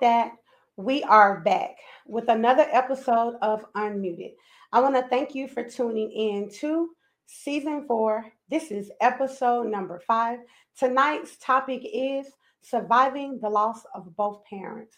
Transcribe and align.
that, 0.00 0.32
we 0.76 1.02
are 1.04 1.40
back 1.40 1.76
with 2.06 2.28
another 2.28 2.66
episode 2.72 3.34
of 3.42 3.64
Unmuted. 3.74 4.32
I 4.72 4.80
want 4.80 4.94
to 4.94 5.06
thank 5.08 5.34
you 5.34 5.46
for 5.46 5.62
tuning 5.62 6.10
in 6.10 6.48
to 6.60 6.90
season 7.26 7.84
four. 7.86 8.24
This 8.48 8.70
is 8.70 8.90
episode 9.00 9.66
number 9.66 10.00
five. 10.06 10.38
Tonight's 10.78 11.36
topic 11.36 11.82
is 11.84 12.26
surviving 12.62 13.38
the 13.40 13.48
loss 13.48 13.82
of 13.94 14.16
both 14.16 14.42
parents, 14.44 14.96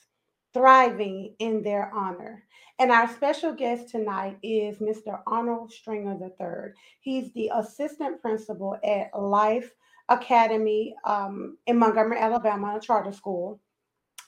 thriving 0.55 1.35
in 1.41 1.63
their 1.63 1.91
honor. 1.93 2.45
And 2.79 2.93
our 2.93 3.09
special 3.09 3.53
guest 3.53 3.89
tonight 3.89 4.39
is 4.43 4.79
Mr. 4.79 5.21
Arnold 5.27 5.73
Stringer 5.73 6.17
III. 6.21 6.73
He's 7.01 7.33
the 7.33 7.51
assistant 7.55 8.23
principal 8.23 8.79
at 8.85 9.11
Life 9.21 9.73
Academy 10.09 10.95
um, 11.05 11.59
in 11.67 11.79
Montgomery, 11.79 12.19
Alabama, 12.19 12.77
a 12.77 12.81
charter 12.81 13.13
school. 13.13 13.61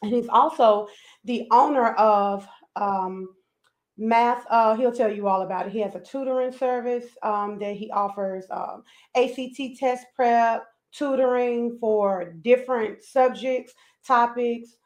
And 0.02 0.12
he's 0.12 0.28
also 0.28 0.88
the 1.24 1.46
owner 1.50 1.92
of 1.94 2.46
um, 2.76 3.28
math 3.96 4.44
uh, 4.50 4.74
he'll 4.74 4.92
tell 4.92 5.12
you 5.12 5.28
all 5.28 5.42
about 5.42 5.66
it. 5.66 5.72
He 5.72 5.80
has 5.80 5.94
a 5.94 6.00
tutoring 6.00 6.52
service 6.52 7.06
um, 7.22 7.58
that 7.60 7.76
he 7.76 7.90
offers 7.90 8.44
um, 8.50 8.82
ACT 9.16 9.78
test 9.78 10.06
prep 10.14 10.66
tutoring 10.92 11.76
for 11.80 12.34
different 12.42 13.02
subjects 13.02 13.74
topics 14.06 14.76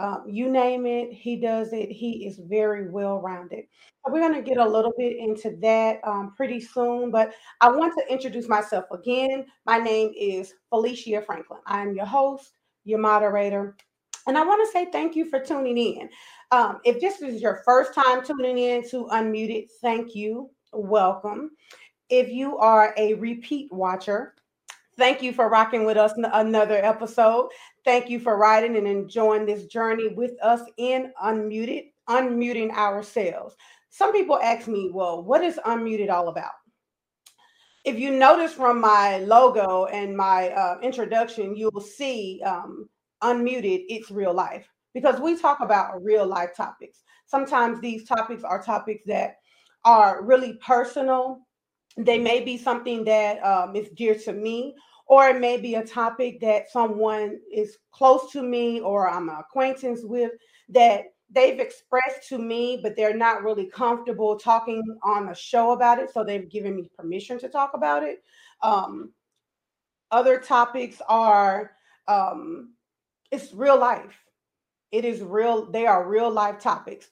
um, 0.00 0.24
you 0.28 0.48
name 0.48 0.86
it 0.86 1.12
he 1.12 1.36
does 1.36 1.72
it. 1.72 1.90
He 1.90 2.26
is 2.26 2.38
very 2.38 2.88
well 2.88 3.20
rounded 3.20 3.64
we're 4.06 4.20
going 4.20 4.32
to 4.32 4.42
get 4.42 4.56
a 4.56 4.66
little 4.66 4.94
bit 4.96 5.16
into 5.18 5.56
that 5.60 6.00
um, 6.06 6.32
pretty 6.36 6.60
soon 6.60 7.10
but 7.10 7.32
i 7.60 7.68
want 7.68 7.92
to 7.94 8.12
introduce 8.12 8.48
myself 8.48 8.84
again. 8.92 9.44
My 9.66 9.78
name 9.78 10.12
is 10.18 10.54
felicia 10.70 11.22
franklin. 11.22 11.60
I 11.66 11.82
am 11.82 11.94
your 11.94 12.06
host 12.06 12.52
your 12.84 12.98
moderator 12.98 13.76
and 14.26 14.36
I 14.36 14.44
want 14.44 14.66
to 14.66 14.72
say 14.72 14.90
thank 14.90 15.16
you 15.16 15.28
for 15.28 15.40
tuning 15.40 15.78
in. 15.78 16.08
Um, 16.50 16.80
if 16.84 17.00
this 17.00 17.20
is 17.20 17.42
your 17.42 17.62
first 17.64 17.94
time 17.94 18.24
tuning 18.24 18.58
in 18.58 18.88
to 18.90 19.06
Unmuted, 19.12 19.68
thank 19.80 20.14
you. 20.14 20.50
Welcome. 20.72 21.50
If 22.10 22.30
you 22.30 22.56
are 22.58 22.94
a 22.96 23.14
repeat 23.14 23.70
watcher, 23.72 24.34
thank 24.96 25.22
you 25.22 25.32
for 25.32 25.48
rocking 25.48 25.84
with 25.84 25.96
us 25.96 26.12
another 26.16 26.82
episode. 26.84 27.50
Thank 27.84 28.08
you 28.08 28.18
for 28.18 28.36
riding 28.36 28.76
and 28.76 28.86
enjoying 28.86 29.46
this 29.46 29.66
journey 29.66 30.08
with 30.08 30.32
us 30.42 30.62
in 30.78 31.12
Unmuted, 31.22 31.92
unmuting 32.08 32.70
ourselves. 32.70 33.54
Some 33.90 34.12
people 34.12 34.38
ask 34.40 34.68
me, 34.68 34.90
well, 34.92 35.22
what 35.22 35.42
is 35.42 35.60
Unmuted 35.66 36.10
all 36.10 36.28
about? 36.28 36.52
If 37.84 37.98
you 37.98 38.10
notice 38.10 38.52
from 38.52 38.80
my 38.80 39.18
logo 39.18 39.86
and 39.86 40.16
my 40.16 40.50
uh, 40.50 40.78
introduction, 40.82 41.56
you 41.56 41.70
will 41.72 41.80
see 41.80 42.42
um, 42.44 42.88
unmuted, 43.22 43.84
it's 43.88 44.10
real 44.10 44.34
life 44.34 44.68
because 44.94 45.20
we 45.20 45.36
talk 45.36 45.60
about 45.60 46.02
real 46.02 46.26
life 46.26 46.50
topics. 46.56 47.02
Sometimes 47.26 47.80
these 47.80 48.04
topics 48.04 48.42
are 48.42 48.62
topics 48.62 49.02
that 49.06 49.36
are 49.84 50.24
really 50.24 50.58
personal. 50.64 51.40
They 51.96 52.18
may 52.18 52.40
be 52.40 52.56
something 52.56 53.04
that 53.04 53.44
um, 53.44 53.76
is 53.76 53.90
dear 53.90 54.14
to 54.14 54.32
me, 54.32 54.74
or 55.06 55.28
it 55.28 55.40
may 55.40 55.56
be 55.56 55.74
a 55.74 55.84
topic 55.84 56.40
that 56.40 56.70
someone 56.70 57.38
is 57.52 57.78
close 57.92 58.30
to 58.32 58.42
me 58.42 58.80
or 58.80 59.08
I'm 59.08 59.28
an 59.28 59.36
acquaintance 59.36 60.00
with 60.04 60.32
that 60.68 61.04
they've 61.30 61.58
expressed 61.60 62.28
to 62.28 62.38
me, 62.38 62.80
but 62.82 62.96
they're 62.96 63.16
not 63.16 63.42
really 63.42 63.66
comfortable 63.66 64.38
talking 64.38 64.82
on 65.02 65.28
a 65.28 65.34
show 65.34 65.72
about 65.72 65.98
it. 65.98 66.10
So 66.12 66.24
they've 66.24 66.48
given 66.48 66.76
me 66.76 66.90
permission 66.96 67.38
to 67.40 67.48
talk 67.48 67.72
about 67.74 68.02
it. 68.02 68.22
Um, 68.62 69.12
other 70.10 70.38
topics 70.38 71.02
are 71.08 71.72
um, 72.06 72.74
it's 73.30 73.52
real 73.52 73.78
life. 73.78 74.16
It 74.90 75.04
is 75.04 75.20
real, 75.20 75.70
they 75.70 75.86
are 75.86 76.08
real 76.08 76.30
life 76.30 76.60
topics. 76.60 77.08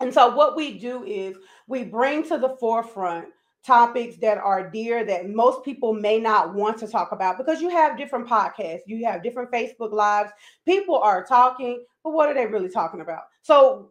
And 0.00 0.12
so 0.12 0.34
what 0.34 0.56
we 0.56 0.78
do 0.78 1.04
is 1.04 1.36
we 1.66 1.84
bring 1.84 2.22
to 2.28 2.38
the 2.38 2.56
forefront 2.60 3.28
topics 3.64 4.16
that 4.18 4.38
are 4.38 4.70
dear 4.70 5.04
that 5.04 5.28
most 5.28 5.64
people 5.64 5.92
may 5.92 6.18
not 6.20 6.54
want 6.54 6.78
to 6.78 6.86
talk 6.86 7.12
about 7.12 7.36
because 7.36 7.60
you 7.60 7.68
have 7.68 7.98
different 7.98 8.28
podcasts, 8.28 8.82
you 8.86 9.04
have 9.04 9.22
different 9.22 9.50
Facebook 9.50 9.92
lives. 9.92 10.30
People 10.64 10.96
are 10.98 11.24
talking, 11.24 11.84
but 12.04 12.12
what 12.12 12.28
are 12.28 12.34
they 12.34 12.46
really 12.46 12.68
talking 12.68 13.00
about? 13.00 13.22
So 13.42 13.90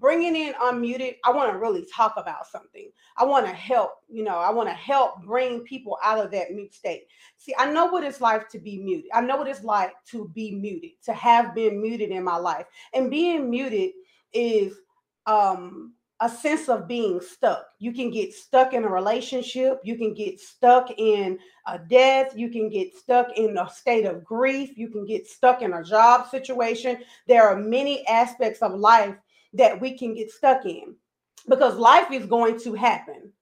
bringing 0.00 0.36
in 0.36 0.52
unmuted 0.54 1.16
i 1.24 1.30
want 1.30 1.50
to 1.52 1.58
really 1.58 1.86
talk 1.94 2.14
about 2.16 2.46
something 2.46 2.90
i 3.16 3.24
want 3.24 3.46
to 3.46 3.52
help 3.52 3.92
you 4.08 4.22
know 4.22 4.38
i 4.38 4.50
want 4.50 4.68
to 4.68 4.74
help 4.74 5.22
bring 5.22 5.60
people 5.60 5.98
out 6.02 6.24
of 6.24 6.30
that 6.30 6.52
mute 6.52 6.74
state 6.74 7.04
see 7.36 7.54
i 7.58 7.70
know 7.70 7.86
what 7.86 8.04
it's 8.04 8.20
like 8.20 8.48
to 8.48 8.58
be 8.58 8.78
muted 8.78 9.10
i 9.14 9.20
know 9.20 9.36
what 9.36 9.48
it's 9.48 9.64
like 9.64 9.92
to 10.04 10.28
be 10.34 10.52
muted 10.52 10.90
to 11.02 11.12
have 11.12 11.54
been 11.54 11.80
muted 11.80 12.10
in 12.10 12.24
my 12.24 12.36
life 12.36 12.66
and 12.94 13.10
being 13.10 13.50
muted 13.50 13.90
is 14.32 14.74
um 15.26 15.92
a 16.20 16.28
sense 16.28 16.68
of 16.68 16.88
being 16.88 17.20
stuck. 17.20 17.64
You 17.78 17.92
can 17.92 18.10
get 18.10 18.34
stuck 18.34 18.72
in 18.72 18.84
a 18.84 18.88
relationship. 18.88 19.80
You 19.84 19.96
can 19.96 20.14
get 20.14 20.40
stuck 20.40 20.90
in 20.98 21.38
a 21.66 21.78
death. 21.78 22.32
You 22.34 22.50
can 22.50 22.68
get 22.68 22.96
stuck 22.96 23.28
in 23.36 23.56
a 23.56 23.70
state 23.70 24.04
of 24.04 24.24
grief. 24.24 24.76
You 24.76 24.88
can 24.88 25.06
get 25.06 25.28
stuck 25.28 25.62
in 25.62 25.74
a 25.74 25.84
job 25.84 26.28
situation. 26.28 26.98
There 27.28 27.48
are 27.48 27.56
many 27.56 28.04
aspects 28.08 28.62
of 28.62 28.74
life 28.74 29.14
that 29.52 29.80
we 29.80 29.96
can 29.96 30.14
get 30.14 30.30
stuck 30.30 30.64
in 30.64 30.94
because 31.48 31.76
life 31.76 32.10
is 32.12 32.26
going 32.26 32.58
to 32.60 32.74
happen. 32.74 33.32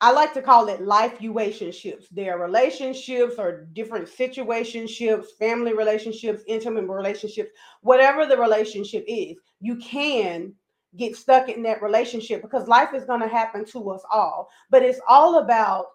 I 0.00 0.10
like 0.10 0.34
to 0.34 0.42
call 0.42 0.68
it 0.68 0.82
life 0.82 1.14
relationships. 1.20 2.08
There 2.10 2.36
are 2.36 2.44
relationships 2.44 3.36
or 3.38 3.66
different 3.72 4.06
situationships, 4.06 5.26
family 5.38 5.72
relationships, 5.72 6.42
intimate 6.46 6.86
relationships, 6.86 7.50
whatever 7.80 8.26
the 8.26 8.36
relationship 8.36 9.04
is, 9.08 9.36
you 9.60 9.76
can 9.76 10.52
get 10.96 11.16
stuck 11.16 11.48
in 11.48 11.62
that 11.62 11.82
relationship 11.82 12.42
because 12.42 12.68
life 12.68 12.92
is 12.94 13.04
going 13.04 13.20
to 13.20 13.28
happen 13.28 13.64
to 13.64 13.90
us 13.90 14.02
all. 14.12 14.48
But 14.70 14.82
it's 14.82 15.00
all 15.08 15.38
about 15.38 15.86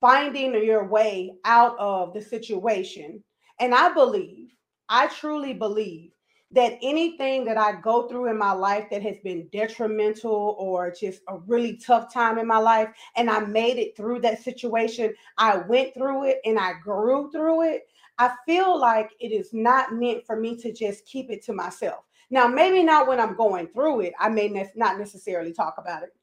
finding 0.00 0.54
your 0.64 0.84
way 0.84 1.32
out 1.44 1.78
of 1.78 2.14
the 2.14 2.20
situation. 2.20 3.22
And 3.60 3.74
I 3.74 3.92
believe, 3.92 4.48
I 4.88 5.06
truly 5.08 5.54
believe 5.54 6.10
that 6.50 6.78
anything 6.82 7.44
that 7.44 7.58
I 7.58 7.80
go 7.80 8.08
through 8.08 8.30
in 8.30 8.38
my 8.38 8.52
life 8.52 8.86
that 8.90 9.02
has 9.02 9.18
been 9.18 9.48
detrimental 9.52 10.56
or 10.58 10.90
just 10.90 11.20
a 11.28 11.38
really 11.38 11.76
tough 11.76 12.12
time 12.12 12.38
in 12.38 12.46
my 12.46 12.58
life, 12.58 12.88
and 13.16 13.28
I 13.28 13.40
made 13.40 13.78
it 13.78 13.96
through 13.96 14.20
that 14.20 14.42
situation, 14.42 15.14
I 15.36 15.58
went 15.58 15.94
through 15.94 16.24
it 16.24 16.40
and 16.44 16.58
I 16.58 16.74
grew 16.82 17.30
through 17.30 17.62
it. 17.62 17.82
I 18.18 18.34
feel 18.46 18.78
like 18.78 19.10
it 19.20 19.28
is 19.28 19.52
not 19.52 19.92
meant 19.92 20.26
for 20.26 20.36
me 20.36 20.56
to 20.56 20.72
just 20.72 21.06
keep 21.06 21.30
it 21.30 21.44
to 21.44 21.52
myself. 21.52 22.04
Now, 22.30 22.46
maybe 22.46 22.82
not 22.82 23.06
when 23.06 23.20
I'm 23.20 23.36
going 23.36 23.68
through 23.68 24.00
it, 24.00 24.12
I 24.18 24.28
may 24.28 24.48
ne- 24.48 24.72
not 24.74 24.98
necessarily 24.98 25.52
talk 25.52 25.76
about 25.78 26.02
it 26.02 26.14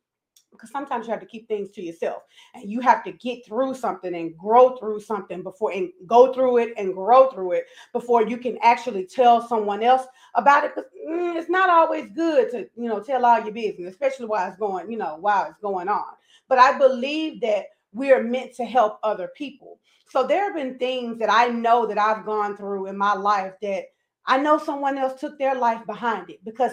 because 0.55 0.71
sometimes 0.71 1.05
you 1.05 1.11
have 1.11 1.19
to 1.19 1.25
keep 1.25 1.47
things 1.47 1.69
to 1.69 1.81
yourself 1.81 2.23
and 2.53 2.69
you 2.69 2.79
have 2.79 3.03
to 3.03 3.11
get 3.11 3.45
through 3.45 3.73
something 3.73 4.15
and 4.15 4.37
grow 4.37 4.75
through 4.77 4.99
something 4.99 5.43
before 5.43 5.71
and 5.71 5.89
go 6.05 6.33
through 6.33 6.57
it 6.57 6.73
and 6.77 6.93
grow 6.93 7.29
through 7.29 7.51
it 7.53 7.65
before 7.93 8.27
you 8.27 8.37
can 8.37 8.57
actually 8.61 9.05
tell 9.05 9.47
someone 9.47 9.83
else 9.83 10.05
about 10.35 10.63
it 10.63 10.71
because 10.75 10.89
mm, 11.07 11.35
it's 11.35 11.49
not 11.49 11.69
always 11.69 12.09
good 12.15 12.49
to 12.49 12.67
you 12.75 12.89
know 12.89 12.99
tell 12.99 13.25
all 13.25 13.41
your 13.41 13.51
business 13.51 13.91
especially 13.91 14.25
while 14.25 14.47
it's 14.47 14.57
going 14.57 14.89
you 14.91 14.97
know 14.97 15.17
while 15.19 15.45
it's 15.45 15.59
going 15.61 15.87
on. 15.87 16.13
But 16.47 16.59
i 16.59 16.77
believe 16.77 17.41
that 17.41 17.65
we 17.93 18.11
are 18.11 18.23
meant 18.23 18.53
to 18.55 18.65
help 18.65 18.99
other 19.03 19.29
people. 19.37 19.79
So 20.09 20.27
there 20.27 20.43
have 20.45 20.55
been 20.55 20.77
things 20.77 21.17
that 21.19 21.31
i 21.31 21.47
know 21.47 21.85
that 21.85 21.97
i've 21.97 22.25
gone 22.25 22.55
through 22.55 22.87
in 22.87 22.97
my 22.97 23.13
life 23.13 23.53
that 23.61 23.85
i 24.25 24.37
know 24.37 24.57
someone 24.57 24.97
else 24.97 25.19
took 25.19 25.37
their 25.37 25.55
life 25.55 25.85
behind 25.85 26.29
it 26.29 26.43
because 26.45 26.71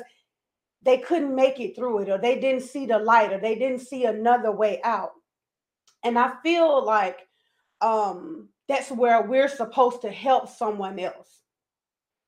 they 0.84 0.98
couldn't 0.98 1.34
make 1.34 1.60
it 1.60 1.76
through 1.76 2.00
it 2.00 2.08
or 2.08 2.18
they 2.18 2.40
didn't 2.40 2.62
see 2.62 2.86
the 2.86 2.98
light 2.98 3.32
or 3.32 3.38
they 3.38 3.54
didn't 3.54 3.80
see 3.80 4.04
another 4.04 4.52
way 4.52 4.80
out. 4.82 5.12
And 6.04 6.18
i 6.18 6.32
feel 6.42 6.84
like 6.84 7.20
um 7.80 8.48
that's 8.68 8.90
where 8.90 9.22
we're 9.22 9.48
supposed 9.48 10.02
to 10.02 10.10
help 10.10 10.48
someone 10.48 10.98
else. 10.98 11.40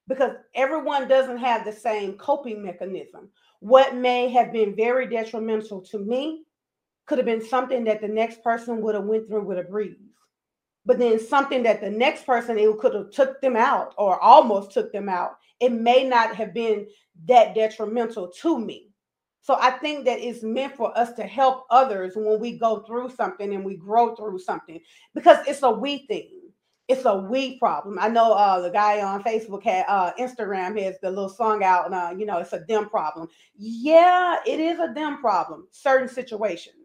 Because 0.06 0.32
everyone 0.54 1.08
doesn't 1.08 1.38
have 1.38 1.64
the 1.64 1.72
same 1.72 2.14
coping 2.14 2.62
mechanism. 2.62 3.30
What 3.60 3.96
may 3.96 4.28
have 4.28 4.52
been 4.52 4.76
very 4.76 5.06
detrimental 5.08 5.80
to 5.82 5.98
me 5.98 6.44
could 7.06 7.18
have 7.18 7.26
been 7.26 7.44
something 7.44 7.84
that 7.84 8.02
the 8.02 8.08
next 8.08 8.42
person 8.42 8.82
would 8.82 8.94
have 8.94 9.04
went 9.04 9.26
through 9.26 9.44
with 9.44 9.58
a 9.58 9.62
breeze 9.62 10.13
but 10.86 10.98
then 10.98 11.18
something 11.18 11.62
that 11.62 11.80
the 11.80 11.90
next 11.90 12.26
person 12.26 12.58
it 12.58 12.78
could 12.78 12.94
have 12.94 13.10
took 13.10 13.40
them 13.40 13.56
out 13.56 13.94
or 13.98 14.20
almost 14.20 14.72
took 14.72 14.92
them 14.92 15.08
out 15.08 15.36
it 15.60 15.72
may 15.72 16.04
not 16.04 16.34
have 16.34 16.52
been 16.52 16.86
that 17.26 17.54
detrimental 17.54 18.28
to 18.28 18.58
me 18.58 18.90
so 19.42 19.56
i 19.60 19.70
think 19.70 20.04
that 20.04 20.18
it's 20.20 20.42
meant 20.42 20.76
for 20.76 20.96
us 20.96 21.12
to 21.12 21.24
help 21.24 21.66
others 21.70 22.14
when 22.16 22.38
we 22.40 22.58
go 22.58 22.80
through 22.80 23.10
something 23.10 23.54
and 23.54 23.64
we 23.64 23.76
grow 23.76 24.14
through 24.14 24.38
something 24.38 24.80
because 25.14 25.38
it's 25.46 25.62
a 25.62 25.70
we 25.70 26.06
thing 26.06 26.44
it's 26.88 27.04
a 27.06 27.16
we 27.16 27.58
problem. 27.58 27.98
I 27.98 28.08
know 28.08 28.32
uh, 28.32 28.60
the 28.60 28.70
guy 28.70 29.00
on 29.00 29.22
Facebook 29.22 29.62
had 29.62 29.86
uh, 29.88 30.12
Instagram 30.18 30.80
has 30.82 30.96
the 31.00 31.08
little 31.08 31.30
song 31.30 31.64
out, 31.64 31.86
and 31.86 31.94
uh, 31.94 32.14
you 32.16 32.26
know 32.26 32.38
it's 32.38 32.52
a 32.52 32.64
them 32.68 32.90
problem. 32.90 33.28
Yeah, 33.56 34.36
it 34.46 34.60
is 34.60 34.78
a 34.78 34.92
them 34.92 35.18
problem. 35.18 35.66
Certain 35.70 36.08
situations, 36.08 36.83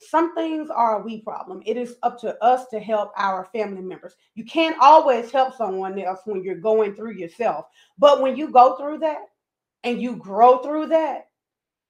some 0.00 0.34
things 0.34 0.70
are 0.70 1.00
a 1.00 1.02
we 1.04 1.20
problem. 1.20 1.62
It 1.66 1.76
is 1.76 1.96
up 2.02 2.18
to 2.20 2.42
us 2.42 2.66
to 2.68 2.80
help 2.80 3.12
our 3.16 3.44
family 3.52 3.82
members. 3.82 4.14
You 4.34 4.44
can't 4.44 4.76
always 4.80 5.30
help 5.30 5.54
someone 5.56 5.98
else 5.98 6.20
when 6.24 6.42
you're 6.42 6.56
going 6.56 6.94
through 6.94 7.12
yourself. 7.12 7.66
But 7.98 8.22
when 8.22 8.36
you 8.36 8.50
go 8.50 8.76
through 8.76 8.98
that, 8.98 9.26
and 9.84 10.00
you 10.00 10.16
grow 10.16 10.58
through 10.58 10.88
that, 10.88 11.28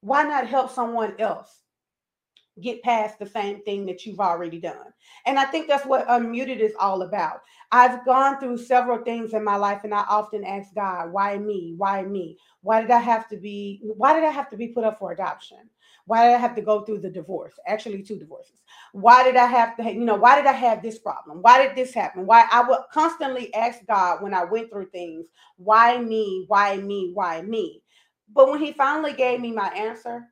why 0.00 0.22
not 0.22 0.46
help 0.46 0.70
someone 0.70 1.14
else 1.18 1.62
get 2.60 2.82
past 2.82 3.18
the 3.18 3.26
same 3.26 3.62
thing 3.62 3.86
that 3.86 4.06
you've 4.06 4.20
already 4.20 4.60
done? 4.60 4.92
And 5.26 5.38
I 5.38 5.44
think 5.44 5.66
that's 5.66 5.86
what 5.86 6.06
Unmuted 6.08 6.60
is 6.60 6.74
all 6.78 7.02
about. 7.02 7.40
I've 7.72 8.04
gone 8.04 8.38
through 8.38 8.58
several 8.58 9.02
things 9.04 9.34
in 9.34 9.44
my 9.44 9.56
life, 9.56 9.82
and 9.84 9.94
I 9.94 10.04
often 10.08 10.44
ask 10.44 10.74
God, 10.74 11.12
why 11.12 11.38
me? 11.38 11.74
Why 11.76 12.02
me? 12.02 12.38
Why 12.62 12.80
did 12.80 12.90
I 12.90 13.00
have 13.00 13.28
to 13.28 13.36
be, 13.36 13.80
why 13.82 14.14
did 14.14 14.24
I 14.24 14.30
have 14.30 14.50
to 14.50 14.56
be 14.56 14.68
put 14.68 14.84
up 14.84 14.98
for 14.98 15.12
adoption? 15.12 15.68
Why 16.10 16.26
did 16.26 16.34
I 16.34 16.38
have 16.38 16.56
to 16.56 16.60
go 16.60 16.80
through 16.80 17.02
the 17.02 17.08
divorce? 17.08 17.54
Actually, 17.68 18.02
two 18.02 18.18
divorces. 18.18 18.56
Why 18.90 19.22
did 19.22 19.36
I 19.36 19.46
have 19.46 19.76
to, 19.76 19.84
you 19.84 20.00
know, 20.00 20.16
why 20.16 20.34
did 20.34 20.46
I 20.46 20.52
have 20.52 20.82
this 20.82 20.98
problem? 20.98 21.38
Why 21.40 21.64
did 21.64 21.76
this 21.76 21.94
happen? 21.94 22.26
Why 22.26 22.48
I 22.50 22.68
would 22.68 22.80
constantly 22.92 23.54
ask 23.54 23.86
God 23.86 24.20
when 24.20 24.34
I 24.34 24.42
went 24.42 24.72
through 24.72 24.86
things, 24.86 25.26
why 25.56 25.98
me? 25.98 26.46
Why 26.48 26.78
me? 26.78 27.12
Why 27.14 27.42
me? 27.42 27.84
But 28.34 28.50
when 28.50 28.60
he 28.60 28.72
finally 28.72 29.12
gave 29.12 29.38
me 29.38 29.52
my 29.52 29.68
answer, 29.68 30.26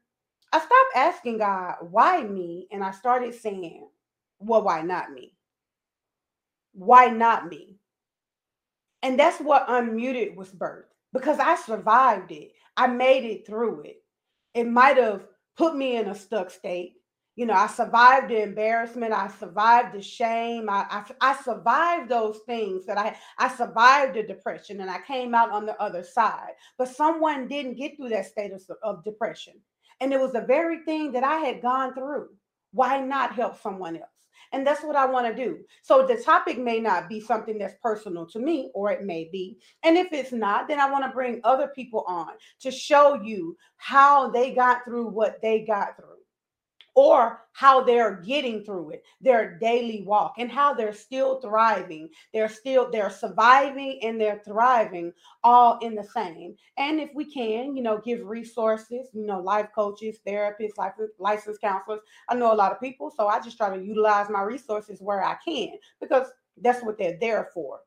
I 0.53 0.59
stopped 0.59 0.97
asking 0.97 1.39
God, 1.39 1.77
why 1.93 2.25
me? 2.25 2.67
And 2.73 2.83
I 2.83 2.91
started 2.91 3.33
saying, 3.33 3.87
well, 4.41 4.63
why 4.63 4.83
not 4.83 5.13
me? 5.13 5.37
Why 6.73 7.07
not 7.07 7.47
me? 7.47 7.77
And 9.05 9.17
that's 9.17 9.39
what 9.41 9.69
Unmuted 9.69 10.35
was 10.35 10.51
birthed 10.51 10.91
because 11.13 11.39
I 11.39 11.55
survived 11.55 12.33
it. 12.33 12.51
I 12.77 12.89
made 12.89 13.25
it 13.25 13.47
through 13.47 13.83
it. 13.83 14.03
It 14.55 14.67
might 14.67 14.97
have 14.97 15.25
put 15.59 15.77
me 15.77 15.97
in 15.97 16.09
a 16.09 16.15
stuck 16.15 16.51
state. 16.51 16.95
You 17.37 17.47
know, 17.47 17.55
I 17.55 17.67
survived 17.69 18.31
the 18.31 18.43
embarrassment. 18.43 19.13
I 19.13 19.29
survived 19.29 19.95
the 19.95 20.03
shame. 20.03 20.69
I, 20.69 20.87
I, 20.91 21.31
I 21.33 21.43
survived 21.43 22.09
those 22.09 22.39
things 22.47 22.87
that 22.87 22.99
I 22.99 23.17
I 23.39 23.55
survived 23.55 24.15
the 24.15 24.25
depression 24.25 24.81
and 24.81 24.91
I 24.91 25.01
came 25.07 25.35
out 25.35 25.51
on 25.51 25.67
the 25.67 25.81
other 25.81 26.03
side. 26.03 26.53
But 26.79 26.89
someone 26.89 27.47
didn't 27.47 27.77
get 27.77 27.97
through 27.97 28.09
that 28.11 28.27
state 28.27 28.53
of, 28.53 28.63
of 28.83 29.05
depression. 29.05 29.55
And 30.01 30.13
it 30.13 30.21
was 30.21 30.33
the 30.33 30.43
very 30.43 30.85
thing 30.85 31.13
that 31.13 31.25
I 31.25 31.39
had 31.39 31.63
gone 31.63 31.95
through. 31.95 32.29
Why 32.73 33.01
not 33.01 33.35
help 33.35 33.61
someone 33.61 33.97
else? 33.97 34.18
And 34.53 34.67
that's 34.67 34.83
what 34.83 34.97
I 34.97 35.07
want 35.07 35.27
to 35.27 35.45
do. 35.45 35.59
So 35.83 36.07
the 36.07 36.17
topic 36.17 36.59
may 36.59 36.81
not 36.81 37.09
be 37.09 37.21
something 37.21 37.59
that's 37.59 37.75
personal 37.83 38.27
to 38.27 38.39
me, 38.39 38.71
or 38.75 38.91
it 38.91 39.05
may 39.05 39.29
be. 39.31 39.59
And 39.83 39.97
if 39.97 40.13
it's 40.13 40.33
not, 40.33 40.69
then 40.69 40.81
I 40.81 40.91
want 40.91 41.05
to 41.05 41.11
bring 41.11 41.41
other 41.45 41.69
people 41.69 42.05
on 42.07 42.29
to 42.61 42.71
show 42.71 43.21
you 43.23 43.57
how 43.77 44.31
they 44.31 44.55
got 44.55 44.85
through 44.85 45.09
what 45.09 45.41
they 45.43 45.65
got 45.65 45.97
through 45.97 46.18
or 46.99 47.45
how 47.53 47.81
they're 47.81 48.17
getting 48.27 48.65
through 48.65 48.91
it, 48.91 49.05
their 49.21 49.57
daily 49.61 50.03
walk, 50.05 50.35
and 50.37 50.51
how 50.51 50.75
they're 50.75 50.93
still 50.93 51.41
thriving. 51.41 52.09
They're 52.35 52.49
still 52.49 52.91
they're 52.91 53.09
surviving 53.09 54.01
and 54.03 54.21
they're 54.21 54.43
thriving 54.45 55.13
all 55.45 55.79
in 55.79 55.95
the 55.95 56.03
same. 56.03 56.57
And 56.77 56.99
if 56.99 57.11
we 57.15 57.33
can, 57.33 57.77
you 57.77 57.85
know, 57.85 57.99
give 58.05 58.27
resources, 58.27 59.11
you 59.13 59.25
know, 59.25 59.39
life 59.39 59.69
coaches, 59.73 60.19
therapists, 60.27 60.77
life, 60.77 60.95
licensed 61.21 61.61
counselors. 61.61 62.01
I 62.29 62.35
know 62.35 62.53
a 62.53 62.57
lot 62.57 62.73
of 62.73 62.81
people, 62.81 63.13
so 63.17 63.29
I 63.29 63.39
just 63.39 63.57
try 63.57 63.77
to 63.77 63.81
utilize 63.81 64.29
my 64.29 64.43
resources 64.43 65.01
where 65.01 65.23
I 65.23 65.37
can 65.47 65.75
because 66.01 66.27
that's 66.61 66.83
what 66.83 66.99
they're 66.99 67.17
there 67.21 67.49
for. 67.55 67.79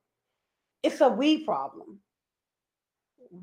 It's 0.83 1.01
a 1.01 1.09
we 1.09 1.43
problem. 1.43 1.99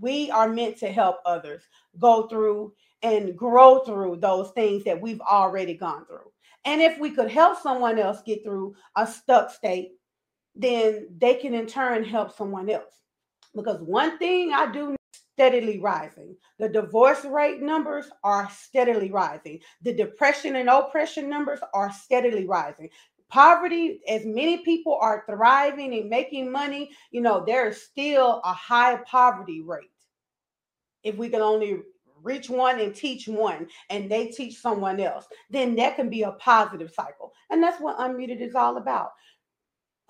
We 0.00 0.30
are 0.30 0.48
meant 0.48 0.78
to 0.78 0.88
help 0.88 1.16
others 1.26 1.62
go 1.98 2.26
through 2.26 2.72
and 3.02 3.36
grow 3.36 3.80
through 3.80 4.16
those 4.16 4.50
things 4.50 4.84
that 4.84 5.00
we've 5.00 5.20
already 5.20 5.74
gone 5.74 6.04
through. 6.06 6.32
And 6.64 6.80
if 6.80 6.98
we 6.98 7.10
could 7.10 7.30
help 7.30 7.60
someone 7.60 7.98
else 7.98 8.20
get 8.26 8.42
through 8.42 8.74
a 8.96 9.06
stuck 9.06 9.50
state, 9.50 9.92
then 10.54 11.08
they 11.18 11.34
can 11.34 11.54
in 11.54 11.66
turn 11.66 12.04
help 12.04 12.36
someone 12.36 12.68
else. 12.68 12.94
Because 13.54 13.80
one 13.82 14.18
thing 14.18 14.52
I 14.52 14.70
do 14.70 14.96
steadily 15.38 15.78
rising. 15.78 16.36
The 16.58 16.68
divorce 16.68 17.24
rate 17.24 17.62
numbers 17.62 18.10
are 18.24 18.50
steadily 18.50 19.12
rising. 19.12 19.60
The 19.82 19.92
depression 19.92 20.56
and 20.56 20.68
oppression 20.68 21.30
numbers 21.30 21.60
are 21.72 21.92
steadily 21.92 22.44
rising. 22.44 22.90
Poverty, 23.28 24.00
as 24.08 24.26
many 24.26 24.64
people 24.64 24.98
are 25.00 25.22
thriving 25.30 25.94
and 25.94 26.10
making 26.10 26.50
money, 26.50 26.90
you 27.12 27.20
know, 27.20 27.44
there 27.46 27.68
is 27.68 27.80
still 27.80 28.40
a 28.44 28.52
high 28.52 28.96
poverty 29.06 29.60
rate. 29.60 29.92
If 31.04 31.16
we 31.16 31.28
can 31.28 31.40
only 31.40 31.82
reach 32.22 32.50
one 32.50 32.80
and 32.80 32.94
teach 32.94 33.28
one 33.28 33.68
and 33.90 34.10
they 34.10 34.26
teach 34.26 34.58
someone 34.58 35.00
else 35.00 35.26
then 35.50 35.74
that 35.76 35.96
can 35.96 36.08
be 36.08 36.22
a 36.22 36.32
positive 36.32 36.90
cycle. 36.92 37.32
And 37.50 37.62
that's 37.62 37.80
what 37.80 37.98
unmuted 37.98 38.40
is 38.40 38.54
all 38.54 38.76
about 38.76 39.12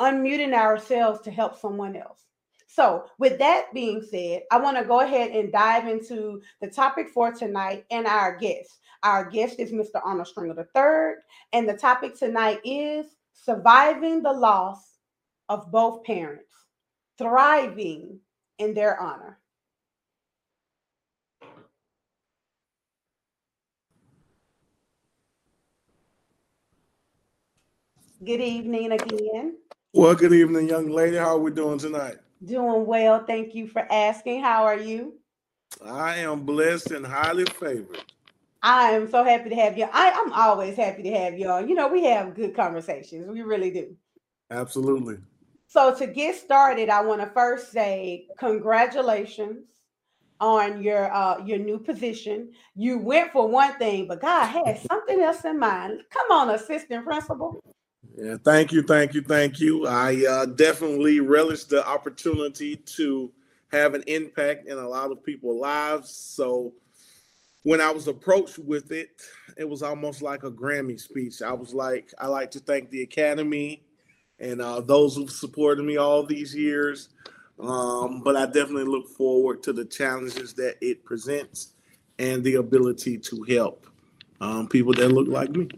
unmuting 0.00 0.54
ourselves 0.54 1.20
to 1.22 1.30
help 1.30 1.58
someone 1.58 1.96
else. 1.96 2.20
So 2.66 3.06
with 3.18 3.38
that 3.38 3.72
being 3.74 4.02
said 4.02 4.42
i 4.50 4.58
want 4.58 4.76
to 4.76 4.84
go 4.84 5.00
ahead 5.00 5.30
and 5.30 5.50
dive 5.50 5.88
into 5.88 6.42
the 6.60 6.68
topic 6.68 7.08
for 7.08 7.32
tonight 7.32 7.84
and 7.90 8.06
our 8.06 8.36
guest. 8.36 8.78
Our 9.02 9.28
guest 9.28 9.58
is 9.58 9.72
mr 9.72 10.00
arnold 10.04 10.28
stringer 10.28 10.54
III 10.58 11.22
and 11.52 11.68
the 11.68 11.76
topic 11.76 12.16
tonight 12.16 12.60
is 12.64 13.06
surviving 13.32 14.22
the 14.22 14.32
loss 14.32 14.98
of 15.48 15.70
both 15.70 16.04
parents 16.04 16.52
thriving 17.16 18.20
in 18.58 18.74
their 18.74 19.00
honor 19.00 19.38
Good 28.24 28.40
evening 28.40 28.90
again. 28.90 29.58
Well, 29.92 30.12
good 30.16 30.32
evening, 30.32 30.68
young 30.68 30.90
lady. 30.90 31.16
How 31.16 31.36
are 31.36 31.38
we 31.38 31.52
doing 31.52 31.78
tonight? 31.78 32.16
Doing 32.44 32.84
well. 32.84 33.24
Thank 33.24 33.54
you 33.54 33.68
for 33.68 33.86
asking. 33.92 34.42
How 34.42 34.64
are 34.64 34.76
you? 34.76 35.14
I 35.84 36.16
am 36.16 36.44
blessed 36.44 36.90
and 36.90 37.06
highly 37.06 37.44
favored. 37.44 38.02
I 38.60 38.90
am 38.90 39.08
so 39.08 39.22
happy 39.22 39.50
to 39.50 39.54
have 39.54 39.78
you. 39.78 39.88
I, 39.92 40.10
I'm 40.10 40.32
always 40.32 40.76
happy 40.76 41.04
to 41.04 41.12
have 41.12 41.38
you 41.38 41.48
on. 41.48 41.68
You 41.68 41.76
know, 41.76 41.86
we 41.86 42.02
have 42.06 42.34
good 42.34 42.56
conversations. 42.56 43.28
We 43.30 43.42
really 43.42 43.70
do. 43.70 43.96
Absolutely. 44.50 45.18
So 45.68 45.94
to 45.94 46.06
get 46.08 46.34
started, 46.34 46.88
I 46.88 47.02
want 47.02 47.20
to 47.20 47.28
first 47.28 47.70
say 47.70 48.26
congratulations 48.36 49.64
on 50.40 50.82
your 50.82 51.12
uh 51.14 51.38
your 51.44 51.58
new 51.58 51.78
position. 51.78 52.50
You 52.74 52.98
went 52.98 53.30
for 53.30 53.46
one 53.46 53.74
thing, 53.78 54.08
but 54.08 54.20
God 54.20 54.46
had 54.46 54.80
something 54.90 55.20
else 55.20 55.44
in 55.44 55.60
mind. 55.60 56.00
Come 56.10 56.32
on, 56.32 56.50
assistant 56.50 57.04
principal. 57.04 57.62
Yeah, 58.20 58.36
thank 58.42 58.72
you, 58.72 58.82
thank 58.82 59.14
you, 59.14 59.22
thank 59.22 59.60
you. 59.60 59.86
I 59.86 60.26
uh, 60.28 60.46
definitely 60.46 61.20
relish 61.20 61.64
the 61.64 61.86
opportunity 61.86 62.74
to 62.74 63.30
have 63.70 63.94
an 63.94 64.02
impact 64.08 64.66
in 64.66 64.76
a 64.76 64.88
lot 64.88 65.12
of 65.12 65.22
people's 65.22 65.60
lives. 65.60 66.10
So 66.10 66.72
when 67.62 67.80
I 67.80 67.92
was 67.92 68.08
approached 68.08 68.58
with 68.58 68.90
it, 68.90 69.10
it 69.56 69.68
was 69.68 69.84
almost 69.84 70.20
like 70.20 70.42
a 70.42 70.50
Grammy 70.50 70.98
speech. 70.98 71.42
I 71.42 71.52
was 71.52 71.72
like, 71.72 72.12
I 72.18 72.26
like 72.26 72.50
to 72.52 72.58
thank 72.58 72.90
the 72.90 73.02
Academy 73.02 73.84
and 74.40 74.60
uh, 74.60 74.80
those 74.80 75.14
who've 75.14 75.30
supported 75.30 75.84
me 75.84 75.96
all 75.96 76.24
these 76.24 76.52
years. 76.52 77.10
Um, 77.60 78.22
but 78.24 78.34
I 78.34 78.46
definitely 78.46 78.86
look 78.86 79.10
forward 79.10 79.62
to 79.62 79.72
the 79.72 79.84
challenges 79.84 80.54
that 80.54 80.74
it 80.80 81.04
presents 81.04 81.74
and 82.18 82.42
the 82.42 82.56
ability 82.56 83.18
to 83.18 83.44
help 83.44 83.86
um, 84.40 84.66
people 84.66 84.92
that 84.94 85.10
look 85.10 85.28
like 85.28 85.50
me. 85.50 85.68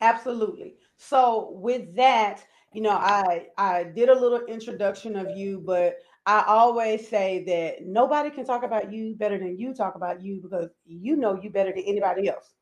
Absolutely. 0.00 0.74
So 1.00 1.52
with 1.54 1.96
that, 1.96 2.44
you 2.74 2.82
know, 2.82 2.90
I 2.90 3.46
I 3.56 3.84
did 3.84 4.10
a 4.10 4.14
little 4.14 4.42
introduction 4.46 5.16
of 5.16 5.36
you, 5.36 5.62
but 5.64 5.96
I 6.26 6.44
always 6.46 7.08
say 7.08 7.42
that 7.46 7.86
nobody 7.86 8.30
can 8.30 8.44
talk 8.44 8.64
about 8.64 8.92
you 8.92 9.14
better 9.14 9.38
than 9.38 9.58
you 9.58 9.72
talk 9.74 9.94
about 9.94 10.20
you 10.22 10.40
because 10.42 10.68
you 10.84 11.16
know 11.16 11.40
you 11.42 11.48
better 11.48 11.72
than 11.72 11.84
anybody 11.84 12.28
else. 12.28 12.52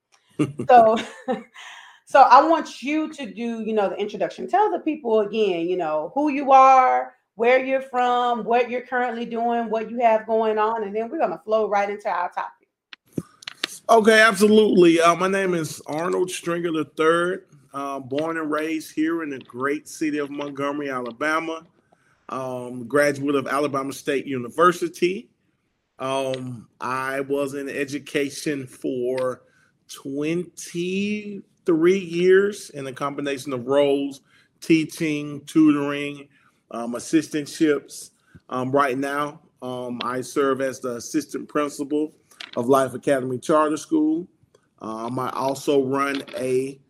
so 0.68 0.97
so 2.07 2.23
I 2.23 2.47
want 2.49 2.80
you 2.80 3.12
to 3.12 3.26
do, 3.26 3.61
you 3.61 3.73
know, 3.73 3.90
the 3.90 3.97
introduction. 3.97 4.49
Tell 4.49 4.71
the 4.71 4.78
people 4.78 5.21
again, 5.21 5.68
you 5.68 5.76
know, 5.76 6.12
who 6.14 6.30
you 6.30 6.52
are, 6.52 7.14
where 7.35 7.62
you're 7.62 7.83
from, 7.83 8.45
what 8.45 8.71
you're 8.71 8.87
currently 8.87 9.26
doing, 9.26 9.68
what 9.68 9.90
you 9.90 9.99
have 9.99 10.28
going 10.28 10.59
on, 10.59 10.85
and 10.85 10.95
then 10.95 11.11
we're 11.11 11.18
gonna 11.18 11.42
flow 11.45 11.68
right 11.68 11.90
into 11.90 12.09
our 12.09 12.30
topic. 12.30 12.68
Okay, 13.90 14.21
absolutely. 14.21 15.00
Uh, 15.00 15.16
my 15.16 15.28
name 15.28 15.54
is 15.54 15.83
Arnold 15.87 16.30
Stringer 16.30 16.68
III 16.68 17.38
uh, 17.78 18.00
born 18.00 18.37
and 18.37 18.50
raised 18.50 18.92
here 18.92 19.23
in 19.23 19.30
the 19.30 19.38
great 19.38 19.87
city 19.87 20.18
of 20.18 20.30
Montgomery, 20.30 20.90
Alabama. 20.90 21.64
Um, 22.28 22.88
graduate 22.88 23.37
of 23.37 23.47
Alabama 23.47 23.92
State 23.92 24.26
University. 24.26 25.30
Um, 26.00 26.66
I 26.80 27.20
was 27.20 27.54
in 27.54 27.68
education 27.68 28.66
for 28.66 29.42
23 29.94 31.99
years 31.99 32.70
in 32.70 32.88
a 32.88 32.92
combination 32.92 33.52
of 33.52 33.68
roles, 33.68 34.23
teaching, 34.61 35.42
tutoring, 35.47 36.28
um, 36.73 36.94
assistantships. 36.94 38.11
Um, 38.49 38.73
right 38.73 38.99
now, 38.99 39.40
um, 39.62 40.00
I 40.02 40.23
serve 40.23 40.61
as 40.61 40.80
the 40.80 40.97
assistant 40.97 41.49
principal 41.49 42.12
of 42.56 42.68
Life 42.68 42.94
Academy 42.94 43.38
Charter 43.38 43.76
School. 43.76 44.26
Um, 44.80 45.20
I 45.20 45.30
also 45.30 45.85
run 45.85 46.25
a 46.37 46.80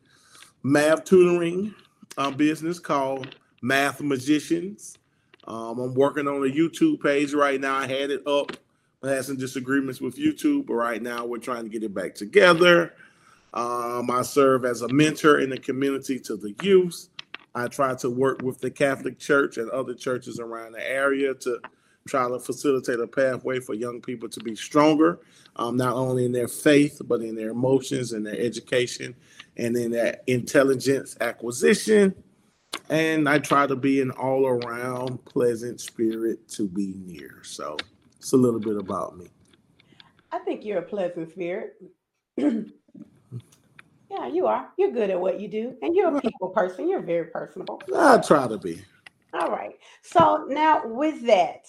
math 0.62 1.05
tutoring 1.05 1.75
uh, 2.17 2.31
business 2.31 2.79
called 2.79 3.37
Math 3.62 4.00
Magicians. 4.00 4.99
Um, 5.47 5.79
I'm 5.79 5.95
working 5.95 6.29
on 6.29 6.37
a 6.37 6.53
YouTube 6.53 7.03
page 7.03 7.33
right 7.33 7.61
now. 7.61 7.77
I 7.77 7.87
had 7.87 8.11
it 8.11 8.27
up 8.27 8.57
I 9.03 9.11
had 9.11 9.25
some 9.25 9.37
disagreements 9.37 10.00
with 10.00 10.17
YouTube, 10.17 10.67
but 10.67 10.75
right 10.75 11.00
now 11.00 11.25
we're 11.25 11.38
trying 11.38 11.62
to 11.62 11.69
get 11.69 11.85
it 11.85 11.95
back 11.95 12.15
together. 12.15 12.95
Um, 13.55 14.11
I 14.11 14.23
serve 14.23 14.65
as 14.65 14.83
a 14.83 14.88
mentor 14.88 15.38
in 15.38 15.50
the 15.50 15.59
community 15.59 16.19
to 16.21 16.37
the 16.37 16.55
youth. 16.62 17.09
I 17.55 17.69
try 17.69 17.95
to 17.97 18.11
work 18.11 18.43
with 18.43 18.61
the 18.61 18.71
Catholic 18.71 19.19
Church 19.19 19.57
and 19.57 19.71
other 19.71 19.95
churches 19.95 20.41
around 20.41 20.73
the 20.73 20.85
area 20.85 21.33
to 21.35 21.61
try 22.09 22.29
to 22.29 22.38
facilitate 22.41 22.99
a 22.99 23.07
pathway 23.07 23.61
for 23.61 23.75
young 23.75 24.00
people 24.00 24.29
to 24.31 24.41
be 24.41 24.57
stronger, 24.57 25.21
um, 25.57 25.77
not 25.77 25.95
only 25.95 26.25
in 26.25 26.33
their 26.33 26.49
faith, 26.49 27.00
but 27.05 27.21
in 27.21 27.37
their 27.37 27.50
emotions 27.50 28.12
and 28.12 28.27
their 28.27 28.38
education 28.38 29.15
and 29.59 29.75
then 29.75 29.91
that 29.93 30.23
intelligence 30.27 31.17
acquisition. 31.21 32.15
And 32.91 33.29
I 33.29 33.38
try 33.38 33.67
to 33.67 33.77
be 33.77 34.00
an 34.00 34.11
all 34.12 34.47
around 34.47 35.25
pleasant 35.25 35.81
spirit 35.81 36.49
to 36.50 36.67
be 36.67 36.95
near. 36.97 37.41
So 37.43 37.77
it's 38.17 38.33
a 38.33 38.37
little 38.37 38.61
bit 38.61 38.77
about 38.77 39.17
me. 39.19 39.29
I 40.33 40.38
think 40.38 40.65
you're 40.65 40.79
a 40.79 40.83
pleasant 40.83 41.31
spirit. 41.31 41.75
yeah, 42.37 42.59
you 44.31 44.47
are. 44.47 44.69
You're 44.79 44.93
good 44.93 45.11
at 45.11 45.21
what 45.21 45.41
you 45.41 45.49
do, 45.49 45.77
and 45.83 45.95
you're 45.95 46.17
a 46.17 46.21
people 46.21 46.49
person. 46.49 46.88
You're 46.88 47.03
very 47.03 47.27
personable. 47.27 47.83
I 47.95 48.19
try 48.19 48.47
to 48.47 48.59
be. 48.59 48.83
All 49.35 49.50
right. 49.50 49.75
So 50.03 50.47
now 50.49 50.87
with 50.87 51.27
that, 51.27 51.67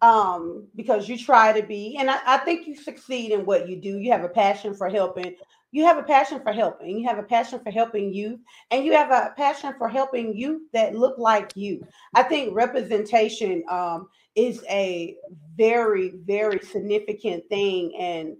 um, 0.00 0.66
because 0.74 1.08
you 1.08 1.16
try 1.18 1.58
to 1.58 1.66
be, 1.66 1.96
and 1.98 2.10
I, 2.10 2.18
I, 2.26 2.38
think 2.38 2.66
you 2.66 2.74
succeed 2.74 3.30
in 3.30 3.46
what 3.46 3.68
you 3.68 3.76
do. 3.76 3.98
You 3.98 4.10
have 4.10 4.24
a 4.24 4.28
passion 4.28 4.74
for 4.74 4.88
helping. 4.88 5.36
You 5.72 5.84
have 5.86 5.96
a 5.96 6.02
passion 6.02 6.40
for 6.42 6.52
helping. 6.52 6.98
You 6.98 7.08
have 7.08 7.18
a 7.18 7.22
passion 7.22 7.58
for 7.64 7.70
helping 7.70 8.12
youth, 8.12 8.38
and 8.70 8.84
you 8.84 8.92
have 8.92 9.10
a 9.10 9.32
passion 9.36 9.74
for 9.78 9.88
helping 9.88 10.36
youth 10.36 10.62
that 10.74 10.94
look 10.94 11.16
like 11.16 11.50
you. 11.56 11.86
I 12.14 12.22
think 12.22 12.54
representation 12.54 13.64
um, 13.70 14.08
is 14.34 14.62
a 14.68 15.16
very, 15.56 16.12
very 16.26 16.60
significant 16.60 17.48
thing, 17.48 17.96
and 17.98 18.36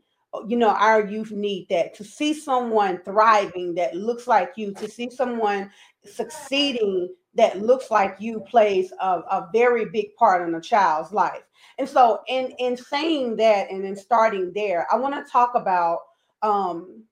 you 0.47 0.59
know 0.59 0.71
our 0.71 1.07
youth 1.07 1.31
need 1.31 1.67
that 1.71 1.95
to 1.95 2.05
see 2.05 2.35
someone 2.35 3.01
thriving 3.03 3.75
that 3.77 3.97
looks 3.97 4.27
like 4.27 4.53
you, 4.57 4.75
to 4.75 4.87
see 4.89 5.09
someone 5.11 5.71
succeeding 6.05 7.15
that 7.35 7.63
looks 7.63 7.91
like 7.91 8.17
you 8.19 8.41
plays 8.41 8.93
a, 9.01 9.07
a 9.07 9.49
very 9.55 9.87
big 9.87 10.15
part 10.17 10.47
in 10.47 10.55
a 10.55 10.61
child's 10.61 11.13
life. 11.13 11.43
And 11.79 11.89
so 11.89 12.21
in 12.29 12.53
in 12.59 12.77
saying 12.77 13.37
that 13.37 13.71
and 13.71 13.87
in 13.87 13.97
starting 13.97 14.53
there, 14.55 14.87
I 14.93 14.97
want 14.97 15.15
to 15.15 15.33
talk 15.33 15.53
about 15.55 16.01
um 16.43 17.05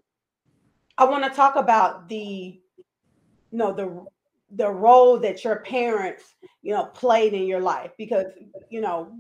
I 0.99 1.05
want 1.05 1.25
to 1.25 1.31
talk 1.31 1.57
about 1.57 2.09
the 2.09 2.61
you 3.51 3.59
know 3.59 3.73
the 3.73 4.05
the 4.57 4.69
role 4.69 5.19
that 5.21 5.45
your 5.45 5.61
parents, 5.61 6.35
you 6.63 6.75
know, 6.75 6.87
played 6.87 7.33
in 7.33 7.47
your 7.47 7.61
life 7.61 7.93
because 7.97 8.27
you 8.69 8.81
know, 8.81 9.13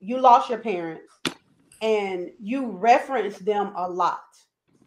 you 0.00 0.20
lost 0.20 0.50
your 0.50 0.58
parents 0.58 1.12
and 1.80 2.30
you 2.40 2.70
reference 2.70 3.38
them 3.38 3.72
a 3.76 3.88
lot 3.88 4.20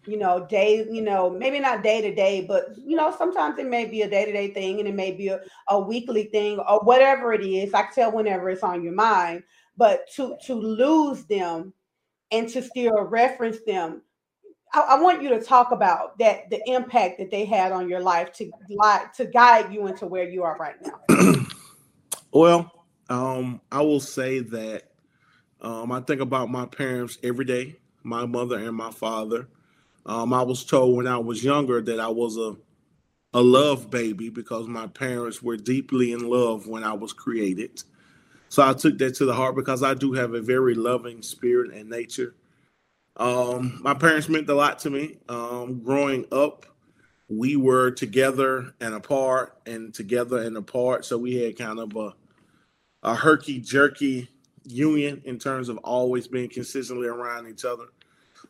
you 0.08 0.18
know, 0.18 0.48
day, 0.48 0.88
you 0.90 1.02
know, 1.02 1.30
maybe 1.30 1.60
not 1.60 1.84
day 1.84 2.02
to 2.02 2.16
day, 2.16 2.46
but 2.48 2.70
you 2.78 2.96
know, 2.96 3.14
sometimes 3.16 3.60
it 3.60 3.68
may 3.68 3.86
be 3.86 4.04
a 4.04 4.10
day 4.10 4.26
to 4.26 4.32
day 4.32 4.48
thing 4.52 4.80
and 4.80 4.88
it 4.88 4.96
may 4.96 5.12
be 5.12 5.28
a, 5.28 5.42
a 5.70 5.80
weekly 5.80 6.24
thing 6.26 6.60
or 6.60 6.80
whatever 6.80 7.34
it 7.34 7.46
is. 7.46 7.74
I 7.74 7.88
tell 7.94 8.14
whenever 8.14 8.50
it's 8.50 8.64
on 8.64 8.82
your 8.82 8.94
mind, 8.94 9.44
but 9.76 10.10
to 10.16 10.38
to 10.46 10.54
lose 10.56 11.26
them 11.26 11.74
and 12.32 12.48
to 12.50 12.62
still 12.62 13.02
reference 13.02 13.58
them, 13.68 14.02
I, 14.74 14.82
I 14.82 15.02
want 15.02 15.22
you 15.22 15.30
to 15.30 15.42
talk 15.42 15.72
about 15.72 16.18
that 16.20 16.50
the 16.50 16.62
impact 16.70 17.20
that 17.20 17.32
they 17.32 17.46
had 17.46 17.72
on 17.72 17.90
your 17.90 18.00
life 18.00 18.32
to 18.34 18.52
to 19.16 19.26
guide 19.26 19.74
you 19.74 19.88
into 19.88 20.06
where 20.08 20.28
you 20.28 20.44
are 20.44 20.58
right 20.58 20.76
now. 20.82 21.46
well, 22.32 22.72
um, 23.10 23.62
I 23.72 23.82
will 23.82 24.00
say 24.00 24.40
that 24.40 24.92
um, 25.62 25.92
I 25.92 26.02
think 26.02 26.22
about 26.22 26.50
my 26.50 26.66
parents 26.66 27.18
every 27.24 27.46
day, 27.46 27.78
my 28.04 28.26
mother 28.26 28.58
and 28.58 28.76
my 28.76 28.92
father. 28.92 29.48
Um, 30.06 30.32
I 30.34 30.42
was 30.42 30.64
told 30.64 30.96
when 30.96 31.08
I 31.08 31.18
was 31.18 31.44
younger 31.44 31.82
that 31.82 32.00
I 32.00 32.08
was 32.08 32.38
a 32.38 32.56
a 33.34 33.42
love 33.42 33.90
baby 33.90 34.30
because 34.30 34.68
my 34.68 34.88
parents 34.88 35.44
were 35.44 35.58
deeply 35.58 36.12
in 36.12 36.28
love 36.28 36.68
when 36.68 36.84
I 36.84 36.94
was 36.94 37.14
created. 37.14 37.84
So 38.50 38.68
I 38.68 38.74
took 38.74 38.98
that 39.00 39.16
to 39.16 39.26
the 39.26 39.34
heart 39.34 39.56
because 39.56 39.84
I 39.84 39.94
do 39.94 40.14
have 40.14 40.34
a 40.34 40.42
very 40.42 40.74
loving 40.74 41.22
spirit 41.22 41.74
and 41.74 41.90
nature. 41.90 42.34
Um, 43.18 43.80
my 43.82 43.94
parents 43.94 44.30
meant 44.30 44.50
a 44.50 44.54
lot 44.56 44.80
to 44.80 44.90
me. 44.90 45.18
Um, 45.28 45.82
growing 45.84 46.26
up, 46.32 46.66
we 47.30 47.56
were 47.56 47.92
together 47.92 48.74
and 48.80 48.94
apart, 48.94 49.58
and 49.66 49.94
together 49.94 50.38
and 50.38 50.56
apart. 50.56 51.04
So 51.04 51.18
we 51.18 51.36
had 51.36 51.58
kind 51.58 51.80
of 51.80 51.96
a 51.96 52.14
a 53.04 53.16
herky 53.16 53.60
jerky 53.60 54.28
union 54.66 55.22
in 55.26 55.40
terms 55.40 55.70
of 55.70 55.78
always 55.80 56.28
being 56.28 56.50
consistently 56.50 57.08
around 57.08 57.48
each 57.48 57.64
other. 57.64 57.86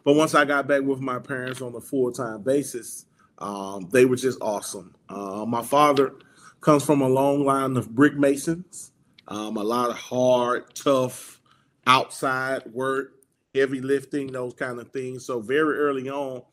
But 0.03 0.15
once 0.15 0.35
I 0.35 0.45
got 0.45 0.67
back 0.67 0.81
with 0.83 0.99
my 0.99 1.19
parents 1.19 1.61
on 1.61 1.75
a 1.75 1.81
full 1.81 2.11
time 2.11 2.41
basis, 2.41 3.05
um, 3.37 3.87
they 3.91 4.05
were 4.05 4.15
just 4.15 4.39
awesome. 4.41 4.95
Uh, 5.09 5.45
my 5.45 5.61
father 5.61 6.15
comes 6.61 6.83
from 6.83 7.01
a 7.01 7.07
long 7.07 7.45
line 7.45 7.77
of 7.77 7.93
brick 7.93 8.15
masons, 8.15 8.91
um, 9.27 9.57
a 9.57 9.63
lot 9.63 9.89
of 9.89 9.97
hard, 9.97 10.73
tough 10.73 11.39
outside 11.85 12.65
work, 12.73 13.13
heavy 13.53 13.81
lifting, 13.81 14.31
those 14.31 14.53
kind 14.53 14.79
of 14.79 14.89
things. 14.89 15.25
So 15.25 15.39
very 15.39 15.77
early 15.77 16.09
on, 16.09 16.43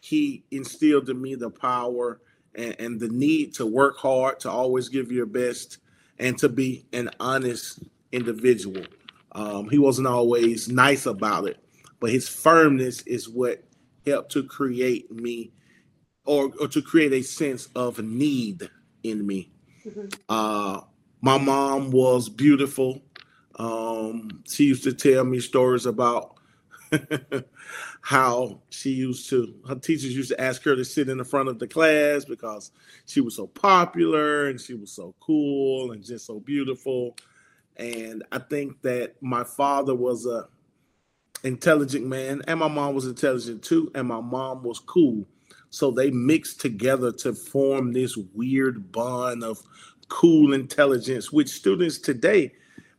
he 0.00 0.44
instilled 0.50 1.08
in 1.08 1.20
me 1.20 1.34
the 1.34 1.50
power 1.50 2.20
and, 2.54 2.76
and 2.78 3.00
the 3.00 3.08
need 3.08 3.54
to 3.54 3.66
work 3.66 3.96
hard, 3.98 4.40
to 4.40 4.50
always 4.50 4.88
give 4.88 5.10
your 5.10 5.26
best, 5.26 5.78
and 6.18 6.38
to 6.38 6.48
be 6.48 6.86
an 6.92 7.10
honest 7.20 7.80
individual. 8.12 8.84
Um, 9.32 9.68
he 9.68 9.78
wasn't 9.78 10.06
always 10.06 10.68
nice 10.68 11.06
about 11.06 11.46
it, 11.48 11.58
but 12.00 12.10
his 12.10 12.28
firmness 12.28 13.02
is 13.02 13.28
what 13.28 13.64
helped 14.06 14.32
to 14.32 14.44
create 14.44 15.10
me 15.10 15.52
or, 16.24 16.50
or 16.60 16.68
to 16.68 16.82
create 16.82 17.12
a 17.12 17.22
sense 17.22 17.68
of 17.74 17.98
need 17.98 18.68
in 19.02 19.26
me. 19.26 19.50
Mm-hmm. 19.84 20.06
Uh, 20.28 20.80
my 21.20 21.38
mom 21.38 21.90
was 21.90 22.28
beautiful. 22.28 23.02
Um, 23.56 24.42
she 24.46 24.64
used 24.64 24.84
to 24.84 24.92
tell 24.92 25.24
me 25.24 25.40
stories 25.40 25.86
about 25.86 26.33
how 28.00 28.60
she 28.70 28.90
used 28.90 29.28
to, 29.30 29.54
her 29.68 29.76
teachers 29.76 30.14
used 30.14 30.30
to 30.30 30.40
ask 30.40 30.62
her 30.64 30.76
to 30.76 30.84
sit 30.84 31.08
in 31.08 31.18
the 31.18 31.24
front 31.24 31.48
of 31.48 31.58
the 31.58 31.66
class 31.66 32.24
because 32.24 32.70
she 33.06 33.20
was 33.20 33.36
so 33.36 33.46
popular 33.46 34.46
and 34.48 34.60
she 34.60 34.74
was 34.74 34.92
so 34.92 35.14
cool 35.20 35.92
and 35.92 36.04
just 36.04 36.26
so 36.26 36.40
beautiful. 36.40 37.16
And 37.76 38.22
I 38.30 38.38
think 38.38 38.80
that 38.82 39.14
my 39.20 39.44
father 39.44 39.94
was 39.94 40.26
a 40.26 40.46
intelligent 41.44 42.06
man, 42.06 42.42
and 42.48 42.58
my 42.60 42.68
mom 42.68 42.94
was 42.94 43.06
intelligent 43.06 43.62
too, 43.62 43.90
and 43.94 44.08
my 44.08 44.20
mom 44.20 44.62
was 44.62 44.78
cool. 44.80 45.26
So 45.70 45.90
they 45.90 46.10
mixed 46.10 46.60
together 46.60 47.12
to 47.12 47.34
form 47.34 47.92
this 47.92 48.16
weird 48.16 48.92
bond 48.92 49.42
of 49.42 49.58
cool 50.08 50.52
intelligence, 50.54 51.32
which 51.32 51.48
students 51.48 51.98
today 51.98 52.52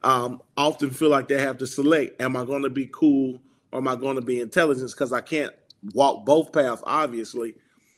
um, 0.03 0.41
often 0.57 0.91
feel 0.91 1.09
like 1.09 1.27
they 1.27 1.39
have 1.39 1.57
to 1.59 1.67
select: 1.67 2.21
Am 2.21 2.35
I 2.35 2.45
going 2.45 2.63
to 2.63 2.69
be 2.69 2.89
cool 2.91 3.41
or 3.75 3.79
am 3.79 3.89
I 3.89 3.95
going 3.97 4.15
to 4.15 4.21
be 4.21 4.39
intelligent? 4.39 4.89
Because 4.91 5.11
I 5.11 5.19
can't 5.19 5.51
walk 5.93 6.25
both 6.25 6.53
paths, 6.53 6.81
obviously. 6.85 7.55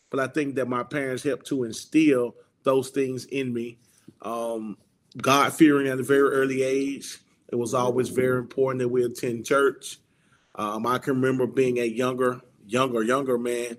But 0.09 0.19
I 0.19 0.25
think 0.25 0.55
that 0.55 0.67
my 0.67 0.81
parents 0.81 1.21
helped 1.21 1.45
to 1.47 1.65
instill 1.65 2.35
those 2.63 2.89
things 2.89 3.25
in 3.25 3.53
me. 3.53 3.77
Um, 4.23 4.77
God 5.21 5.53
fearing 5.53 5.87
at 5.87 5.99
a 5.99 6.03
very 6.03 6.29
early 6.29 6.63
age. 6.63 7.19
It 7.49 7.57
was 7.57 7.75
always 7.75 8.09
very 8.09 8.39
important 8.39 8.79
that 8.79 8.89
we 8.89 9.03
attend 9.03 9.45
church. 9.45 9.99
Um, 10.55 10.87
I 10.87 10.97
can 10.97 11.21
remember 11.21 11.45
being 11.45 11.77
a 11.77 11.85
younger, 11.85 12.41
younger, 12.65 13.03
younger 13.03 13.37
man, 13.37 13.77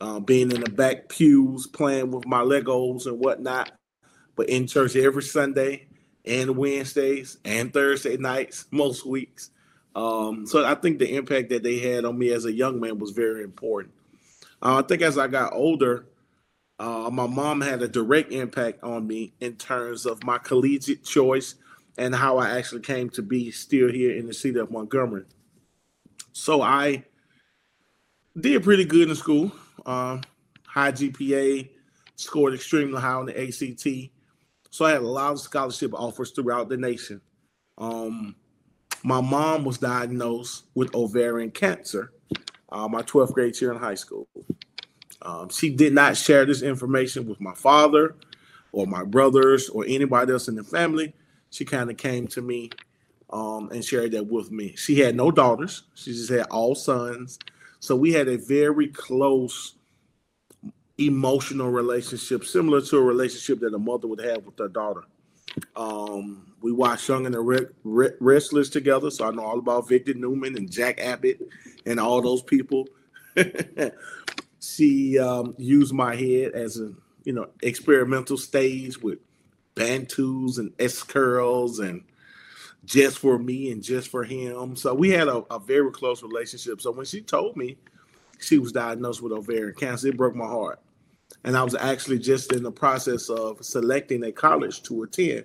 uh, 0.00 0.20
being 0.20 0.52
in 0.52 0.60
the 0.60 0.70
back 0.70 1.08
pews 1.08 1.66
playing 1.66 2.12
with 2.12 2.28
my 2.28 2.42
Legos 2.42 3.06
and 3.06 3.18
whatnot, 3.18 3.72
but 4.36 4.48
in 4.48 4.68
church 4.68 4.94
every 4.94 5.24
Sunday 5.24 5.88
and 6.24 6.56
Wednesdays 6.56 7.38
and 7.44 7.72
Thursday 7.72 8.16
nights, 8.18 8.66
most 8.70 9.04
weeks. 9.04 9.50
Um, 9.94 10.46
so 10.46 10.64
I 10.64 10.74
think 10.74 10.98
the 10.98 11.14
impact 11.14 11.50
that 11.50 11.62
they 11.62 11.78
had 11.78 12.04
on 12.04 12.18
me 12.18 12.30
as 12.30 12.44
a 12.44 12.52
young 12.52 12.80
man 12.80 12.98
was 12.98 13.10
very 13.10 13.44
important. 13.44 13.94
Uh, 14.60 14.82
I 14.82 14.82
think 14.82 15.02
as 15.02 15.18
I 15.18 15.28
got 15.28 15.52
older, 15.52 16.06
uh, 16.78 17.10
my 17.12 17.26
mom 17.26 17.60
had 17.60 17.82
a 17.82 17.88
direct 17.88 18.32
impact 18.32 18.82
on 18.82 19.06
me 19.06 19.32
in 19.40 19.54
terms 19.56 20.06
of 20.06 20.24
my 20.24 20.38
collegiate 20.38 21.04
choice 21.04 21.54
and 21.96 22.14
how 22.14 22.38
I 22.38 22.58
actually 22.58 22.80
came 22.80 23.08
to 23.10 23.22
be 23.22 23.50
still 23.52 23.90
here 23.90 24.16
in 24.16 24.26
the 24.26 24.34
city 24.34 24.58
of 24.58 24.70
Montgomery. 24.70 25.24
So 26.32 26.62
I 26.62 27.04
did 28.38 28.64
pretty 28.64 28.84
good 28.84 29.08
in 29.08 29.14
school. 29.14 29.52
Uh, 29.86 30.18
high 30.66 30.90
GPA, 30.90 31.68
scored 32.16 32.54
extremely 32.54 33.00
high 33.00 33.12
on 33.12 33.26
the 33.26 33.40
ACT. 33.40 34.10
So 34.70 34.84
I 34.84 34.90
had 34.90 35.02
a 35.02 35.06
lot 35.06 35.32
of 35.32 35.40
scholarship 35.40 35.94
offers 35.94 36.32
throughout 36.32 36.68
the 36.68 36.76
nation. 36.76 37.20
Um, 37.78 38.34
my 39.04 39.20
mom 39.20 39.64
was 39.64 39.78
diagnosed 39.78 40.64
with 40.74 40.92
ovarian 40.94 41.50
cancer 41.50 42.10
uh, 42.74 42.88
my 42.88 43.02
12th 43.02 43.32
grade 43.32 43.60
year 43.60 43.72
in 43.72 43.78
high 43.78 43.94
school. 43.94 44.26
Um, 45.22 45.48
she 45.48 45.70
did 45.70 45.94
not 45.94 46.16
share 46.16 46.44
this 46.44 46.60
information 46.60 47.26
with 47.26 47.40
my 47.40 47.54
father 47.54 48.16
or 48.72 48.86
my 48.86 49.04
brothers 49.04 49.68
or 49.68 49.84
anybody 49.86 50.32
else 50.32 50.48
in 50.48 50.56
the 50.56 50.64
family. 50.64 51.14
She 51.50 51.64
kind 51.64 51.88
of 51.88 51.96
came 51.96 52.26
to 52.28 52.42
me 52.42 52.70
um, 53.30 53.70
and 53.70 53.84
shared 53.84 54.10
that 54.12 54.26
with 54.26 54.50
me. 54.50 54.74
She 54.76 54.98
had 54.98 55.14
no 55.14 55.30
daughters; 55.30 55.84
she 55.94 56.12
just 56.12 56.30
had 56.30 56.46
all 56.50 56.74
sons. 56.74 57.38
So 57.78 57.94
we 57.94 58.12
had 58.12 58.28
a 58.28 58.36
very 58.36 58.88
close 58.88 59.76
emotional 60.98 61.70
relationship, 61.70 62.44
similar 62.44 62.80
to 62.80 62.96
a 62.96 63.02
relationship 63.02 63.60
that 63.60 63.74
a 63.74 63.78
mother 63.78 64.08
would 64.08 64.20
have 64.20 64.44
with 64.44 64.58
her 64.58 64.68
daughter. 64.68 65.04
Um, 65.76 66.52
we 66.60 66.72
watched 66.72 67.08
Young 67.08 67.26
and 67.26 67.34
the 67.34 67.40
Re- 67.40 67.66
Re- 67.84 68.14
Restless 68.20 68.68
together, 68.68 69.10
so 69.10 69.28
I 69.28 69.30
know 69.30 69.44
all 69.44 69.58
about 69.58 69.88
Victor 69.88 70.14
Newman 70.14 70.56
and 70.56 70.70
Jack 70.70 71.00
Abbott 71.00 71.40
and 71.86 72.00
all 72.00 72.22
those 72.22 72.42
people. 72.42 72.88
she 74.60 75.18
um, 75.18 75.54
used 75.58 75.92
my 75.92 76.16
head 76.16 76.52
as 76.52 76.78
a 76.80 76.92
you 77.24 77.32
know 77.32 77.48
experimental 77.62 78.36
stage 78.36 79.00
with 79.00 79.18
bantus 79.74 80.58
and 80.58 80.72
S 80.78 81.02
curls 81.02 81.80
and 81.80 82.04
just 82.84 83.18
for 83.18 83.38
me 83.38 83.70
and 83.70 83.82
just 83.82 84.08
for 84.08 84.24
him. 84.24 84.76
So 84.76 84.94
we 84.94 85.10
had 85.10 85.28
a, 85.28 85.38
a, 85.50 85.58
very 85.58 85.90
close 85.90 86.22
relationship. 86.22 86.80
So 86.80 86.90
when 86.92 87.06
she 87.06 87.22
told 87.22 87.56
me 87.56 87.78
she 88.38 88.58
was 88.58 88.72
diagnosed 88.72 89.22
with 89.22 89.32
ovarian 89.32 89.74
cancer, 89.74 90.08
it 90.08 90.16
broke 90.16 90.34
my 90.34 90.46
heart. 90.46 90.80
And 91.44 91.56
I 91.56 91.62
was 91.62 91.74
actually 91.74 92.18
just 92.18 92.52
in 92.52 92.62
the 92.62 92.72
process 92.72 93.28
of 93.28 93.64
selecting 93.64 94.24
a 94.24 94.32
college 94.32 94.82
to 94.84 95.02
attend. 95.02 95.44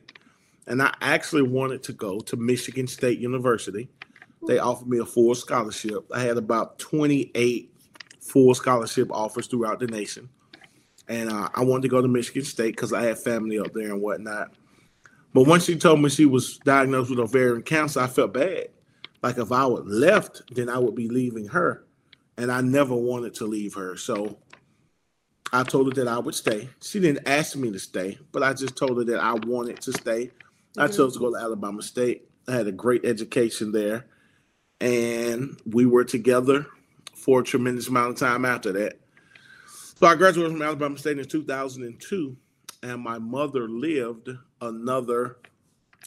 And 0.65 0.81
I 0.81 0.93
actually 1.01 1.41
wanted 1.41 1.83
to 1.83 1.93
go 1.93 2.19
to 2.21 2.37
Michigan 2.37 2.87
State 2.87 3.19
University. 3.19 3.89
They 4.47 4.59
offered 4.59 4.87
me 4.87 4.99
a 4.99 5.05
full 5.05 5.35
scholarship. 5.35 6.09
I 6.13 6.21
had 6.21 6.37
about 6.37 6.79
28 6.79 7.73
full 8.21 8.53
scholarship 8.53 9.09
offers 9.11 9.47
throughout 9.47 9.79
the 9.79 9.87
nation. 9.87 10.29
And 11.09 11.29
uh, 11.29 11.49
I 11.53 11.63
wanted 11.63 11.83
to 11.83 11.87
go 11.89 12.01
to 12.01 12.07
Michigan 12.07 12.43
State 12.43 12.75
because 12.75 12.93
I 12.93 13.03
had 13.03 13.17
family 13.17 13.59
up 13.59 13.73
there 13.73 13.91
and 13.91 14.01
whatnot. 14.01 14.53
But 15.33 15.47
once 15.47 15.65
she 15.65 15.75
told 15.75 16.01
me 16.01 16.09
she 16.09 16.25
was 16.25 16.59
diagnosed 16.59 17.09
with 17.09 17.19
ovarian 17.19 17.63
cancer, 17.63 17.99
I 17.99 18.07
felt 18.07 18.33
bad. 18.33 18.69
Like 19.21 19.37
if 19.37 19.51
I 19.51 19.65
would 19.65 19.87
left, 19.87 20.43
then 20.53 20.69
I 20.69 20.77
would 20.77 20.95
be 20.95 21.09
leaving 21.09 21.47
her. 21.47 21.85
And 22.37 22.51
I 22.51 22.61
never 22.61 22.95
wanted 22.95 23.33
to 23.35 23.45
leave 23.45 23.73
her. 23.73 23.97
So 23.97 24.37
I 25.51 25.63
told 25.63 25.87
her 25.87 26.03
that 26.03 26.11
I 26.11 26.19
would 26.19 26.35
stay. 26.35 26.69
She 26.81 26.99
didn't 26.99 27.27
ask 27.27 27.55
me 27.55 27.71
to 27.71 27.79
stay, 27.79 28.17
but 28.31 28.43
I 28.43 28.53
just 28.53 28.75
told 28.75 28.97
her 28.97 29.03
that 29.05 29.19
I 29.19 29.33
wanted 29.33 29.81
to 29.81 29.93
stay. 29.93 30.25
Mm-hmm. 30.25 30.81
I 30.81 30.87
chose 30.87 31.13
to 31.13 31.19
go 31.19 31.31
to 31.31 31.39
Alabama 31.39 31.81
State. 31.81 32.29
I 32.47 32.53
had 32.53 32.67
a 32.67 32.71
great 32.71 33.05
education 33.05 33.71
there. 33.71 34.05
And 34.81 35.59
we 35.65 35.85
were 35.85 36.05
together 36.05 36.65
for 37.15 37.41
a 37.41 37.43
tremendous 37.43 37.87
amount 37.87 38.11
of 38.11 38.17
time 38.17 38.45
after 38.45 38.71
that. 38.73 38.99
So 39.67 40.07
I 40.07 40.15
graduated 40.15 40.53
from 40.53 40.61
Alabama 40.61 40.97
State 40.97 41.19
in 41.19 41.25
2002 41.25 42.37
and 42.83 43.01
my 43.01 43.19
mother 43.19 43.67
lived 43.67 44.29
another 44.61 45.37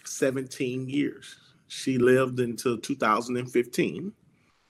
17 0.05 0.89
years. 0.89 1.37
She 1.69 1.99
lived 1.99 2.41
until 2.41 2.79
2015 2.79 4.13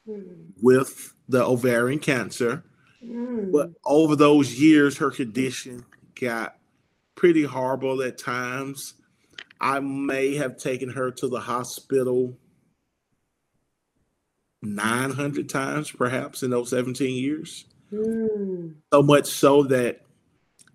mm. 0.08 0.36
with 0.60 1.14
the 1.28 1.44
ovarian 1.44 1.98
cancer. 1.98 2.64
Mm. 3.04 3.52
But 3.52 3.70
over 3.84 4.16
those 4.16 4.60
years, 4.60 4.98
her 4.98 5.10
condition 5.10 5.84
got 6.20 6.56
pretty 7.14 7.44
horrible 7.44 8.02
at 8.02 8.18
times. 8.18 8.94
I 9.60 9.80
may 9.80 10.34
have 10.36 10.56
taken 10.56 10.88
her 10.90 11.10
to 11.12 11.28
the 11.28 11.40
hospital 11.40 12.36
900 14.62 15.48
times, 15.48 15.90
perhaps, 15.90 16.42
in 16.42 16.50
those 16.50 16.70
17 16.70 17.14
years. 17.14 17.64
Mm. 17.92 18.74
So 18.92 19.02
much 19.02 19.26
so 19.26 19.64
that 19.64 20.00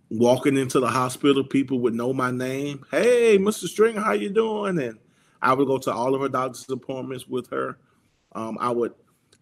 walking 0.09 0.57
into 0.57 0.79
the 0.79 0.89
hospital, 0.89 1.43
people 1.43 1.79
would 1.79 1.95
know 1.95 2.13
my 2.13 2.31
name. 2.31 2.85
Hey, 2.91 3.37
Mr. 3.37 3.67
Stringer, 3.67 4.01
how 4.01 4.13
you 4.13 4.29
doing? 4.29 4.79
And 4.79 4.99
I 5.41 5.53
would 5.53 5.67
go 5.67 5.77
to 5.79 5.93
all 5.93 6.15
of 6.15 6.21
her 6.21 6.29
doctor's 6.29 6.69
appointments 6.69 7.27
with 7.27 7.49
her. 7.49 7.77
Um, 8.33 8.57
I 8.59 8.71
would 8.71 8.93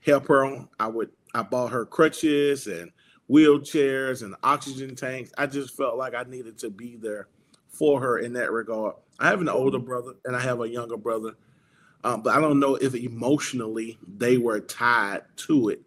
help 0.06 0.28
her. 0.28 0.66
I 0.80 0.88
would 0.88 1.10
I 1.36 1.42
bought 1.42 1.74
her 1.74 1.86
crutches 1.86 2.68
and 2.68 2.92
wheelchairs 3.30 4.24
and 4.24 4.36
oxygen 4.42 4.96
tanks. 4.96 5.32
I 5.38 5.48
just 5.48 5.76
felt 5.76 5.98
like 5.98 6.16
I 6.16 6.24
needed 6.24 6.58
to 6.60 6.70
be 6.70 6.96
there 6.96 7.28
for 7.68 8.00
her 8.00 8.20
in 8.20 8.32
that 8.34 8.54
regard. 8.54 8.96
I 9.20 9.28
have 9.28 9.42
an 9.42 9.50
older 9.50 9.80
brother 9.80 10.14
and 10.24 10.34
I 10.34 10.40
have 10.40 10.62
a 10.62 10.70
younger 10.70 10.96
brother, 10.96 11.34
um, 12.06 12.22
but 12.22 12.36
I 12.36 12.40
don't 12.40 12.62
know 12.62 12.76
if 12.76 12.96
emotionally 12.96 13.98
they 14.08 14.38
were 14.38 14.62
tied 14.62 15.24
to 15.48 15.70
it 15.70 15.82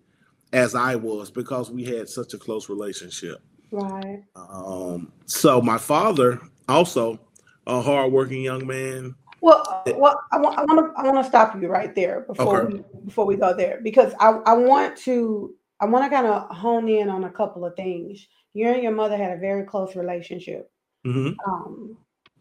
as 0.52 0.74
I 0.74 0.96
was 0.96 1.30
because 1.30 1.70
we 1.70 1.84
had 1.84 2.10
such 2.10 2.34
a 2.34 2.38
close 2.38 2.68
relationship. 2.68 3.40
Right. 3.70 4.22
Um, 4.36 5.12
so 5.24 5.62
my 5.62 5.78
father 5.78 6.40
also 6.68 7.20
a 7.66 7.80
hardworking 7.80 8.42
young 8.42 8.66
man. 8.66 9.14
Well, 9.40 9.82
well, 9.96 10.20
I 10.32 10.38
want 10.38 10.58
I 10.58 10.64
want 10.64 10.94
to 10.94 11.00
I 11.00 11.04
want 11.04 11.24
to 11.24 11.28
stop 11.28 11.60
you 11.60 11.68
right 11.68 11.94
there 11.94 12.22
before 12.22 12.62
okay. 12.62 12.74
we 12.74 13.00
before 13.04 13.24
we 13.24 13.36
go 13.36 13.54
there 13.54 13.80
because 13.82 14.12
I 14.18 14.30
I 14.46 14.54
want 14.54 14.96
to 14.98 15.54
I 15.80 15.86
want 15.86 16.04
to 16.04 16.10
kind 16.10 16.26
of 16.26 16.54
hone 16.54 16.88
in 16.88 17.08
on 17.08 17.24
a 17.24 17.30
couple 17.30 17.64
of 17.64 17.76
things. 17.76 18.26
You 18.54 18.68
and 18.68 18.82
your 18.82 18.92
mother 18.92 19.16
had 19.16 19.32
a 19.32 19.40
very 19.40 19.64
close 19.64 19.94
relationship, 19.94 20.70
mm-hmm. 21.06 21.34
um, 21.48 21.96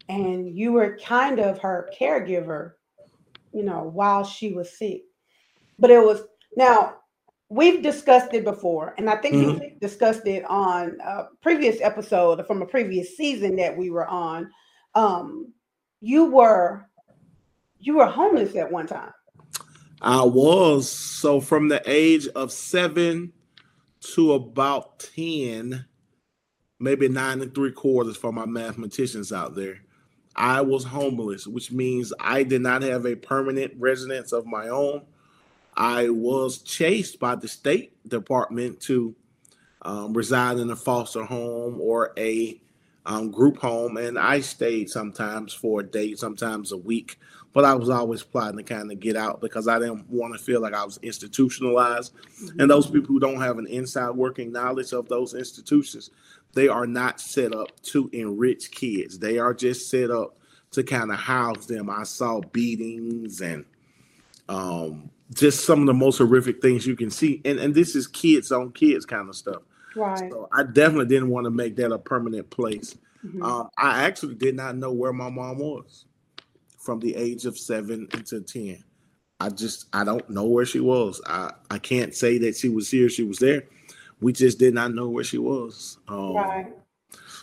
and 0.08 0.56
you 0.56 0.72
were 0.72 0.98
kind 0.98 1.38
of 1.38 1.58
her 1.60 1.88
caregiver, 1.98 2.72
you 3.52 3.62
know, 3.62 3.84
while 3.84 4.24
she 4.24 4.52
was 4.52 4.76
sick. 4.76 5.02
But 5.78 5.90
it 5.90 6.04
was 6.04 6.22
now 6.56 6.96
we've 7.48 7.82
discussed 7.82 8.34
it 8.34 8.42
before, 8.42 8.94
and 8.98 9.08
I 9.08 9.16
think 9.16 9.36
mm-hmm. 9.36 9.60
we 9.60 9.76
discussed 9.80 10.26
it 10.26 10.44
on 10.46 10.98
a 11.04 11.26
previous 11.42 11.80
episode 11.80 12.44
from 12.46 12.62
a 12.62 12.66
previous 12.66 13.16
season 13.16 13.54
that 13.56 13.76
we 13.76 13.90
were 13.90 14.06
on. 14.06 14.50
Um, 14.96 15.52
you 16.00 16.26
were 16.26 16.87
you 17.80 17.96
were 17.96 18.06
homeless 18.06 18.56
at 18.56 18.70
one 18.70 18.86
time. 18.86 19.12
I 20.00 20.22
was 20.22 20.88
so 20.90 21.40
from 21.40 21.68
the 21.68 21.82
age 21.84 22.28
of 22.28 22.52
seven 22.52 23.32
to 24.14 24.34
about 24.34 25.00
ten, 25.00 25.84
maybe 26.78 27.08
nine 27.08 27.40
and 27.42 27.54
three 27.54 27.72
quarters 27.72 28.16
for 28.16 28.32
my 28.32 28.46
mathematicians 28.46 29.32
out 29.32 29.54
there. 29.54 29.80
I 30.36 30.60
was 30.60 30.84
homeless, 30.84 31.48
which 31.48 31.72
means 31.72 32.12
I 32.20 32.44
did 32.44 32.62
not 32.62 32.82
have 32.82 33.06
a 33.06 33.16
permanent 33.16 33.74
residence 33.76 34.32
of 34.32 34.46
my 34.46 34.68
own. 34.68 35.02
I 35.76 36.10
was 36.10 36.58
chased 36.58 37.18
by 37.18 37.34
the 37.34 37.48
State 37.48 37.92
Department 38.08 38.80
to 38.82 39.16
um, 39.82 40.12
reside 40.12 40.58
in 40.58 40.70
a 40.70 40.76
foster 40.76 41.24
home 41.24 41.80
or 41.80 42.12
a 42.16 42.60
um, 43.06 43.30
group 43.30 43.56
home, 43.56 43.96
and 43.96 44.18
I 44.18 44.40
stayed 44.40 44.90
sometimes 44.90 45.52
for 45.52 45.80
a 45.80 45.84
day, 45.84 46.14
sometimes 46.14 46.72
a 46.72 46.76
week. 46.76 47.18
But 47.52 47.64
I 47.64 47.74
was 47.74 47.88
always 47.88 48.22
plotting 48.22 48.58
to 48.58 48.62
kind 48.62 48.92
of 48.92 49.00
get 49.00 49.16
out 49.16 49.40
because 49.40 49.68
I 49.68 49.78
didn't 49.78 50.08
want 50.08 50.34
to 50.34 50.42
feel 50.42 50.60
like 50.60 50.74
I 50.74 50.84
was 50.84 50.98
institutionalized. 51.02 52.14
Mm-hmm. 52.14 52.60
And 52.60 52.70
those 52.70 52.86
people 52.86 53.08
who 53.08 53.18
don't 53.18 53.40
have 53.40 53.58
an 53.58 53.66
inside 53.66 54.10
working 54.10 54.52
knowledge 54.52 54.92
of 54.92 55.08
those 55.08 55.34
institutions, 55.34 56.10
they 56.52 56.68
are 56.68 56.86
not 56.86 57.20
set 57.20 57.54
up 57.54 57.80
to 57.84 58.10
enrich 58.12 58.70
kids. 58.70 59.18
They 59.18 59.38
are 59.38 59.54
just 59.54 59.90
set 59.90 60.10
up 60.10 60.38
to 60.72 60.82
kind 60.82 61.10
of 61.10 61.18
house 61.18 61.66
them. 61.66 61.90
I 61.90 62.02
saw 62.02 62.40
beatings 62.40 63.40
and 63.40 63.64
um, 64.48 65.10
just 65.32 65.64
some 65.64 65.80
of 65.80 65.86
the 65.86 65.94
most 65.94 66.18
horrific 66.18 66.60
things 66.60 66.86
you 66.86 66.96
can 66.96 67.10
see. 67.10 67.40
And 67.44 67.58
and 67.58 67.74
this 67.74 67.94
is 67.94 68.06
kids 68.06 68.52
on 68.52 68.72
kids 68.72 69.06
kind 69.06 69.28
of 69.28 69.36
stuff. 69.36 69.62
Right. 69.96 70.30
So 70.30 70.48
I 70.52 70.62
definitely 70.62 71.06
didn't 71.06 71.30
want 71.30 71.44
to 71.44 71.50
make 71.50 71.76
that 71.76 71.92
a 71.92 71.98
permanent 71.98 72.50
place. 72.50 72.96
Mm-hmm. 73.24 73.42
Um, 73.42 73.68
I 73.76 74.04
actually 74.04 74.36
did 74.36 74.54
not 74.54 74.76
know 74.76 74.92
where 74.92 75.12
my 75.12 75.28
mom 75.28 75.58
was 75.58 76.04
from 76.78 77.00
the 77.00 77.14
age 77.16 77.44
of 77.44 77.58
seven 77.58 78.08
to 78.08 78.40
ten. 78.40 78.82
I 79.40 79.50
just 79.50 79.86
I 79.92 80.04
don't 80.04 80.28
know 80.30 80.44
where 80.44 80.64
she 80.64 80.80
was. 80.80 81.20
I 81.26 81.52
I 81.70 81.78
can't 81.78 82.14
say 82.14 82.38
that 82.38 82.56
she 82.56 82.68
was 82.68 82.90
here. 82.90 83.08
She 83.08 83.24
was 83.24 83.38
there. 83.38 83.64
We 84.20 84.32
just 84.32 84.58
did 84.58 84.74
not 84.74 84.94
know 84.94 85.08
where 85.08 85.24
she 85.24 85.38
was. 85.38 85.98
Um, 86.08 86.34
right. 86.34 86.66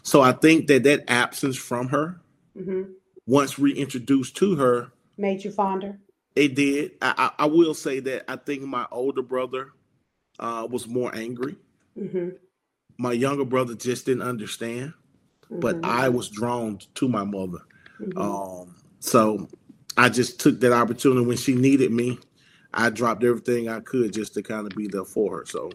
So 0.04 0.22
I 0.22 0.34
think 0.34 0.68
that 0.68 0.84
that 0.84 1.10
absence 1.10 1.58
from 1.58 1.88
her, 1.88 2.20
mm-hmm. 2.56 2.92
once 3.26 3.58
reintroduced 3.58 4.36
to 4.38 4.56
her, 4.56 4.92
made 5.18 5.44
you 5.44 5.52
fonder. 5.52 5.98
It 6.36 6.56
did. 6.56 6.92
I, 7.02 7.32
I, 7.40 7.44
I 7.44 7.46
will 7.46 7.74
say 7.74 8.02
that 8.02 8.30
I 8.30 8.36
think 8.36 8.64
my 8.64 8.86
older 8.92 9.22
brother 9.22 9.72
uh, 10.38 10.68
was 10.70 10.88
more 10.88 11.16
angry. 11.16 11.56
Mm-hmm. 11.98 12.30
My 12.98 13.14
younger 13.14 13.46
brother 13.46 13.74
just 13.74 14.06
didn't 14.06 14.24
understand, 14.24 14.94
mm-hmm. 15.46 15.60
but 15.60 15.84
I 15.84 16.10
was 16.10 16.30
drawn 16.30 16.80
to 16.96 17.08
my 17.08 17.24
mother. 17.24 17.60
Mm-hmm. 18.02 18.18
Um, 18.18 18.76
so 19.06 19.48
I 19.98 20.10
just 20.10 20.40
took 20.40 20.60
that 20.62 20.74
opportunity 20.74 21.26
when 21.26 21.38
she 21.38 21.54
needed 21.54 21.92
me. 21.92 22.20
I 22.74 22.90
dropped 22.90 23.24
everything 23.24 23.70
I 23.70 23.80
could 23.80 24.14
just 24.14 24.34
to 24.34 24.44
kind 24.44 24.68
of 24.68 24.76
be 24.76 24.88
there 24.88 25.06
for 25.06 25.38
her. 25.38 25.46
So. 25.46 25.72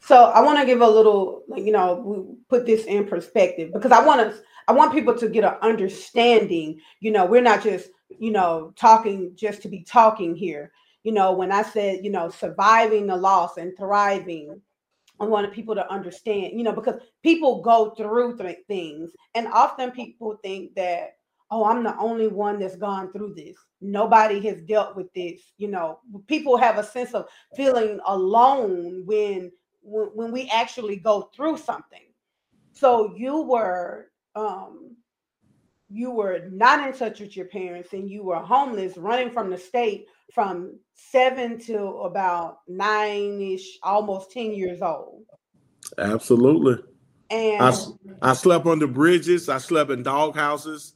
So 0.00 0.16
I 0.16 0.40
want 0.40 0.58
to 0.58 0.66
give 0.66 0.80
a 0.80 0.88
little, 0.88 1.42
you 1.54 1.70
know, 1.70 2.36
put 2.48 2.66
this 2.66 2.84
in 2.86 3.06
perspective 3.06 3.72
because 3.72 3.92
I 3.92 4.04
want 4.04 4.20
to, 4.20 4.42
I 4.66 4.72
want 4.72 4.92
people 4.92 5.14
to 5.14 5.28
get 5.28 5.44
an 5.44 5.54
understanding. 5.62 6.80
You 6.98 7.12
know, 7.12 7.24
we're 7.24 7.42
not 7.42 7.62
just 7.62 7.88
you 8.18 8.30
know, 8.30 8.72
talking 8.76 9.32
just 9.34 9.62
to 9.62 9.68
be 9.68 9.82
talking 9.82 10.34
here. 10.34 10.72
You 11.02 11.12
know, 11.12 11.32
when 11.32 11.50
I 11.50 11.62
said, 11.62 12.04
you 12.04 12.10
know, 12.10 12.30
surviving 12.30 13.06
the 13.06 13.16
loss 13.16 13.56
and 13.56 13.76
thriving, 13.76 14.60
I 15.20 15.24
wanted 15.24 15.52
people 15.52 15.74
to 15.74 15.90
understand, 15.90 16.52
you 16.54 16.62
know, 16.62 16.72
because 16.72 17.00
people 17.22 17.62
go 17.62 17.90
through 17.90 18.38
th- 18.38 18.58
things, 18.68 19.10
and 19.34 19.46
often 19.48 19.90
people 19.90 20.38
think 20.42 20.74
that, 20.74 21.16
oh, 21.52 21.66
I'm 21.66 21.84
the 21.84 21.96
only 21.98 22.28
one 22.28 22.58
that's 22.58 22.76
gone 22.76 23.12
through 23.12 23.34
this. 23.34 23.56
Nobody 23.82 24.40
has 24.48 24.62
dealt 24.62 24.96
with 24.96 25.12
this. 25.12 25.52
You 25.58 25.68
know, 25.68 26.00
people 26.26 26.56
have 26.56 26.78
a 26.78 26.84
sense 26.84 27.12
of 27.12 27.28
feeling 27.54 28.00
alone 28.06 29.04
when 29.04 29.52
when, 29.82 30.06
when 30.14 30.32
we 30.32 30.48
actually 30.48 30.96
go 30.96 31.30
through 31.36 31.58
something. 31.58 32.06
So 32.72 33.14
you 33.14 33.42
were 33.42 34.06
um 34.34 34.96
you 35.90 36.10
were 36.10 36.48
not 36.50 36.88
in 36.88 36.94
touch 36.98 37.20
with 37.20 37.36
your 37.36 37.46
parents 37.46 37.92
and 37.92 38.10
you 38.10 38.24
were 38.24 38.36
homeless 38.36 38.96
running 38.96 39.30
from 39.30 39.50
the 39.50 39.58
state 39.58 40.06
from 40.32 40.78
seven 40.94 41.58
to 41.58 41.78
about 41.78 42.60
nine-ish 42.66 43.78
almost 43.82 44.32
10 44.32 44.54
years 44.54 44.80
old 44.80 45.24
absolutely 45.98 46.82
and 47.28 47.62
I, 47.62 48.30
I 48.30 48.32
slept 48.32 48.64
under 48.64 48.86
bridges 48.86 49.50
i 49.50 49.58
slept 49.58 49.90
in 49.90 50.02
dog 50.02 50.34
houses 50.34 50.94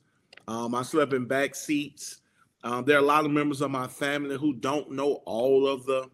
um, 0.48 0.74
i 0.74 0.82
slept 0.82 1.12
in 1.12 1.24
back 1.26 1.54
seats 1.54 2.20
um, 2.64 2.84
there 2.84 2.96
are 2.96 3.02
a 3.02 3.06
lot 3.06 3.24
of 3.24 3.30
members 3.30 3.60
of 3.60 3.70
my 3.70 3.86
family 3.86 4.36
who 4.36 4.52
don't 4.52 4.90
know 4.90 5.22
all 5.24 5.66
of 5.68 5.86
the 5.86 6.08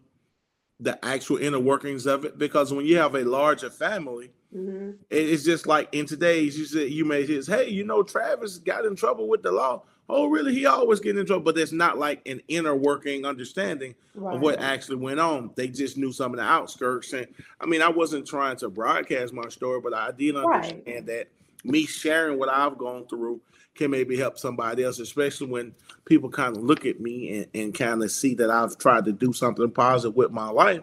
the 0.79 1.03
actual 1.05 1.37
inner 1.37 1.59
workings 1.59 2.05
of 2.05 2.25
it 2.25 2.37
because 2.37 2.73
when 2.73 2.85
you 2.85 2.97
have 2.97 3.15
a 3.15 3.23
larger 3.23 3.69
family 3.69 4.31
mm-hmm. 4.55 4.91
it's 5.09 5.43
just 5.43 5.65
like 5.65 5.87
in 5.93 6.05
today's 6.05 6.57
you 6.57 6.65
said 6.65 6.89
you 6.89 7.05
may 7.05 7.25
say 7.25 7.63
hey 7.63 7.69
you 7.69 7.83
know 7.83 8.03
travis 8.03 8.57
got 8.57 8.85
in 8.85 8.95
trouble 8.95 9.27
with 9.27 9.41
the 9.43 9.51
law 9.51 9.81
oh 10.09 10.27
really 10.27 10.53
he 10.53 10.65
always 10.65 10.99
get 10.99 11.17
in 11.17 11.25
trouble 11.25 11.43
but 11.43 11.55
there's 11.55 11.71
not 11.71 11.97
like 11.97 12.21
an 12.27 12.41
inner 12.49 12.75
working 12.75 13.25
understanding 13.25 13.95
right. 14.15 14.35
of 14.35 14.41
what 14.41 14.59
actually 14.59 14.97
went 14.97 15.19
on 15.19 15.51
they 15.55 15.67
just 15.67 15.97
knew 15.97 16.11
some 16.11 16.33
of 16.33 16.37
the 16.37 16.43
outskirts 16.43 17.13
and 17.13 17.27
i 17.61 17.65
mean 17.65 17.81
i 17.81 17.89
wasn't 17.89 18.25
trying 18.25 18.57
to 18.57 18.67
broadcast 18.67 19.31
my 19.31 19.47
story 19.49 19.79
but 19.79 19.93
i 19.93 20.11
did 20.11 20.35
understand 20.35 20.83
right. 20.85 21.05
that 21.05 21.27
me 21.63 21.85
sharing 21.85 22.37
what 22.37 22.49
i've 22.49 22.77
gone 22.77 23.07
through 23.07 23.39
can 23.75 23.91
maybe 23.91 24.17
help 24.17 24.37
somebody 24.37 24.83
else, 24.83 24.99
especially 24.99 25.47
when 25.47 25.73
people 26.05 26.29
kind 26.29 26.55
of 26.55 26.63
look 26.63 26.85
at 26.85 26.99
me 26.99 27.37
and, 27.37 27.47
and 27.53 27.73
kind 27.73 28.03
of 28.03 28.11
see 28.11 28.35
that 28.35 28.49
I've 28.49 28.77
tried 28.77 29.05
to 29.05 29.11
do 29.11 29.33
something 29.33 29.71
positive 29.71 30.15
with 30.15 30.31
my 30.31 30.49
life. 30.49 30.81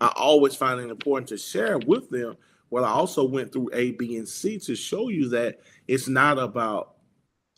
I 0.00 0.12
always 0.16 0.54
find 0.54 0.80
it 0.80 0.90
important 0.90 1.28
to 1.28 1.36
share 1.36 1.78
with 1.78 2.08
them 2.08 2.36
what 2.70 2.84
I 2.84 2.88
also 2.88 3.24
went 3.24 3.52
through 3.52 3.70
A, 3.72 3.92
B, 3.92 4.16
and 4.16 4.28
C 4.28 4.58
to 4.60 4.74
show 4.74 5.08
you 5.08 5.28
that 5.30 5.60
it's 5.86 6.08
not 6.08 6.38
about 6.38 6.94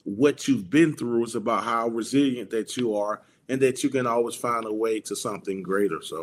what 0.05 0.49
you've 0.49 0.69
been 0.69 0.97
through, 0.97 1.25
it's 1.25 1.35
about 1.35 1.63
how 1.63 1.89
resilient 1.89 2.51
that 2.51 2.77
you 2.77 2.97
are 2.97 3.23
and 3.49 3.61
that 3.61 3.85
you 3.85 3.91
can 3.91 4.07
always 4.07 4.35
find 4.35 4.65
a 4.65 4.73
way 4.73 5.01
to 5.01 5.15
something 5.15 5.63
greater. 5.63 6.03
So 6.03 6.21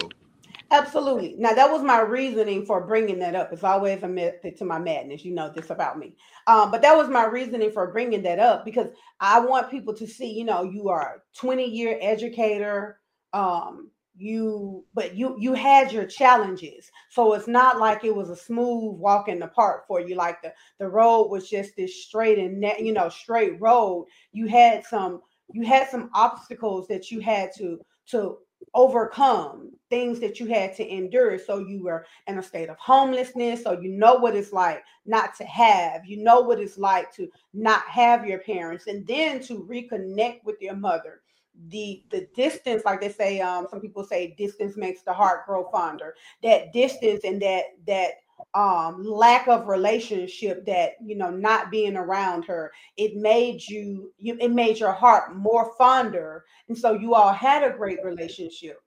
Absolutely. 0.71 1.36
Now 1.39 1.53
that 1.53 1.71
was 1.71 1.82
my 1.82 2.01
reasoning 2.01 2.63
for 2.65 2.86
bringing 2.86 3.17
that 3.19 3.34
up. 3.34 3.51
It's 3.51 3.63
always 3.63 4.03
a 4.03 4.08
method 4.08 4.55
to 4.58 4.65
my 4.65 4.77
madness. 4.77 5.25
You 5.25 5.34
know 5.34 5.51
this 5.53 5.71
about 5.71 5.97
me. 5.97 6.15
Um, 6.45 6.69
but 6.69 6.82
that 6.84 6.95
was 6.95 7.10
my 7.10 7.25
reasoning 7.25 7.71
for 7.71 7.91
bringing 7.91 8.21
that 8.23 8.38
up 8.39 8.65
because 8.65 8.88
I 9.19 9.39
want 9.39 9.71
people 9.71 9.95
to 9.95 10.05
see. 10.05 10.32
You 10.32 10.45
know, 10.45 10.63
you 10.63 10.89
are 10.89 11.01
a 11.01 11.38
20 11.39 11.65
year 11.65 11.97
educator. 12.01 12.99
Um, 13.34 13.89
you, 14.15 14.84
but 14.93 15.15
you 15.15 15.38
you 15.39 15.53
had 15.53 15.91
your 15.91 16.05
challenges. 16.05 16.91
So 17.10 17.34
it's 17.34 17.47
not 17.47 17.79
like 17.79 18.03
it 18.03 18.15
was 18.15 18.29
a 18.29 18.36
smooth 18.36 18.99
walk 18.99 19.27
in 19.27 19.39
the 19.39 19.47
park 19.47 19.88
for 19.88 20.01
you. 20.01 20.15
Like 20.15 20.41
the 20.43 20.53
the 20.77 20.88
road 20.88 21.29
was 21.29 21.49
just 21.49 21.75
this 21.77 22.03
straight 22.05 22.38
and 22.38 22.60
net, 22.60 22.82
you 22.84 22.93
know, 22.93 23.10
straight 23.10 23.60
road. 23.60 24.05
You 24.34 24.45
had 24.47 24.86
some 24.86 25.21
you 25.51 25.65
had 25.65 25.89
some 25.89 26.12
obstacles 26.13 26.88
that 26.89 27.10
you 27.10 27.21
had 27.21 27.49
to 27.58 27.79
to 28.12 28.38
overcome 28.74 29.72
things 29.89 30.19
that 30.19 30.39
you 30.39 30.45
had 30.45 30.76
to 30.76 30.88
endure. 30.88 31.39
So 31.39 31.60
you 31.60 31.84
were 31.84 32.06
in 32.28 32.38
a 32.38 32.43
state 32.43 32.69
of 32.69 32.78
homelessness. 32.78 33.63
So 33.63 33.80
you 33.80 33.89
know 33.89 34.15
what 34.15 34.36
it's 34.36 34.54
like 34.54 34.84
not 35.06 35.36
to 35.36 35.45
have. 35.45 36.06
You 36.06 36.24
know 36.24 36.41
what 36.41 36.60
it's 36.60 36.78
like 36.78 37.13
to 37.15 37.30
not 37.54 37.82
have 37.84 38.26
your 38.26 38.39
parents. 38.39 38.88
And 38.88 39.06
then 39.08 39.41
to 39.43 39.63
reconnect 39.63 40.43
with 40.43 40.62
your 40.62 40.76
mother. 40.76 41.22
The 41.67 42.04
the 42.10 42.26
distance 42.36 42.84
like 42.86 43.02
they 43.02 43.12
say 43.12 43.41
um 43.41 43.67
some 43.69 43.82
people 43.82 44.06
say 44.06 44.34
distance 44.38 44.78
makes 44.78 45.02
the 45.02 45.12
heart 45.12 45.45
grow 45.45 45.69
fonder. 45.72 46.15
That 46.41 46.72
distance 46.72 47.22
and 47.26 47.41
that 47.41 47.65
that 47.86 48.12
um 48.54 49.04
lack 49.04 49.47
of 49.47 49.67
relationship 49.67 50.65
that 50.65 50.91
you 51.04 51.15
know 51.15 51.30
not 51.30 51.69
being 51.69 51.97
around 51.97 52.45
her 52.45 52.71
it 52.97 53.15
made 53.15 53.62
you 53.67 54.12
you 54.17 54.38
it 54.39 54.52
made 54.52 54.80
your 54.80 54.93
heart 54.93 55.36
more 55.36 55.73
fonder 55.78 56.45
and 56.69 56.78
so 56.78 56.93
you 56.93 57.15
all 57.15 57.34
had 57.34 57.63
a 57.63 57.75
great 57.75 57.97
relationship. 58.04 58.78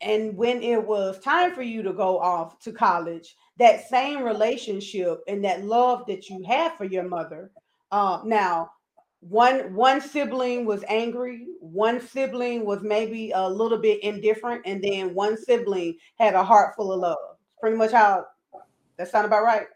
And 0.00 0.36
when 0.36 0.62
it 0.62 0.84
was 0.84 1.18
time 1.20 1.54
for 1.54 1.62
you 1.62 1.82
to 1.84 1.92
go 1.92 2.18
off 2.18 2.58
to 2.64 2.72
college 2.72 3.36
that 3.58 3.88
same 3.88 4.22
relationship 4.22 5.20
and 5.28 5.42
that 5.44 5.64
love 5.64 6.04
that 6.08 6.28
you 6.28 6.42
had 6.46 6.76
for 6.76 6.84
your 6.84 7.04
mother 7.08 7.52
uh, 7.92 8.20
now 8.24 8.70
one 9.20 9.72
one 9.72 10.00
sibling 10.00 10.66
was 10.66 10.84
angry 10.88 11.46
one 11.60 12.00
sibling 12.00 12.66
was 12.66 12.82
maybe 12.82 13.30
a 13.30 13.48
little 13.48 13.78
bit 13.78 14.02
indifferent 14.02 14.60
and 14.66 14.82
then 14.82 15.14
one 15.14 15.36
sibling 15.36 15.96
had 16.18 16.34
a 16.34 16.44
heart 16.44 16.74
full 16.76 16.92
of 16.92 17.00
love 17.00 17.33
pretty 17.64 17.78
much 17.78 17.92
how 17.92 18.26
that 18.98 19.08
sound 19.08 19.24
about 19.24 19.42
right? 19.42 19.66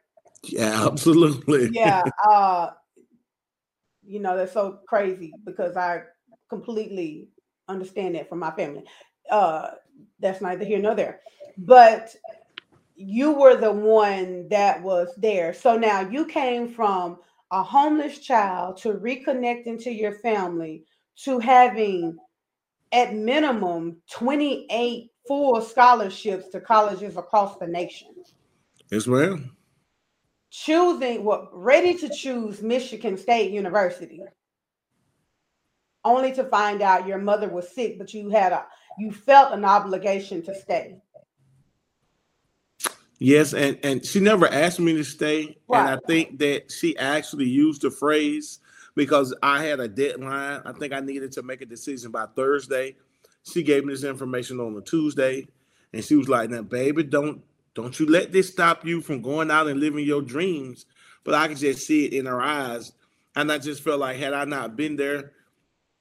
Yeah 0.42 0.86
absolutely. 0.92 1.70
Yeah 1.72 2.02
uh 2.28 2.68
you 4.06 4.20
know 4.20 4.36
that's 4.36 4.52
so 4.52 4.80
crazy 4.86 5.36
because 5.46 5.74
i 5.74 6.02
completely 6.50 7.28
understand 7.66 8.14
that 8.14 8.28
from 8.28 8.40
my 8.40 8.50
family. 8.50 8.84
Uh 9.30 9.70
that's 10.20 10.42
neither 10.42 10.66
here 10.66 10.78
nor 10.78 10.94
there. 10.94 11.20
But 11.56 12.14
you 12.94 13.32
were 13.32 13.56
the 13.56 13.72
one 13.72 14.48
that 14.50 14.82
was 14.82 15.08
there. 15.16 15.54
So 15.54 15.78
now 15.78 16.00
you 16.00 16.26
came 16.26 16.68
from 16.68 17.20
a 17.50 17.62
homeless 17.62 18.18
child 18.18 18.76
to 18.82 18.92
reconnecting 18.92 19.82
to 19.84 19.90
your 19.90 20.12
family 20.16 20.84
to 21.24 21.38
having 21.38 22.18
at 22.92 23.14
minimum 23.14 23.96
28 24.10 25.10
full 25.28 25.60
scholarships 25.60 26.48
to 26.48 26.60
colleges 26.60 27.16
across 27.16 27.58
the 27.58 27.66
nation. 27.66 28.08
Yes, 28.90 29.06
ma'am. 29.06 29.54
Choosing 30.50 31.22
what 31.24 31.52
well, 31.52 31.60
ready 31.60 31.94
to 31.98 32.08
choose 32.08 32.62
Michigan 32.62 33.18
State 33.18 33.52
University. 33.52 34.22
Only 36.04 36.32
to 36.32 36.44
find 36.44 36.80
out 36.80 37.06
your 37.06 37.18
mother 37.18 37.48
was 37.48 37.68
sick, 37.74 37.98
but 37.98 38.14
you 38.14 38.30
had 38.30 38.52
a 38.52 38.64
you 38.98 39.12
felt 39.12 39.52
an 39.52 39.64
obligation 39.64 40.42
to 40.42 40.54
stay. 40.54 40.96
Yes, 43.18 43.52
and 43.52 43.78
and 43.82 44.04
she 44.04 44.20
never 44.20 44.48
asked 44.48 44.80
me 44.80 44.94
to 44.94 45.04
stay, 45.04 45.58
right. 45.68 45.80
and 45.80 45.88
I 45.90 45.98
think 46.06 46.38
that 46.38 46.72
she 46.72 46.96
actually 46.96 47.46
used 47.46 47.82
the 47.82 47.90
phrase 47.90 48.60
because 48.94 49.34
I 49.42 49.64
had 49.64 49.80
a 49.80 49.88
deadline. 49.88 50.62
I 50.64 50.72
think 50.72 50.94
I 50.94 51.00
needed 51.00 51.32
to 51.32 51.42
make 51.42 51.60
a 51.60 51.66
decision 51.66 52.10
by 52.10 52.26
Thursday. 52.34 52.96
She 53.44 53.62
gave 53.62 53.84
me 53.84 53.92
this 53.92 54.04
information 54.04 54.60
on 54.60 54.76
a 54.76 54.80
Tuesday, 54.80 55.48
and 55.92 56.04
she 56.04 56.16
was 56.16 56.28
like, 56.28 56.50
"Now, 56.50 56.62
baby, 56.62 57.02
don't 57.02 57.42
don't 57.74 57.98
you 57.98 58.06
let 58.06 58.32
this 58.32 58.48
stop 58.48 58.84
you 58.84 59.00
from 59.00 59.22
going 59.22 59.50
out 59.50 59.68
and 59.68 59.80
living 59.80 60.04
your 60.04 60.22
dreams." 60.22 60.86
But 61.24 61.34
I 61.34 61.48
could 61.48 61.58
just 61.58 61.86
see 61.86 62.06
it 62.06 62.12
in 62.12 62.26
her 62.26 62.40
eyes, 62.40 62.92
and 63.36 63.50
I 63.50 63.58
just 63.58 63.82
felt 63.82 64.00
like 64.00 64.16
had 64.16 64.32
I 64.32 64.44
not 64.44 64.76
been 64.76 64.96
there, 64.96 65.32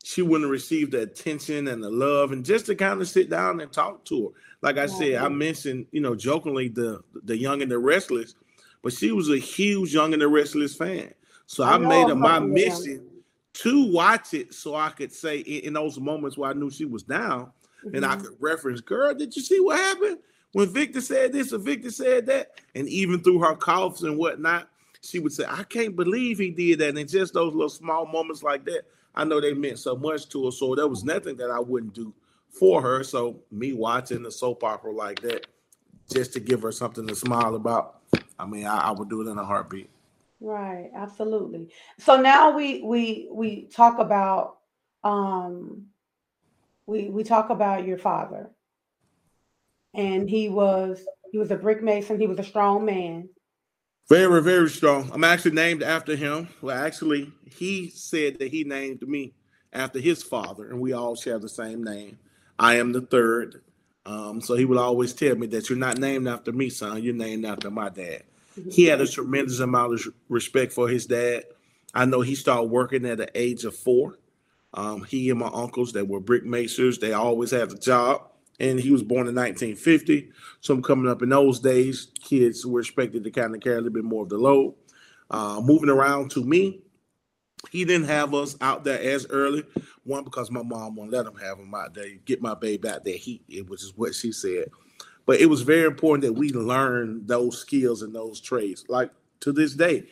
she 0.03 0.21
wouldn't 0.21 0.43
have 0.43 0.51
received 0.51 0.93
the 0.93 1.01
attention 1.01 1.67
and 1.67 1.83
the 1.83 1.89
love, 1.89 2.31
and 2.31 2.45
just 2.45 2.65
to 2.67 2.75
kind 2.75 3.01
of 3.01 3.09
sit 3.09 3.29
down 3.29 3.59
and 3.59 3.71
talk 3.71 4.05
to 4.05 4.27
her. 4.27 4.29
Like 4.61 4.77
I 4.77 4.85
said, 4.85 5.15
I 5.15 5.27
mentioned, 5.29 5.87
you 5.91 6.01
know, 6.01 6.15
jokingly 6.15 6.69
the 6.69 7.01
the 7.23 7.37
Young 7.37 7.61
and 7.61 7.71
the 7.71 7.79
Restless, 7.79 8.35
but 8.81 8.93
she 8.93 9.11
was 9.11 9.29
a 9.29 9.37
huge 9.37 9.93
Young 9.93 10.13
and 10.13 10.21
the 10.21 10.27
Restless 10.27 10.75
fan. 10.75 11.13
So 11.45 11.63
I, 11.63 11.75
I 11.75 11.77
made 11.77 12.09
it 12.09 12.15
my 12.15 12.39
mission 12.39 13.05
to 13.61 13.91
watch 13.91 14.33
it 14.33 14.53
so 14.53 14.75
I 14.75 14.89
could 14.89 15.11
say 15.11 15.39
in, 15.39 15.67
in, 15.67 15.73
those 15.73 15.99
moments 15.99 16.37
where 16.37 16.49
I 16.49 16.53
knew 16.53 16.69
she 16.69 16.85
was 16.85 17.03
down 17.03 17.51
mm-hmm. 17.83 17.95
and 17.95 18.05
I 18.05 18.15
mm-hmm. 18.15 18.25
could 18.25 18.37
reference, 18.39 18.81
girl, 18.81 19.13
did 19.13 19.35
you 19.35 19.41
see 19.41 19.59
what 19.59 19.77
happened 19.77 20.19
when 20.51 20.71
Victor 20.71 21.01
said 21.01 21.33
this 21.33 21.51
or 21.53 21.57
Victor 21.57 21.89
said 21.89 22.27
that? 22.27 22.51
And 22.75 22.87
even 22.87 23.21
through 23.21 23.39
her 23.39 23.55
coughs 23.55 24.03
and 24.03 24.17
whatnot, 24.17 24.69
she 25.01 25.19
would 25.19 25.31
say, 25.31 25.45
I 25.47 25.63
can't 25.63 25.95
believe 25.95 26.37
he 26.37 26.51
did 26.51 26.79
that. 26.79 26.97
And 26.97 27.09
just 27.09 27.33
those 27.33 27.53
little 27.53 27.69
small 27.69 28.05
moments 28.05 28.43
like 28.43 28.65
that, 28.65 28.83
I 29.15 29.23
know 29.23 29.41
they 29.41 29.53
meant 29.53 29.79
so 29.79 29.95
much 29.95 30.29
to 30.29 30.45
her. 30.45 30.51
So 30.51 30.75
there 30.75 30.87
was 30.87 31.03
nothing 31.03 31.37
that 31.37 31.49
I 31.49 31.59
wouldn't 31.59 31.93
do 31.93 32.13
for 32.51 32.81
her. 32.81 33.03
So 33.03 33.39
me 33.51 33.73
watching 33.73 34.23
the 34.23 34.31
soap 34.31 34.63
opera 34.63 34.91
like 34.91 35.21
that, 35.21 35.47
just 36.11 36.33
to 36.33 36.39
give 36.39 36.61
her 36.61 36.71
something 36.71 37.07
to 37.07 37.15
smile 37.15 37.55
about, 37.55 38.01
I 38.37 38.45
mean, 38.45 38.65
I, 38.65 38.77
I 38.77 38.91
would 38.91 39.09
do 39.09 39.21
it 39.21 39.31
in 39.31 39.37
a 39.37 39.45
heartbeat. 39.45 39.89
Right, 40.39 40.91
absolutely. 40.95 41.71
So 41.99 42.21
now 42.21 42.55
we 42.55 42.81
we 42.83 43.27
we 43.31 43.67
talk 43.67 43.99
about 43.99 44.57
um 45.03 45.87
we 46.85 47.09
we 47.09 47.23
talk 47.23 47.49
about 47.49 47.85
your 47.85 47.97
father. 47.97 48.51
And 49.93 50.29
he 50.29 50.49
was 50.49 51.03
he 51.31 51.37
was 51.37 51.51
a 51.51 51.55
brick 51.55 51.81
mason, 51.81 52.19
he 52.19 52.27
was 52.27 52.39
a 52.39 52.43
strong 52.43 52.85
man. 52.85 53.29
Very, 54.09 54.41
very 54.41 54.69
strong. 54.69 55.11
I'm 55.13 55.25
actually 55.25 55.51
named 55.51 55.83
after 55.83 56.15
him. 56.15 56.47
Well, 56.61 56.77
actually, 56.77 57.31
he 57.43 57.89
said 57.89 58.39
that 58.39 58.51
he 58.51 58.63
named 58.63 59.01
me 59.01 59.33
after 59.73 59.99
his 59.99 60.23
father, 60.23 60.69
and 60.69 60.79
we 60.79 60.93
all 60.93 61.15
share 61.15 61.39
the 61.39 61.49
same 61.49 61.83
name. 61.83 62.17
I 62.57 62.75
am 62.75 62.93
the 62.93 63.01
third. 63.01 63.63
Um, 64.05 64.39
so 64.39 64.55
he 64.55 64.63
would 64.63 64.77
always 64.77 65.13
tell 65.13 65.35
me 65.35 65.47
that 65.47 65.69
you're 65.69 65.77
not 65.77 65.97
named 65.97 66.27
after 66.29 66.53
me, 66.53 66.69
son. 66.69 67.03
You're 67.03 67.13
named 67.13 67.43
after 67.43 67.69
my 67.69 67.89
dad. 67.89 68.23
He 68.71 68.85
had 68.85 69.01
a 69.01 69.07
tremendous 69.07 69.59
amount 69.59 69.93
of 69.93 70.13
respect 70.29 70.73
for 70.73 70.87
his 70.87 71.05
dad. 71.05 71.43
I 71.93 72.05
know 72.05 72.21
he 72.21 72.35
started 72.35 72.69
working 72.69 73.05
at 73.05 73.17
the 73.17 73.29
age 73.35 73.63
of 73.63 73.75
four. 73.75 74.17
Um, 74.73 75.03
he 75.03 75.29
and 75.29 75.39
my 75.39 75.49
uncles, 75.53 75.93
that 75.93 76.07
were 76.07 76.19
brick 76.19 76.45
makers. 76.45 76.99
They 76.99 77.13
always 77.13 77.51
had 77.51 77.71
a 77.71 77.77
job. 77.77 78.29
And 78.59 78.79
he 78.79 78.91
was 78.91 79.03
born 79.03 79.27
in 79.27 79.35
1950. 79.35 80.31
So 80.61 80.73
I'm 80.73 80.81
coming 80.81 81.09
up 81.09 81.21
in 81.21 81.29
those 81.29 81.59
days, 81.59 82.07
kids 82.21 82.65
were 82.65 82.79
expected 82.79 83.23
to 83.23 83.31
kind 83.31 83.55
of 83.55 83.61
carry 83.61 83.75
a 83.75 83.81
little 83.81 83.93
bit 83.93 84.03
more 84.03 84.23
of 84.23 84.29
the 84.29 84.37
load. 84.37 84.73
Uh, 85.29 85.61
moving 85.63 85.89
around 85.89 86.31
to 86.31 86.43
me, 86.43 86.81
he 87.71 87.85
didn't 87.85 88.07
have 88.07 88.33
us 88.33 88.55
out 88.61 88.83
there 88.83 88.99
as 88.99 89.27
early. 89.29 89.63
One, 90.03 90.23
because 90.23 90.49
my 90.49 90.63
mom 90.63 90.95
won't 90.95 91.11
let 91.11 91.25
him 91.25 91.35
have 91.35 91.59
him 91.59 91.73
out 91.73 91.93
there, 91.93 92.07
get 92.25 92.41
my 92.41 92.53
baby 92.53 92.87
out 92.87 93.03
there 93.03 93.17
heat, 93.17 93.43
which 93.67 93.83
is 93.83 93.93
what 93.95 94.15
she 94.15 94.31
said. 94.31 94.69
But 95.27 95.41
it 95.41 95.45
was 95.47 95.61
very 95.61 95.85
important 95.85 96.23
that 96.23 96.39
we 96.39 96.51
learn 96.51 97.27
those 97.27 97.59
skills 97.59 98.01
and 98.01 98.15
those 98.15 98.39
trades. 98.39 98.85
Like 98.87 99.11
to 99.41 99.51
this 99.51 99.75
day, 99.75 100.05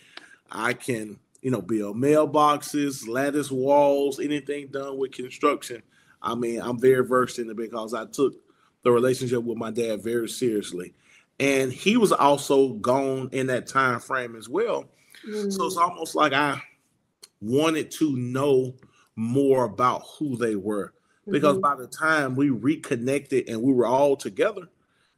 I 0.52 0.74
can, 0.74 1.18
you 1.42 1.50
know, 1.50 1.62
build 1.62 1.96
mailboxes, 1.96 3.08
lattice 3.08 3.50
walls, 3.50 4.20
anything 4.20 4.68
done 4.68 4.98
with 4.98 5.14
construction. 5.14 5.82
I 6.22 6.36
mean, 6.36 6.62
I'm 6.62 6.80
very 6.80 7.04
versed 7.06 7.40
in 7.40 7.50
it 7.50 7.56
because 7.56 7.94
I 7.94 8.06
took 8.06 8.36
the 8.84 8.92
relationship 8.92 9.42
with 9.42 9.58
my 9.58 9.72
dad 9.72 10.04
very 10.04 10.28
seriously. 10.28 10.94
And 11.40 11.72
he 11.72 11.98
was 11.98 12.12
also 12.12 12.74
gone 12.74 13.30
in 13.32 13.48
that 13.48 13.68
time 13.68 14.02
frame 14.02 14.36
as 14.36 14.50
well. 14.50 14.86
Mm. 15.28 15.52
So 15.52 15.66
it's 15.66 15.76
mm. 15.76 15.82
almost 15.82 16.16
like 16.16 16.34
I 16.34 16.62
wanted 17.42 17.90
to 17.92 18.18
know 18.18 18.76
more 19.16 19.64
about 19.64 20.04
who 20.18 20.36
they 20.36 20.56
were. 20.56 20.94
Because 21.28 21.54
mm-hmm. 21.54 21.62
by 21.62 21.76
the 21.76 21.88
time 21.88 22.36
we 22.36 22.50
reconnected 22.52 23.50
and 23.50 23.62
we 23.62 23.74
were 23.74 23.88
all 23.88 24.16
together, 24.16 24.68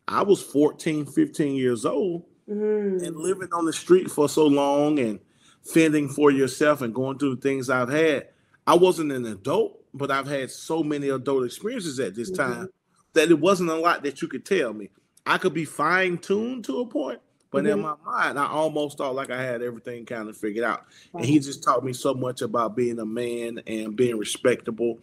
I 0.07 0.23
was 0.23 0.41
14, 0.41 1.05
15 1.05 1.55
years 1.55 1.85
old 1.85 2.23
mm-hmm. 2.49 3.03
and 3.03 3.17
living 3.17 3.49
on 3.51 3.65
the 3.65 3.73
street 3.73 4.09
for 4.09 4.29
so 4.29 4.47
long 4.47 4.99
and 4.99 5.19
fending 5.63 6.07
for 6.07 6.31
yourself 6.31 6.81
and 6.81 6.93
going 6.93 7.17
through 7.17 7.35
the 7.35 7.41
things 7.41 7.69
I've 7.69 7.89
had. 7.89 8.29
I 8.65 8.75
wasn't 8.75 9.11
an 9.11 9.25
adult, 9.25 9.83
but 9.93 10.11
I've 10.11 10.27
had 10.27 10.51
so 10.51 10.83
many 10.83 11.09
adult 11.09 11.45
experiences 11.45 11.99
at 11.99 12.15
this 12.15 12.31
mm-hmm. 12.31 12.53
time 12.53 12.69
that 13.13 13.29
it 13.29 13.39
wasn't 13.39 13.69
a 13.69 13.75
lot 13.75 14.03
that 14.03 14.21
you 14.21 14.27
could 14.27 14.45
tell 14.45 14.73
me. 14.73 14.89
I 15.25 15.37
could 15.37 15.53
be 15.53 15.65
fine 15.65 16.17
tuned 16.17 16.63
to 16.65 16.79
a 16.79 16.85
point, 16.85 17.19
but 17.51 17.63
mm-hmm. 17.63 17.73
in 17.73 17.81
my 17.81 17.95
mind, 18.05 18.39
I 18.39 18.47
almost 18.47 18.97
thought 18.97 19.15
like 19.15 19.29
I 19.29 19.41
had 19.41 19.61
everything 19.61 20.05
kind 20.05 20.29
of 20.29 20.37
figured 20.37 20.63
out. 20.63 20.85
And 21.13 21.25
he 21.25 21.39
just 21.39 21.63
taught 21.63 21.83
me 21.83 21.91
so 21.91 22.13
much 22.13 22.41
about 22.41 22.77
being 22.77 22.99
a 22.99 23.05
man 23.05 23.61
and 23.67 23.95
being 23.95 24.17
respectable. 24.17 24.99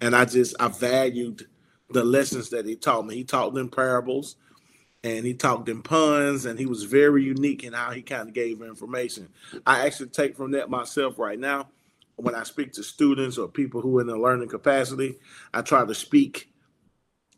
And 0.00 0.16
I 0.16 0.24
just 0.24 0.56
I 0.58 0.66
valued 0.68 1.46
the 1.90 2.04
lessons 2.04 2.50
that 2.50 2.66
he 2.66 2.74
taught 2.74 3.06
me. 3.06 3.14
He 3.14 3.24
taught 3.24 3.54
them 3.54 3.68
parables 3.68 4.36
and 5.04 5.24
he 5.24 5.34
talked 5.34 5.68
in 5.68 5.82
puns 5.82 6.44
and 6.44 6.58
he 6.58 6.66
was 6.66 6.84
very 6.84 7.22
unique 7.22 7.62
in 7.62 7.72
how 7.72 7.90
he 7.92 8.02
kind 8.02 8.28
of 8.28 8.34
gave 8.34 8.62
information. 8.62 9.28
I 9.66 9.86
actually 9.86 10.08
take 10.08 10.36
from 10.36 10.52
that 10.52 10.70
myself 10.70 11.18
right 11.18 11.38
now. 11.38 11.68
When 12.16 12.34
I 12.34 12.42
speak 12.42 12.72
to 12.72 12.82
students 12.82 13.38
or 13.38 13.46
people 13.46 13.80
who 13.80 13.98
are 13.98 14.00
in 14.00 14.08
a 14.08 14.16
learning 14.16 14.48
capacity, 14.48 15.16
I 15.54 15.62
try 15.62 15.84
to 15.84 15.94
speak 15.94 16.52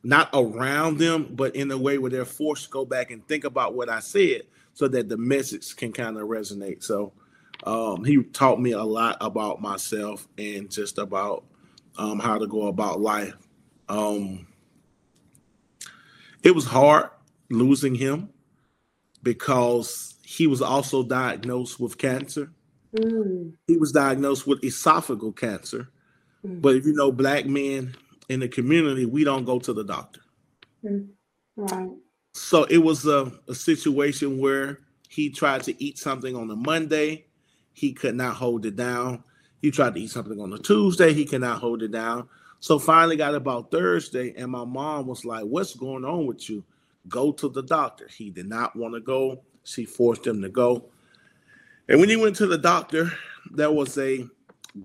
not 0.02 0.30
around 0.32 0.96
them, 0.96 1.28
but 1.32 1.54
in 1.54 1.70
a 1.70 1.76
way 1.76 1.98
where 1.98 2.10
they're 2.10 2.24
forced 2.24 2.64
to 2.64 2.70
go 2.70 2.86
back 2.86 3.10
and 3.10 3.26
think 3.28 3.44
about 3.44 3.74
what 3.74 3.90
I 3.90 4.00
said 4.00 4.42
so 4.72 4.88
that 4.88 5.10
the 5.10 5.18
message 5.18 5.76
can 5.76 5.92
kind 5.92 6.16
of 6.16 6.28
resonate. 6.28 6.82
So 6.82 7.12
um, 7.64 8.04
he 8.04 8.22
taught 8.22 8.58
me 8.58 8.70
a 8.72 8.82
lot 8.82 9.18
about 9.20 9.60
myself 9.60 10.26
and 10.38 10.70
just 10.70 10.96
about 10.96 11.44
um, 11.98 12.18
how 12.18 12.38
to 12.38 12.46
go 12.46 12.68
about 12.68 13.02
life. 13.02 13.36
Um, 13.90 14.46
it 16.42 16.54
was 16.54 16.64
hard 16.64 17.10
losing 17.50 17.94
him 17.94 18.30
because 19.22 20.14
he 20.24 20.46
was 20.46 20.62
also 20.62 21.02
diagnosed 21.02 21.78
with 21.80 21.98
cancer. 21.98 22.52
Mm. 22.94 23.52
He 23.66 23.76
was 23.76 23.92
diagnosed 23.92 24.46
with 24.46 24.62
esophageal 24.62 25.36
cancer. 25.36 25.90
Mm. 26.46 26.62
But 26.62 26.76
if 26.76 26.86
you 26.86 26.92
know 26.92 27.12
black 27.12 27.46
men 27.46 27.94
in 28.28 28.40
the 28.40 28.48
community, 28.48 29.06
we 29.06 29.24
don't 29.24 29.44
go 29.44 29.58
to 29.58 29.72
the 29.72 29.84
doctor. 29.84 30.20
Mm. 30.84 31.08
Right. 31.56 31.90
So 32.32 32.64
it 32.64 32.78
was 32.78 33.06
a, 33.06 33.32
a 33.48 33.54
situation 33.54 34.38
where 34.38 34.80
he 35.08 35.30
tried 35.30 35.64
to 35.64 35.82
eat 35.82 35.98
something 35.98 36.36
on 36.36 36.50
a 36.50 36.56
Monday. 36.56 37.26
He 37.72 37.92
could 37.92 38.14
not 38.14 38.36
hold 38.36 38.64
it 38.66 38.76
down. 38.76 39.24
He 39.60 39.70
tried 39.70 39.94
to 39.94 40.00
eat 40.00 40.10
something 40.10 40.40
on 40.40 40.52
a 40.52 40.58
Tuesday. 40.58 41.12
He 41.12 41.24
could 41.24 41.40
not 41.40 41.58
hold 41.58 41.82
it 41.82 41.90
down. 41.90 42.28
So 42.60 42.78
finally 42.78 43.16
got 43.16 43.34
about 43.34 43.70
Thursday, 43.70 44.34
and 44.36 44.52
my 44.52 44.64
mom 44.64 45.06
was 45.06 45.24
like, 45.24 45.44
What's 45.44 45.74
going 45.74 46.04
on 46.04 46.26
with 46.26 46.48
you? 46.48 46.62
Go 47.08 47.32
to 47.32 47.48
the 47.48 47.62
doctor. 47.62 48.08
He 48.08 48.30
did 48.30 48.48
not 48.48 48.76
want 48.76 48.94
to 48.94 49.00
go. 49.00 49.42
She 49.64 49.84
forced 49.84 50.26
him 50.26 50.42
to 50.42 50.48
go. 50.48 50.90
And 51.88 52.00
when 52.00 52.08
he 52.08 52.16
went 52.16 52.36
to 52.36 52.46
the 52.46 52.58
doctor, 52.58 53.10
there 53.50 53.70
was 53.70 53.98
a 53.98 54.26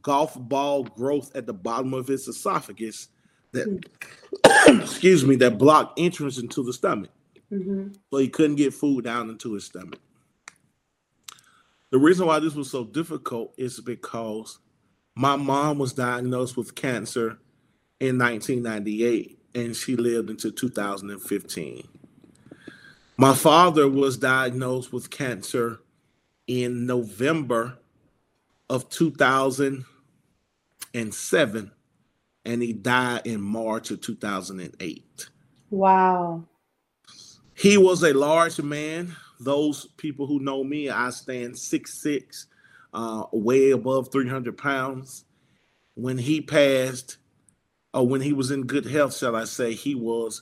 golf 0.01 0.35
ball 0.37 0.83
growth 0.83 1.35
at 1.35 1.45
the 1.45 1.53
bottom 1.53 1.93
of 1.93 2.07
his 2.07 2.27
esophagus 2.27 3.09
that, 3.51 3.83
excuse 4.81 5.25
me, 5.25 5.35
that 5.37 5.57
blocked 5.57 5.99
entrance 5.99 6.37
into 6.37 6.63
the 6.63 6.73
stomach. 6.73 7.11
Mm-hmm. 7.51 7.89
So 8.11 8.17
he 8.17 8.27
couldn't 8.27 8.55
get 8.55 8.73
food 8.73 9.05
down 9.05 9.29
into 9.29 9.53
his 9.53 9.65
stomach. 9.65 9.99
The 11.91 11.99
reason 11.99 12.25
why 12.25 12.39
this 12.39 12.55
was 12.55 12.69
so 12.69 12.83
difficult 12.83 13.53
is 13.57 13.79
because 13.79 14.59
my 15.15 15.35
mom 15.35 15.77
was 15.77 15.93
diagnosed 15.93 16.57
with 16.57 16.75
cancer 16.75 17.37
in 17.99 18.17
1998 18.17 19.39
and 19.53 19.75
she 19.75 19.95
lived 19.95 20.29
until 20.29 20.51
2015. 20.51 21.87
My 23.17 23.33
father 23.33 23.89
was 23.89 24.17
diagnosed 24.17 24.91
with 24.91 25.09
cancer 25.09 25.79
in 26.47 26.85
November 26.85 27.77
of 28.69 28.89
2007 28.89 31.71
and 32.43 32.61
he 32.61 32.73
died 32.73 33.21
in 33.25 33.41
March 33.41 33.89
of 33.91 34.01
2008. 34.01 35.29
Wow. 35.69 36.43
He 37.53 37.77
was 37.77 38.03
a 38.03 38.13
large 38.13 38.61
man. 38.61 39.15
Those 39.39 39.85
people 39.97 40.27
who 40.27 40.39
know 40.39 40.61
me, 40.63 40.89
I 40.89 41.11
stand 41.11 41.57
six 41.57 42.01
six, 42.01 42.47
uh, 42.93 43.23
way 43.31 43.71
above 43.71 44.11
300 44.11 44.57
pounds. 44.57 45.23
When 45.95 46.17
he 46.17 46.41
passed, 46.41 47.17
or 47.93 48.05
when 48.05 48.19
he 48.21 48.33
was 48.33 48.51
in 48.51 48.63
good 48.63 48.85
health, 48.85 49.15
shall 49.15 49.37
I 49.37 49.45
say, 49.45 49.73
he 49.73 49.95
was 49.95 50.41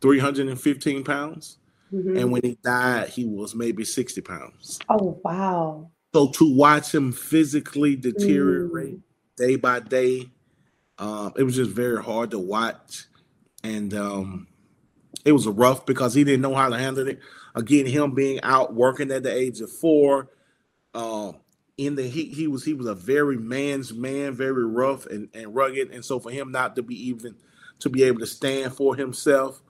315 0.00 1.02
pounds. 1.02 1.58
Mm-hmm. 1.92 2.16
And 2.16 2.32
when 2.32 2.42
he 2.42 2.58
died, 2.62 3.08
he 3.08 3.24
was 3.24 3.54
maybe 3.54 3.84
60 3.84 4.20
pounds. 4.22 4.78
Oh, 4.88 5.20
wow. 5.24 5.90
So 6.14 6.28
to 6.28 6.54
watch 6.54 6.94
him 6.94 7.12
physically 7.12 7.96
deteriorate 7.96 8.98
mm. 8.98 9.02
day 9.36 9.56
by 9.56 9.80
day, 9.80 10.30
um, 10.98 11.32
it 11.36 11.42
was 11.42 11.56
just 11.56 11.70
very 11.70 12.02
hard 12.02 12.30
to 12.32 12.38
watch. 12.38 13.06
And 13.64 13.94
um, 13.94 14.48
it 15.24 15.32
was 15.32 15.46
rough 15.46 15.86
because 15.86 16.14
he 16.14 16.24
didn't 16.24 16.42
know 16.42 16.54
how 16.54 16.68
to 16.68 16.78
handle 16.78 17.08
it. 17.08 17.20
Again, 17.54 17.86
him 17.86 18.14
being 18.14 18.40
out 18.42 18.74
working 18.74 19.10
at 19.10 19.22
the 19.22 19.32
age 19.32 19.60
of 19.60 19.70
four, 19.70 20.30
uh, 20.94 21.32
in 21.78 21.94
the 21.94 22.02
he 22.02 22.26
he 22.26 22.46
was 22.46 22.64
he 22.64 22.74
was 22.74 22.86
a 22.86 22.94
very 22.94 23.36
man's 23.36 23.92
man, 23.92 24.32
very 24.32 24.66
rough 24.66 25.06
and, 25.06 25.28
and 25.34 25.54
rugged. 25.54 25.90
And 25.90 26.04
so 26.04 26.18
for 26.18 26.30
him 26.30 26.52
not 26.52 26.76
to 26.76 26.82
be 26.82 27.08
even 27.08 27.34
to 27.80 27.88
be 27.88 28.02
able 28.04 28.20
to 28.20 28.26
stand 28.26 28.74
for 28.74 28.94
himself 28.94 29.62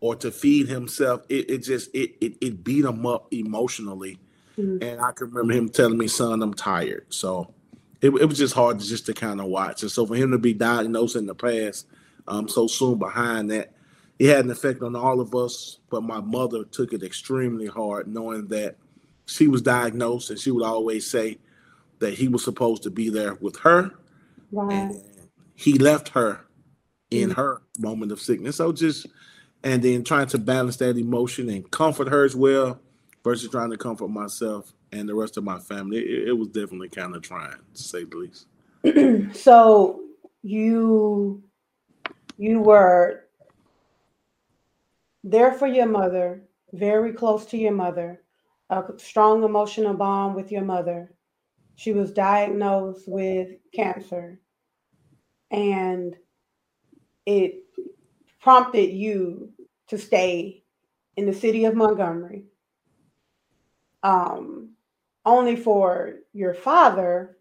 or 0.00 0.16
to 0.16 0.30
feed 0.30 0.68
himself, 0.68 1.22
it, 1.28 1.50
it 1.50 1.58
just 1.58 1.94
it, 1.94 2.16
it 2.20 2.36
it 2.40 2.64
beat 2.64 2.84
him 2.84 3.06
up 3.06 3.32
emotionally. 3.32 4.18
Mm-hmm. 4.58 4.82
And 4.82 5.00
I 5.00 5.12
can 5.12 5.28
remember 5.28 5.52
him 5.52 5.68
telling 5.68 5.98
me, 5.98 6.08
son, 6.08 6.42
I'm 6.42 6.54
tired. 6.54 7.06
So 7.10 7.52
it, 8.00 8.10
it 8.10 8.26
was 8.26 8.38
just 8.38 8.54
hard 8.54 8.80
to 8.80 8.86
just 8.86 9.06
to 9.06 9.14
kind 9.14 9.40
of 9.40 9.46
watch. 9.46 9.82
And 9.82 9.90
so 9.90 10.06
for 10.06 10.16
him 10.16 10.32
to 10.32 10.38
be 10.38 10.52
diagnosed 10.52 11.16
in 11.16 11.26
the 11.26 11.34
past, 11.34 11.86
um, 12.26 12.48
so 12.48 12.66
soon 12.66 12.98
behind 12.98 13.50
that, 13.50 13.72
it 14.18 14.34
had 14.34 14.44
an 14.44 14.50
effect 14.50 14.82
on 14.82 14.96
all 14.96 15.20
of 15.20 15.34
us. 15.34 15.78
But 15.90 16.02
my 16.02 16.20
mother 16.20 16.64
took 16.64 16.92
it 16.92 17.04
extremely 17.04 17.66
hard, 17.66 18.08
knowing 18.08 18.48
that 18.48 18.76
she 19.26 19.46
was 19.46 19.62
diagnosed, 19.62 20.30
and 20.30 20.38
she 20.38 20.50
would 20.50 20.64
always 20.64 21.08
say 21.08 21.38
that 22.00 22.14
he 22.14 22.28
was 22.28 22.42
supposed 22.42 22.82
to 22.84 22.90
be 22.90 23.10
there 23.10 23.34
with 23.34 23.56
her. 23.58 23.92
Wow. 24.50 24.70
And 24.70 25.00
he 25.54 25.78
left 25.78 26.08
her 26.10 26.40
in 27.10 27.30
mm-hmm. 27.30 27.40
her 27.40 27.62
moment 27.78 28.12
of 28.12 28.20
sickness. 28.20 28.56
So 28.56 28.72
just 28.72 29.06
and 29.62 29.82
then 29.82 30.04
trying 30.04 30.26
to 30.28 30.38
balance 30.38 30.76
that 30.76 30.96
emotion 30.96 31.48
and 31.48 31.70
comfort 31.70 32.08
her 32.08 32.24
as 32.24 32.36
well 32.36 32.80
versus 33.24 33.50
trying 33.50 33.70
to 33.70 33.76
comfort 33.76 34.08
myself 34.08 34.72
and 34.92 35.08
the 35.08 35.14
rest 35.14 35.36
of 35.36 35.44
my 35.44 35.58
family. 35.58 35.98
It, 35.98 36.28
it 36.28 36.32
was 36.32 36.48
definitely 36.48 36.88
kind 36.88 37.14
of 37.14 37.22
trying 37.22 37.52
to 37.74 37.82
say 37.82 38.04
the 38.04 38.16
least. 38.16 38.46
so 39.36 40.02
you 40.42 41.42
you 42.36 42.60
were 42.60 43.24
there 45.24 45.52
for 45.52 45.66
your 45.66 45.86
mother, 45.86 46.42
very 46.72 47.12
close 47.12 47.44
to 47.46 47.58
your 47.58 47.72
mother, 47.72 48.22
a 48.70 48.84
strong 48.96 49.42
emotional 49.42 49.94
bond 49.94 50.36
with 50.36 50.52
your 50.52 50.62
mother. 50.62 51.12
She 51.74 51.92
was 51.92 52.12
diagnosed 52.12 53.08
with 53.08 53.50
cancer 53.74 54.40
and 55.50 56.16
it 57.26 57.64
prompted 58.40 58.92
you 58.92 59.52
to 59.88 59.98
stay 59.98 60.62
in 61.16 61.26
the 61.26 61.34
city 61.34 61.64
of 61.64 61.74
Montgomery, 61.74 62.44
um, 64.02 64.70
only 65.24 65.56
for 65.56 66.14
your 66.32 66.54
father 66.54 67.38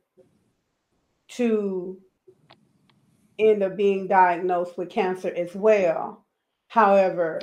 to 1.27 1.99
end 3.39 3.61
up 3.63 3.77
being 3.77 4.07
diagnosed 4.07 4.77
with 4.77 4.89
cancer 4.89 5.31
as 5.35 5.53
well. 5.53 6.25
However, 6.67 7.39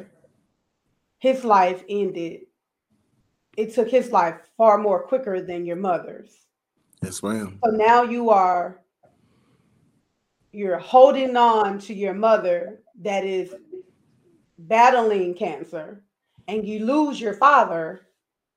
his 1.18 1.44
life 1.44 1.84
ended. 1.88 2.40
It 3.56 3.72
took 3.72 3.88
his 3.88 4.10
life 4.10 4.36
far 4.56 4.78
more 4.78 5.06
quicker 5.06 5.40
than 5.40 5.64
your 5.64 5.76
mother's. 5.76 6.46
Yes, 7.02 7.22
ma'am. 7.22 7.60
So 7.64 7.70
now 7.70 8.02
you 8.02 8.30
are 8.30 8.80
you're 10.54 10.78
holding 10.78 11.36
on 11.36 11.78
to 11.80 11.94
your 11.94 12.14
mother 12.14 12.80
that 13.00 13.24
is 13.24 13.54
battling 14.58 15.34
cancer 15.34 16.02
and 16.48 16.66
you 16.66 16.84
lose 16.84 17.20
your 17.20 17.34
father 17.34 18.06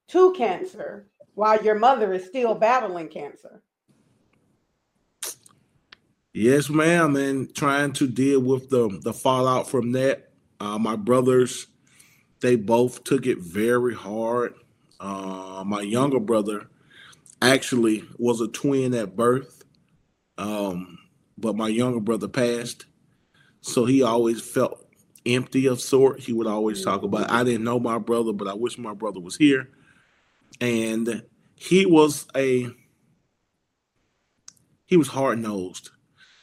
to 0.10 0.34
cancer 0.34 1.08
while 1.34 1.62
your 1.64 1.76
mother 1.76 2.14
is 2.14 2.26
still 2.26 2.56
battling 2.56 3.08
cancer. 3.08 3.62
Yes, 6.34 6.70
ma'am, 6.70 7.16
and 7.16 7.54
trying 7.56 7.94
to 7.94 8.08
deal 8.08 8.40
with 8.40 8.70
the 8.70 9.00
the 9.02 9.14
fallout 9.14 9.68
from 9.68 9.92
that. 9.94 10.30
Uh, 10.60 10.78
my 10.78 10.96
brothers, 10.96 11.68
they 12.42 12.56
both 12.56 13.04
took 13.04 13.26
it 13.26 13.40
very 13.40 13.96
hard. 13.96 14.54
Uh, 15.00 15.64
my 15.66 15.82
younger 15.82 16.20
brother 16.20 16.68
actually 17.42 18.04
was 18.18 18.42
a 18.42 18.48
twin 18.48 18.94
at 18.94 19.16
birth, 19.16 19.64
um, 20.38 20.98
but 21.38 21.56
my 21.56 21.68
younger 21.68 22.00
brother 22.00 22.28
passed, 22.28 22.86
so 23.62 23.86
he 23.86 24.02
always 24.02 24.42
felt 24.42 24.88
empty 25.26 25.68
of 25.68 25.82
sort. 25.82 26.20
He 26.20 26.34
would 26.34 26.48
always 26.48 26.84
talk 26.84 27.04
about, 27.04 27.30
I 27.30 27.44
didn't 27.44 27.64
know 27.64 27.80
my 27.80 27.98
brother, 27.98 28.34
but 28.34 28.48
I 28.48 28.54
wish 28.54 28.78
my 28.78 28.94
brother 28.94 29.20
was 29.20 29.36
here. 29.36 29.70
And 30.62 31.24
he 31.56 31.86
was 31.86 32.26
a 32.36 32.68
he 34.86 34.96
was 34.96 35.10
hard 35.10 35.40
nosed. 35.40 35.90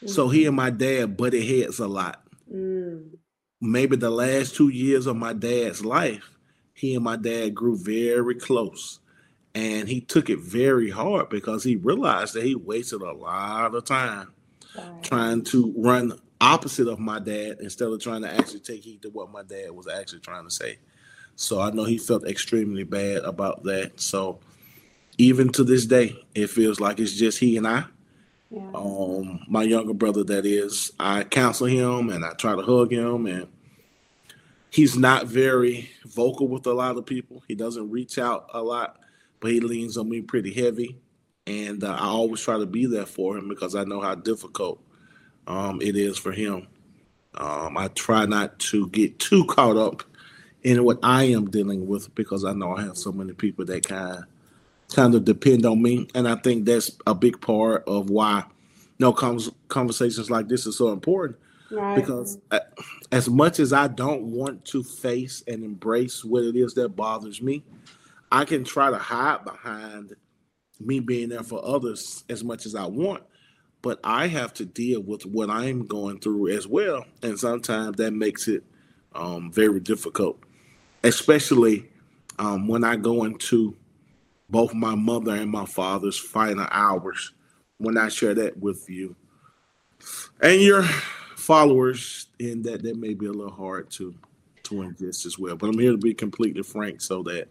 Mm-hmm. 0.03 0.09
So 0.09 0.29
he 0.29 0.47
and 0.47 0.57
my 0.57 0.71
dad 0.71 1.17
butted 1.17 1.45
heads 1.45 1.79
a 1.79 1.89
lot. 1.89 2.23
Mm. 2.53 3.17
Maybe 3.61 3.97
the 3.97 4.11
last 4.11 4.55
two 4.55 4.69
years 4.69 5.07
of 5.07 5.17
my 5.17 5.33
dad's 5.33 5.83
life, 5.85 6.31
he 6.75 6.95
and 6.95 7.05
my 7.05 7.17
dad 7.17 7.55
grew 7.55 7.79
very 7.79 8.35
close. 8.35 9.01
And 9.55 9.89
he 9.89 10.01
took 10.01 10.29
it 10.29 10.41
very 10.41 10.91
hard 10.91 11.31
because 11.31 11.65
he 11.65 11.77
realized 11.77 12.35
that 12.35 12.45
he 12.45 12.55
wasted 12.55 13.01
a 13.01 13.13
lot 13.13 13.75
of 13.75 13.85
time 13.85 14.34
right. 14.77 15.03
trying 15.03 15.43
to 15.45 15.73
run 15.77 16.13
opposite 16.41 16.89
of 16.89 16.99
my 16.99 17.19
dad 17.19 17.59
instead 17.61 17.89
of 17.89 18.01
trying 18.03 18.23
to 18.23 18.33
actually 18.33 18.61
take 18.61 18.83
heed 18.83 19.03
to 19.03 19.11
what 19.11 19.33
my 19.33 19.43
dad 19.43 19.71
was 19.71 19.89
actually 19.89 20.21
trying 20.21 20.45
to 20.45 20.51
say. 20.51 20.79
So 21.37 21.61
I 21.61 21.71
know 21.71 21.85
he 21.85 21.99
felt 21.99 22.27
extremely 22.27 22.85
bad 22.85 23.19
about 23.25 23.65
that. 23.65 24.01
So 24.01 24.39
even 25.19 25.49
to 25.51 25.65
this 25.65 25.87
day, 25.87 26.17
it 26.35 26.49
feels 26.49 26.81
like 26.81 27.01
it's 27.01 27.15
just 27.15 27.39
he 27.39 27.57
and 27.57 27.67
I. 27.67 27.85
Yeah. 28.51 28.71
Um, 28.75 29.41
my 29.49 29.63
younger 29.63 29.95
brother, 29.95 30.23
that 30.25 30.47
is, 30.47 30.93
I 30.99 31.25
counsel 31.25 31.67
him 31.67 32.11
and 32.11 32.25
I 32.25 32.33
try 32.35 32.55
to 32.55 32.63
hug 32.63 32.93
him, 32.93 33.27
and 33.27 33.49
he's 34.71 34.97
not 34.97 35.27
very 35.27 35.91
vocal 36.07 36.47
with 36.47 36.67
a 36.67 36.73
lot 36.73 36.97
of 36.97 37.07
people. 37.07 37.43
He 37.49 37.55
doesn't 37.55 37.91
reach 37.91 38.19
out 38.19 38.51
a 38.55 38.63
lot, 38.63 39.01
but 39.41 39.51
he 39.51 39.61
leans 39.61 39.97
on 39.97 40.09
me 40.09 40.21
pretty 40.21 40.53
heavy, 40.53 40.97
and 41.47 41.85
uh, 41.85 41.93
I 41.93 42.07
always 42.07 42.41
try 42.41 42.59
to 42.59 42.67
be 42.67 42.87
there 42.87 43.07
for 43.07 43.37
him 43.37 43.49
because 43.49 43.75
I 43.75 43.85
know 43.85 44.01
how 44.01 44.15
difficult 44.15 44.81
um, 45.47 45.81
it 45.83 45.97
is 45.97 46.19
for 46.19 46.33
him. 46.33 46.67
Um, 47.35 47.77
I 47.77 47.89
try 47.89 48.27
not 48.27 48.59
to 48.61 48.89
get 48.89 49.19
too 49.19 49.45
caught 49.47 49.77
up 49.77 50.03
in 50.63 50.83
what 50.85 50.99
I 51.03 51.25
am 51.25 51.51
dealing 51.51 51.87
with 51.87 52.15
because 52.15 52.45
I 52.45 52.53
know 52.53 52.77
I 52.77 52.83
have 52.83 52.97
so 52.97 53.13
many 53.13 53.33
people 53.33 53.65
that 53.67 53.87
kind 53.87 54.25
kind 54.95 55.15
of 55.15 55.25
depend 55.25 55.67
on 55.67 55.83
me, 55.83 56.09
and 56.15 56.29
I 56.29 56.37
think 56.37 56.65
that's 56.65 56.91
a 57.07 57.15
big 57.15 57.41
part 57.41 57.85
of 57.87 58.11
why 58.11 58.45
you 58.99 59.07
know 59.07 59.13
conversations 59.13 60.31
like 60.31 60.49
this 60.49 60.67
is 60.67 60.79
so 60.79 60.91
important. 60.91 61.39
Right. 61.71 61.97
Because 61.97 62.39
uh, 62.51 62.61
as 63.11 63.29
much 63.29 63.59
as 63.59 63.73
I 63.73 63.89
don't 63.89 64.23
want 64.25 64.65
to 64.67 64.85
face 64.85 65.43
and 65.49 65.65
embrace 65.65 66.25
what 66.25 66.45
it 66.45 66.57
is 66.57 66.75
that 66.75 66.91
bothers 66.91 67.43
me, 67.43 67.65
I 68.31 68.45
can 68.45 68.65
try 68.65 68.91
to 68.91 68.99
hide 68.99 69.45
behind 69.45 70.15
me 70.85 71.01
being 71.01 71.29
there 71.29 71.43
for 71.43 71.65
others 71.65 72.25
as 72.29 72.45
much 72.45 72.67
as 72.67 72.75
I 72.75 72.87
want 72.87 73.23
but 73.85 74.01
I 74.03 74.29
have 74.29 74.55
to 74.55 74.65
deal 74.65 75.03
with 75.03 75.27
what 75.27 75.51
I'm 75.51 75.85
going 75.85 76.19
through 76.19 76.49
as 76.49 76.67
well. 76.67 77.05
And 77.23 77.39
sometimes 77.39 77.99
that 77.99 78.13
makes 78.13 78.49
it 78.49 78.65
um, 79.15 79.53
very 79.53 79.79
difficult, 79.79 80.39
especially 81.03 81.91
um, 82.39 82.67
when 82.67 82.83
I 82.83 82.97
go 82.97 83.25
into 83.25 83.77
both 84.49 84.73
my 84.73 84.95
mother 84.95 85.35
and 85.35 85.51
my 85.51 85.67
father's 85.67 86.19
final 86.19 86.67
hours 86.71 87.35
when 87.77 87.99
I 87.99 88.09
share 88.09 88.33
that 88.33 88.57
with 88.57 88.89
you 88.89 89.15
and 90.41 90.63
your 90.63 90.85
followers, 91.37 92.29
and 92.41 92.65
that 92.65 92.83
that 92.85 92.97
may 92.97 93.13
be 93.13 93.27
a 93.27 93.33
little 93.33 93.53
hard 93.53 93.91
to 93.91 94.15
to 94.63 94.77
ingest 94.77 95.27
as 95.27 95.39
well. 95.39 95.57
But 95.57 95.69
I'm 95.69 95.79
here 95.79 95.93
to 95.93 95.99
be 95.99 96.15
completely 96.15 96.63
frank 96.63 97.03
so 97.03 97.23
that 97.25 97.49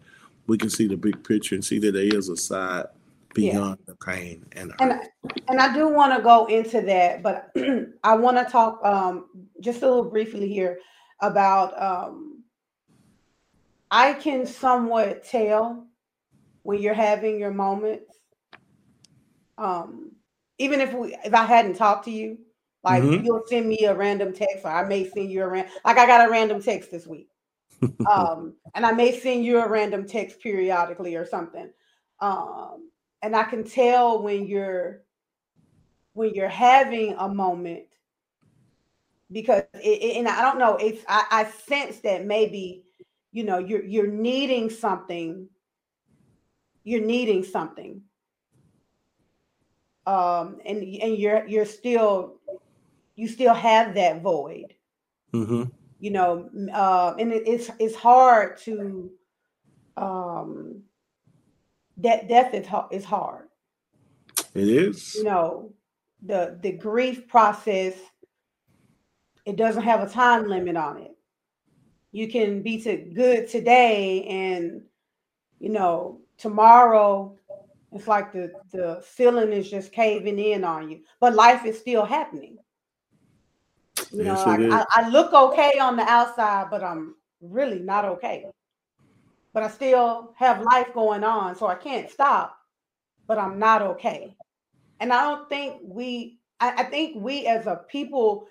we 0.48 0.58
can 0.58 0.68
see 0.68 0.88
the 0.88 0.96
big 0.96 1.22
picture 1.22 1.54
and 1.54 1.64
see 1.64 1.78
that 1.78 1.92
there 1.92 2.02
is 2.02 2.28
a 2.28 2.36
side 2.36 2.86
beyond 3.34 3.78
yeah. 3.80 3.84
the 3.86 3.96
pain 3.96 4.46
and 4.52 4.72
and 4.80 4.92
I, 4.92 5.00
and 5.48 5.60
I 5.60 5.74
do 5.74 5.88
want 5.88 6.16
to 6.16 6.22
go 6.22 6.46
into 6.46 6.80
that, 6.82 7.22
but 7.22 7.50
I 8.04 8.14
want 8.14 8.38
to 8.38 8.44
talk 8.44 8.82
um, 8.84 9.48
just 9.60 9.82
a 9.82 9.86
little 9.86 10.10
briefly 10.10 10.48
here 10.48 10.78
about 11.20 11.80
um, 11.80 12.44
I 13.90 14.14
can 14.14 14.46
somewhat 14.46 15.24
tell 15.24 15.86
when 16.62 16.80
you're 16.80 16.94
having 16.94 17.38
your 17.38 17.52
moments. 17.52 18.12
Um, 19.58 20.12
even 20.58 20.80
if 20.80 20.92
we 20.92 21.16
if 21.24 21.34
I 21.34 21.44
hadn't 21.44 21.74
talked 21.74 22.04
to 22.06 22.10
you, 22.10 22.38
like 22.82 23.02
mm-hmm. 23.02 23.24
you'll 23.24 23.42
send 23.46 23.68
me 23.68 23.84
a 23.84 23.94
random 23.94 24.32
text, 24.32 24.64
or 24.64 24.70
I 24.70 24.86
may 24.86 25.08
send 25.08 25.30
you 25.30 25.42
a 25.42 25.48
random 25.48 25.72
like 25.84 25.98
I 25.98 26.06
got 26.06 26.26
a 26.26 26.30
random 26.30 26.62
text 26.62 26.90
this 26.90 27.06
week. 27.06 27.28
um, 28.10 28.54
and 28.74 28.86
I 28.86 28.92
may 28.92 29.18
send 29.18 29.44
you 29.44 29.58
a 29.60 29.68
random 29.68 30.06
text 30.06 30.40
periodically 30.40 31.16
or 31.16 31.26
something. 31.26 31.70
Um, 32.20 32.90
and 33.24 33.34
I 33.34 33.44
can 33.44 33.64
tell 33.64 34.22
when 34.22 34.46
you're 34.46 35.02
when 36.12 36.34
you're 36.34 36.48
having 36.48 37.14
a 37.18 37.28
moment 37.28 37.86
because 39.32 39.62
it, 39.74 40.02
it, 40.02 40.16
and 40.18 40.28
I 40.28 40.42
don't 40.42 40.58
know 40.58 40.76
if 40.76 41.04
I, 41.08 41.24
I 41.30 41.44
sense 41.44 42.00
that 42.00 42.26
maybe 42.26 42.84
you 43.32 43.44
know 43.44 43.58
you're 43.58 43.82
you're 43.84 44.06
needing 44.06 44.68
something. 44.70 45.48
You're 46.84 47.04
needing 47.04 47.42
something. 47.44 48.02
Um 50.06 50.58
and 50.66 50.82
and 50.82 51.16
you're 51.16 51.46
you're 51.48 51.64
still 51.64 52.36
you 53.16 53.26
still 53.26 53.54
have 53.54 53.94
that 53.94 54.22
void. 54.22 54.74
Mm-hmm. 55.32 55.64
you 55.98 56.10
know 56.12 56.48
uh 56.72 57.14
and 57.18 57.32
it, 57.32 57.42
it's 57.48 57.68
it's 57.80 57.96
hard 57.96 58.56
to 58.58 59.10
um 59.96 60.82
that 61.98 62.28
death 62.28 62.54
is 62.54 62.66
is 62.90 63.04
hard. 63.04 63.48
It 64.54 64.68
is. 64.68 65.14
You 65.16 65.24
know, 65.24 65.72
the 66.24 66.58
the 66.62 66.72
grief 66.72 67.28
process. 67.28 67.94
It 69.44 69.56
doesn't 69.56 69.82
have 69.82 70.02
a 70.02 70.10
time 70.10 70.48
limit 70.48 70.76
on 70.76 70.98
it. 70.98 71.14
You 72.12 72.28
can 72.28 72.62
be 72.62 72.80
to 72.82 72.96
good 72.96 73.48
today, 73.48 74.24
and 74.24 74.82
you 75.60 75.70
know 75.70 76.20
tomorrow. 76.38 77.38
It's 77.92 78.08
like 78.08 78.32
the 78.32 78.52
the 78.72 79.02
ceiling 79.06 79.52
is 79.52 79.70
just 79.70 79.92
caving 79.92 80.38
in 80.38 80.64
on 80.64 80.90
you, 80.90 81.00
but 81.20 81.34
life 81.34 81.64
is 81.64 81.78
still 81.78 82.04
happening. 82.04 82.58
You 84.10 84.24
yes, 84.24 84.44
know, 84.46 84.68
I, 84.72 84.84
I 84.90 85.08
look 85.10 85.32
okay 85.32 85.78
on 85.78 85.96
the 85.96 86.02
outside, 86.02 86.66
but 86.70 86.82
I'm 86.82 87.14
really 87.40 87.78
not 87.78 88.04
okay 88.04 88.46
but 89.54 89.62
I 89.62 89.68
still 89.68 90.34
have 90.36 90.62
life 90.62 90.92
going 90.92 91.24
on. 91.24 91.54
So 91.54 91.68
I 91.68 91.76
can't 91.76 92.10
stop, 92.10 92.58
but 93.26 93.38
I'm 93.38 93.58
not 93.58 93.80
okay. 93.80 94.36
And 95.00 95.12
I 95.12 95.22
don't 95.22 95.48
think 95.48 95.76
we, 95.82 96.40
I, 96.60 96.82
I 96.82 96.84
think 96.84 97.22
we 97.22 97.46
as 97.46 97.66
a 97.66 97.80
people, 97.88 98.48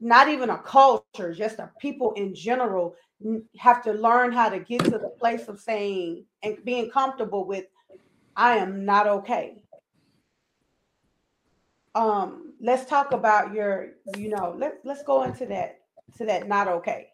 not 0.00 0.28
even 0.28 0.50
a 0.50 0.58
culture, 0.58 1.34
just 1.34 1.58
a 1.58 1.70
people 1.78 2.14
in 2.14 2.34
general, 2.34 2.96
have 3.58 3.82
to 3.82 3.92
learn 3.92 4.32
how 4.32 4.48
to 4.48 4.58
get 4.58 4.82
to 4.84 4.90
the 4.92 5.12
place 5.18 5.48
of 5.48 5.60
saying 5.60 6.24
and 6.42 6.56
being 6.64 6.90
comfortable 6.90 7.44
with, 7.44 7.66
I 8.34 8.56
am 8.56 8.84
not 8.84 9.06
okay. 9.06 9.62
Um, 11.94 12.54
let's 12.60 12.88
talk 12.88 13.12
about 13.12 13.52
your, 13.52 13.90
you 14.16 14.30
know, 14.30 14.54
let, 14.56 14.78
let's 14.84 15.02
go 15.02 15.24
into 15.24 15.44
that 15.46 15.80
to 16.16 16.24
that 16.26 16.48
not 16.48 16.68
okay. 16.68 17.08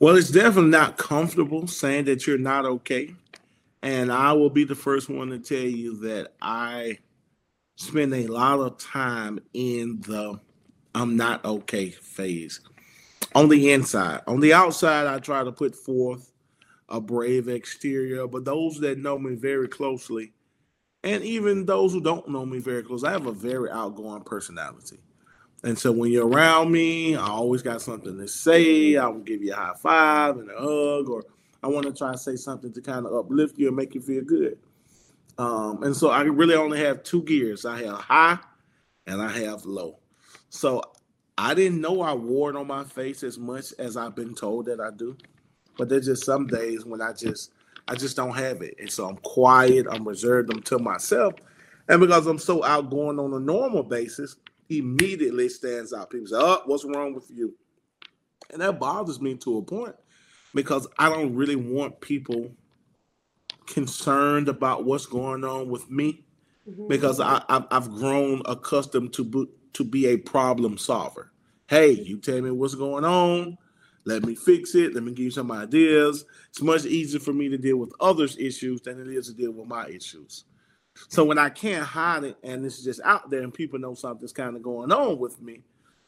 Well, 0.00 0.16
it's 0.16 0.30
definitely 0.30 0.70
not 0.70 0.96
comfortable 0.96 1.66
saying 1.66 2.06
that 2.06 2.26
you're 2.26 2.38
not 2.38 2.64
okay. 2.64 3.14
And 3.82 4.10
I 4.10 4.32
will 4.32 4.48
be 4.48 4.64
the 4.64 4.74
first 4.74 5.10
one 5.10 5.28
to 5.28 5.38
tell 5.38 5.58
you 5.58 5.96
that 5.98 6.32
I 6.40 6.98
spend 7.76 8.14
a 8.14 8.26
lot 8.26 8.60
of 8.60 8.78
time 8.78 9.40
in 9.52 10.00
the 10.00 10.40
I'm 10.94 11.16
not 11.16 11.44
okay 11.44 11.90
phase. 11.90 12.60
On 13.34 13.48
the 13.48 13.72
inside, 13.72 14.22
on 14.26 14.40
the 14.40 14.54
outside, 14.54 15.06
I 15.06 15.18
try 15.18 15.44
to 15.44 15.52
put 15.52 15.76
forth 15.76 16.32
a 16.88 17.00
brave 17.00 17.48
exterior, 17.48 18.26
but 18.26 18.44
those 18.44 18.80
that 18.80 18.98
know 18.98 19.18
me 19.18 19.34
very 19.34 19.68
closely 19.68 20.32
and 21.04 21.22
even 21.24 21.64
those 21.64 21.92
who 21.92 22.00
don't 22.00 22.28
know 22.28 22.44
me 22.44 22.58
very 22.58 22.82
close, 22.82 23.04
I 23.04 23.12
have 23.12 23.26
a 23.26 23.32
very 23.32 23.70
outgoing 23.70 24.22
personality. 24.22 24.98
And 25.62 25.78
so 25.78 25.92
when 25.92 26.10
you're 26.10 26.26
around 26.26 26.72
me, 26.72 27.16
I 27.16 27.28
always 27.28 27.62
got 27.62 27.82
something 27.82 28.16
to 28.18 28.26
say. 28.26 28.96
I 28.96 29.06
will 29.06 29.20
give 29.20 29.42
you 29.42 29.52
a 29.52 29.56
high 29.56 29.74
five 29.74 30.38
and 30.38 30.50
a 30.50 30.58
hug, 30.58 31.08
or 31.10 31.24
I 31.62 31.68
want 31.68 31.86
to 31.86 31.92
try 31.92 32.12
to 32.12 32.18
say 32.18 32.36
something 32.36 32.72
to 32.72 32.80
kind 32.80 33.06
of 33.06 33.14
uplift 33.14 33.58
you 33.58 33.68
and 33.68 33.76
make 33.76 33.94
you 33.94 34.00
feel 34.00 34.24
good. 34.24 34.58
Um, 35.38 35.82
and 35.82 35.94
so 35.96 36.10
I 36.10 36.22
really 36.22 36.54
only 36.54 36.78
have 36.80 37.02
two 37.02 37.22
gears. 37.22 37.64
I 37.64 37.82
have 37.82 37.96
high 37.96 38.38
and 39.06 39.20
I 39.20 39.30
have 39.38 39.64
low. 39.64 39.98
So 40.48 40.82
I 41.38 41.54
didn't 41.54 41.80
know 41.80 42.02
I 42.02 42.12
wore 42.12 42.50
it 42.50 42.56
on 42.56 42.66
my 42.66 42.84
face 42.84 43.22
as 43.22 43.38
much 43.38 43.72
as 43.78 43.96
I've 43.96 44.14
been 44.14 44.34
told 44.34 44.66
that 44.66 44.80
I 44.80 44.90
do. 44.90 45.16
But 45.78 45.88
there's 45.88 46.06
just 46.06 46.24
some 46.24 46.46
days 46.46 46.84
when 46.84 47.00
I 47.00 47.12
just 47.12 47.52
I 47.88 47.94
just 47.94 48.16
don't 48.16 48.36
have 48.36 48.62
it. 48.62 48.74
And 48.78 48.90
so 48.90 49.08
I'm 49.08 49.16
quiet, 49.16 49.86
I'm 49.90 50.06
reserved, 50.06 50.52
I'm 50.52 50.62
to 50.62 50.78
myself. 50.78 51.34
And 51.88 52.00
because 52.00 52.26
I'm 52.26 52.38
so 52.38 52.62
outgoing 52.62 53.18
on 53.18 53.32
a 53.32 53.40
normal 53.40 53.82
basis, 53.82 54.36
immediately 54.78 55.48
stands 55.48 55.92
out. 55.92 56.10
People 56.10 56.28
say, 56.28 56.36
Oh, 56.38 56.62
what's 56.66 56.84
wrong 56.84 57.14
with 57.14 57.30
you? 57.30 57.54
And 58.52 58.62
that 58.62 58.80
bothers 58.80 59.20
me 59.20 59.34
to 59.36 59.58
a 59.58 59.62
point 59.62 59.94
because 60.54 60.86
I 60.98 61.08
don't 61.08 61.34
really 61.34 61.56
want 61.56 62.00
people 62.00 62.50
concerned 63.66 64.48
about 64.48 64.84
what's 64.84 65.06
going 65.06 65.44
on 65.44 65.68
with 65.68 65.88
me 65.90 66.24
mm-hmm. 66.68 66.88
because 66.88 67.20
I, 67.20 67.42
have 67.70 67.90
grown 67.90 68.42
accustomed 68.46 69.12
to 69.14 69.48
to 69.72 69.84
be 69.84 70.08
a 70.08 70.16
problem 70.16 70.76
solver. 70.76 71.32
Hey, 71.68 71.92
you 71.92 72.18
tell 72.18 72.40
me 72.40 72.50
what's 72.50 72.74
going 72.74 73.04
on. 73.04 73.56
Let 74.04 74.24
me 74.24 74.34
fix 74.34 74.74
it. 74.74 74.94
Let 74.94 75.04
me 75.04 75.12
give 75.12 75.26
you 75.26 75.30
some 75.30 75.52
ideas. 75.52 76.24
It's 76.48 76.62
much 76.62 76.84
easier 76.84 77.20
for 77.20 77.32
me 77.32 77.48
to 77.48 77.58
deal 77.58 77.76
with 77.76 77.92
others' 78.00 78.36
issues 78.38 78.80
than 78.80 79.00
it 79.00 79.08
is 79.08 79.28
to 79.28 79.34
deal 79.34 79.52
with 79.52 79.68
my 79.68 79.86
issues. 79.86 80.44
So 81.08 81.24
when 81.24 81.38
I 81.38 81.48
can't 81.48 81.84
hide 81.84 82.24
it 82.24 82.36
and 82.42 82.64
it's 82.64 82.82
just 82.82 83.00
out 83.04 83.30
there 83.30 83.42
and 83.42 83.54
people 83.54 83.78
know 83.78 83.94
something's 83.94 84.32
kind 84.32 84.56
of 84.56 84.62
going 84.62 84.92
on 84.92 85.18
with 85.18 85.40
me, 85.40 85.60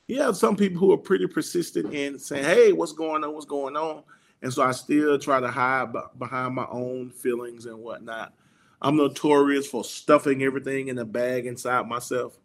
you 0.06 0.20
have 0.20 0.36
some 0.36 0.56
people 0.56 0.78
who 0.78 0.92
are 0.92 0.98
pretty 0.98 1.26
persistent 1.26 1.94
in 1.94 2.18
saying, 2.18 2.44
Hey, 2.44 2.72
what's 2.72 2.92
going 2.92 3.24
on? 3.24 3.32
What's 3.32 3.46
going 3.46 3.76
on? 3.76 4.02
And 4.42 4.52
so 4.52 4.62
I 4.62 4.72
still 4.72 5.18
try 5.18 5.40
to 5.40 5.48
hide 5.48 5.92
behind 6.18 6.54
my 6.54 6.66
own 6.70 7.10
feelings 7.10 7.66
and 7.66 7.78
whatnot. 7.78 8.34
I'm 8.80 8.96
notorious 8.96 9.68
for 9.68 9.84
stuffing 9.84 10.42
everything 10.42 10.88
in 10.88 10.98
a 10.98 11.04
bag 11.04 11.46
inside 11.46 11.86
myself 11.86 12.36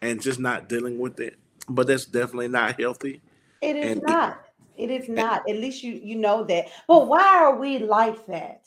and 0.00 0.20
just 0.20 0.40
not 0.40 0.68
dealing 0.68 0.98
with 0.98 1.20
it. 1.20 1.36
But 1.68 1.86
that's 1.86 2.06
definitely 2.06 2.48
not 2.48 2.80
healthy. 2.80 3.20
It 3.60 3.76
is 3.76 3.92
and 3.92 4.02
not. 4.02 4.46
It, 4.76 4.90
it 4.90 5.02
is 5.02 5.08
not. 5.08 5.48
At 5.48 5.56
least 5.56 5.82
you 5.82 5.92
you 5.92 6.16
know 6.16 6.44
that. 6.44 6.68
But 6.88 7.06
why 7.06 7.22
are 7.22 7.56
we 7.56 7.78
like 7.78 8.26
that? 8.26 8.66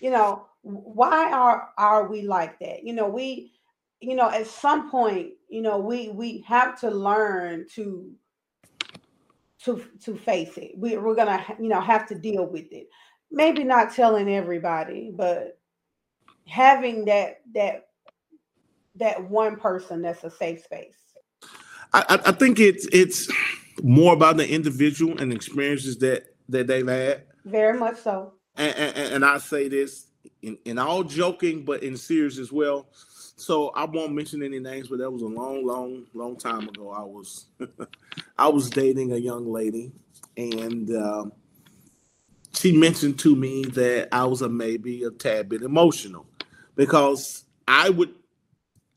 You 0.00 0.10
know, 0.10 0.46
why 0.68 1.32
are 1.32 1.70
are 1.78 2.08
we 2.08 2.22
like 2.22 2.58
that? 2.60 2.84
You 2.84 2.92
know, 2.92 3.08
we 3.08 3.52
you 4.00 4.14
know, 4.14 4.30
at 4.30 4.46
some 4.46 4.90
point, 4.90 5.30
you 5.48 5.62
know, 5.62 5.78
we 5.78 6.08
we 6.10 6.44
have 6.46 6.78
to 6.80 6.90
learn 6.90 7.66
to 7.74 8.12
to 9.64 9.84
to 10.04 10.16
face 10.16 10.56
it. 10.56 10.72
We, 10.76 10.96
we're 10.98 11.14
gonna 11.14 11.44
you 11.58 11.68
know 11.68 11.80
have 11.80 12.06
to 12.08 12.14
deal 12.14 12.46
with 12.46 12.70
it. 12.72 12.88
Maybe 13.30 13.64
not 13.64 13.94
telling 13.94 14.28
everybody, 14.30 15.12
but 15.14 15.58
having 16.46 17.06
that 17.06 17.40
that 17.54 17.88
that 18.96 19.28
one 19.30 19.56
person 19.56 20.02
that's 20.02 20.24
a 20.24 20.30
safe 20.30 20.62
space. 20.64 20.96
I, 21.94 22.20
I 22.26 22.32
think 22.32 22.60
it's 22.60 22.86
it's 22.92 23.32
more 23.82 24.12
about 24.12 24.36
the 24.36 24.48
individual 24.48 25.18
and 25.18 25.32
experiences 25.32 25.98
that 25.98 26.26
that 26.50 26.66
they've 26.66 26.86
had. 26.86 27.24
Very 27.46 27.78
much 27.78 27.96
so. 27.96 28.34
And, 28.56 28.76
and, 28.76 29.14
and 29.14 29.24
I 29.24 29.38
say 29.38 29.68
this 29.68 30.07
in, 30.42 30.58
in 30.64 30.78
all 30.78 31.02
joking, 31.02 31.64
but 31.64 31.82
in 31.82 31.96
serious 31.96 32.38
as 32.38 32.52
well. 32.52 32.86
So 33.36 33.68
I 33.68 33.84
won't 33.84 34.14
mention 34.14 34.42
any 34.42 34.58
names, 34.58 34.88
but 34.88 34.98
that 34.98 35.10
was 35.10 35.22
a 35.22 35.26
long, 35.26 35.64
long, 35.64 36.06
long 36.12 36.36
time 36.36 36.68
ago. 36.68 36.90
I 36.90 37.02
was 37.02 37.46
I 38.38 38.48
was 38.48 38.68
dating 38.68 39.12
a 39.12 39.16
young 39.16 39.50
lady, 39.50 39.92
and 40.36 40.90
um, 40.96 41.32
she 42.52 42.76
mentioned 42.76 43.18
to 43.20 43.36
me 43.36 43.64
that 43.64 44.08
I 44.12 44.24
was 44.24 44.42
a 44.42 44.48
maybe 44.48 45.04
a 45.04 45.10
tad 45.10 45.48
bit 45.48 45.62
emotional 45.62 46.26
because 46.74 47.44
I 47.66 47.90
would 47.90 48.14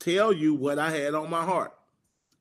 tell 0.00 0.32
you 0.32 0.54
what 0.54 0.78
I 0.78 0.90
had 0.90 1.14
on 1.14 1.30
my 1.30 1.44
heart. 1.44 1.72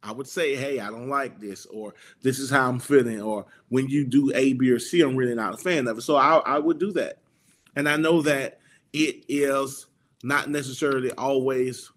I 0.04 0.12
would 0.12 0.28
say, 0.28 0.56
hey, 0.56 0.80
I 0.80 0.90
don't 0.90 1.10
like 1.10 1.40
this, 1.40 1.68
or 1.68 1.94
this 2.24 2.40
is 2.40 2.50
how 2.50 2.68
I'm 2.68 2.80
feeling, 2.80 3.22
or 3.22 3.46
when 3.70 3.88
you 3.88 4.04
do 4.04 4.32
A, 4.34 4.54
B, 4.54 4.72
or 4.72 4.80
C, 4.80 5.02
I'm 5.02 5.16
really 5.16 5.36
not 5.36 5.54
a 5.54 5.58
fan 5.58 5.88
of 5.88 6.00
it. 6.00 6.02
So 6.02 6.16
I, 6.16 6.38
I 6.38 6.58
would 6.58 6.80
do 6.80 6.92
that. 6.94 7.20
And 7.76 7.88
I 7.88 7.98
know 7.98 8.24
that 8.24 8.61
it 8.94 9.24
is 9.28 9.88
not 10.24 10.50
necessarily 10.50 11.12
always 11.14 11.90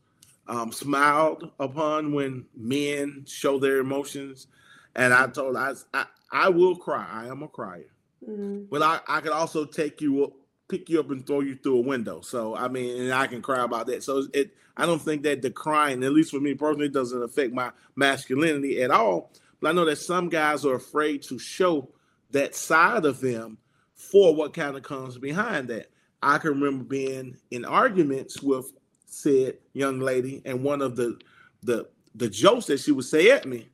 um, 0.46 0.72
smiled 0.72 1.50
upon 1.58 2.12
when 2.12 2.44
men 2.56 3.24
show 3.26 3.58
their 3.58 3.78
emotions. 3.78 4.46
And 4.94 5.12
I 5.12 5.26
told 5.26 5.56
I, 5.56 5.72
I, 5.92 6.06
I 6.30 6.48
will 6.48 6.76
cry. 6.76 7.06
I 7.10 7.26
am 7.26 7.42
a 7.42 7.48
crier. 7.48 7.84
Mm-hmm. 8.28 8.64
But 8.70 8.82
I, 8.82 9.00
I 9.08 9.20
could 9.20 9.32
also 9.32 9.64
take 9.64 10.00
you 10.00 10.24
up, 10.24 10.32
pick 10.68 10.88
you 10.88 11.00
up 11.00 11.10
and 11.10 11.26
throw 11.26 11.40
you 11.40 11.56
through 11.56 11.78
a 11.78 11.82
window. 11.82 12.20
So 12.20 12.56
I 12.56 12.68
mean, 12.68 13.02
and 13.02 13.12
I 13.12 13.26
can 13.26 13.42
cry 13.42 13.64
about 13.64 13.86
that. 13.88 14.02
So 14.02 14.24
it 14.32 14.54
I 14.76 14.86
don't 14.86 15.00
think 15.00 15.22
that 15.22 15.42
the 15.42 15.50
crying, 15.50 16.02
at 16.02 16.12
least 16.12 16.30
for 16.30 16.40
me 16.40 16.54
personally, 16.54 16.88
doesn't 16.88 17.22
affect 17.22 17.52
my 17.52 17.70
masculinity 17.96 18.82
at 18.82 18.90
all. 18.90 19.30
But 19.60 19.70
I 19.70 19.72
know 19.72 19.84
that 19.84 19.96
some 19.96 20.28
guys 20.28 20.64
are 20.64 20.74
afraid 20.74 21.22
to 21.24 21.38
show 21.38 21.88
that 22.32 22.54
side 22.54 23.04
of 23.04 23.20
them 23.20 23.58
for 23.94 24.34
what 24.34 24.52
kind 24.52 24.76
of 24.76 24.82
comes 24.82 25.16
behind 25.16 25.68
that. 25.68 25.90
I 26.24 26.38
can 26.38 26.52
remember 26.52 26.84
being 26.84 27.36
in 27.50 27.66
arguments 27.66 28.42
with 28.42 28.72
said 29.06 29.58
young 29.74 30.00
lady, 30.00 30.40
and 30.46 30.64
one 30.64 30.80
of 30.80 30.96
the 30.96 31.20
the 31.62 31.86
the 32.14 32.28
jokes 32.30 32.66
that 32.66 32.80
she 32.80 32.92
would 32.92 33.04
say 33.04 33.30
at 33.30 33.46
me, 33.46 33.68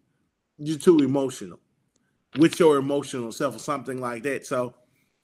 you're 0.59 0.79
too 0.79 0.99
emotional 0.99 1.61
with 2.37 2.59
your 2.59 2.77
emotional 2.77 3.31
self 3.31 3.57
or 3.57 3.61
something 3.61 4.01
like 4.01 4.25
that. 4.25 4.47
So 4.47 4.75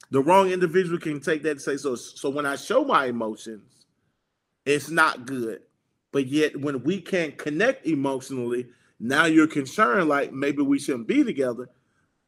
the 0.09 0.21
wrong 0.21 0.51
individual 0.51 0.99
can 0.99 1.19
take 1.19 1.43
that 1.43 1.51
and 1.51 1.61
say, 1.61 1.75
so 1.75 1.95
so 1.95 2.29
when 2.29 2.45
I 2.45 2.55
show 2.55 2.85
my 2.85 3.05
emotions, 3.07 3.85
it's 4.65 4.89
not 4.89 5.25
good. 5.25 5.61
But 6.13 6.27
yet 6.27 6.59
when 6.59 6.81
we 6.83 7.01
can't 7.01 7.37
connect 7.37 7.85
emotionally, 7.85 8.67
now 9.01 9.25
you're 9.25 9.47
concerned 9.47 10.07
like 10.07 10.31
maybe 10.31 10.61
we 10.61 10.79
shouldn't 10.79 11.07
be 11.07 11.25
together. 11.25 11.69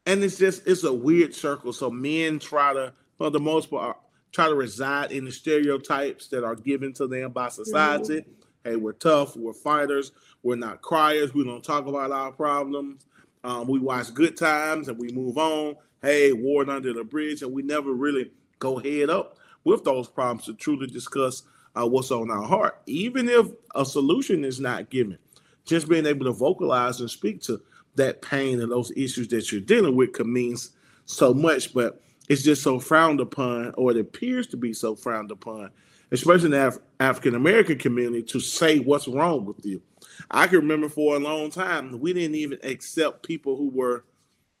And 0.04 0.22
it's 0.22 0.36
just 0.36 0.66
it's 0.66 0.84
a 0.84 0.92
weird 0.92 1.34
circle. 1.34 1.72
So 1.72 1.90
men 1.90 2.38
try 2.38 2.74
to, 2.74 2.92
for 3.16 3.30
the 3.30 3.40
most 3.40 3.70
part, 3.70 3.96
try 4.32 4.48
to 4.48 4.54
reside 4.54 5.12
in 5.12 5.24
the 5.24 5.32
stereotypes 5.32 6.28
that 6.28 6.44
are 6.44 6.56
given 6.56 6.92
to 6.94 7.06
them 7.06 7.32
by 7.32 7.48
society. 7.48 8.20
Mm-hmm. 8.20 8.30
Hey, 8.64 8.76
we're 8.76 8.92
tough, 8.92 9.36
we're 9.36 9.54
fighters, 9.54 10.12
we're 10.42 10.56
not 10.56 10.82
criers, 10.82 11.34
we 11.34 11.44
don't 11.44 11.64
talk 11.64 11.86
about 11.86 12.12
our 12.12 12.30
problems. 12.30 13.06
Um, 13.42 13.66
we 13.66 13.78
watch 13.78 14.12
good 14.12 14.36
times 14.36 14.88
and 14.88 14.98
we 14.98 15.08
move 15.12 15.38
on. 15.38 15.76
Hey, 16.02 16.32
war 16.32 16.68
under 16.68 16.92
the 16.92 17.04
bridge, 17.04 17.42
and 17.42 17.52
we 17.52 17.62
never 17.62 17.92
really 17.92 18.30
go 18.58 18.78
head 18.78 19.10
up 19.10 19.38
with 19.64 19.84
those 19.84 20.08
problems 20.08 20.44
to 20.46 20.54
truly 20.54 20.86
discuss 20.86 21.42
uh, 21.74 21.86
what's 21.86 22.10
on 22.10 22.30
our 22.30 22.42
heart, 22.42 22.80
even 22.86 23.28
if 23.28 23.46
a 23.74 23.84
solution 23.84 24.44
is 24.44 24.60
not 24.60 24.90
given. 24.90 25.18
Just 25.64 25.88
being 25.88 26.06
able 26.06 26.24
to 26.26 26.32
vocalize 26.32 27.00
and 27.00 27.10
speak 27.10 27.42
to 27.42 27.60
that 27.96 28.22
pain 28.22 28.60
and 28.60 28.72
those 28.72 28.92
issues 28.96 29.28
that 29.28 29.52
you're 29.52 29.60
dealing 29.60 29.94
with 29.94 30.12
can 30.12 30.32
mean 30.32 30.56
so 31.04 31.34
much. 31.34 31.74
But 31.74 32.02
it's 32.30 32.42
just 32.42 32.62
so 32.62 32.78
frowned 32.78 33.18
upon, 33.18 33.74
or 33.76 33.90
it 33.90 33.96
appears 33.96 34.46
to 34.46 34.56
be 34.56 34.72
so 34.72 34.94
frowned 34.94 35.32
upon, 35.32 35.68
especially 36.12 36.44
in 36.44 36.50
the 36.52 36.68
Af- 36.68 36.78
African 37.00 37.34
American 37.34 37.76
community, 37.76 38.22
to 38.22 38.38
say 38.38 38.78
what's 38.78 39.08
wrong 39.08 39.44
with 39.44 39.66
you. 39.66 39.82
I 40.30 40.46
can 40.46 40.58
remember 40.58 40.88
for 40.88 41.16
a 41.16 41.18
long 41.18 41.50
time, 41.50 41.98
we 41.98 42.12
didn't 42.12 42.36
even 42.36 42.60
accept 42.62 43.26
people 43.26 43.56
who 43.56 43.68
were, 43.70 44.04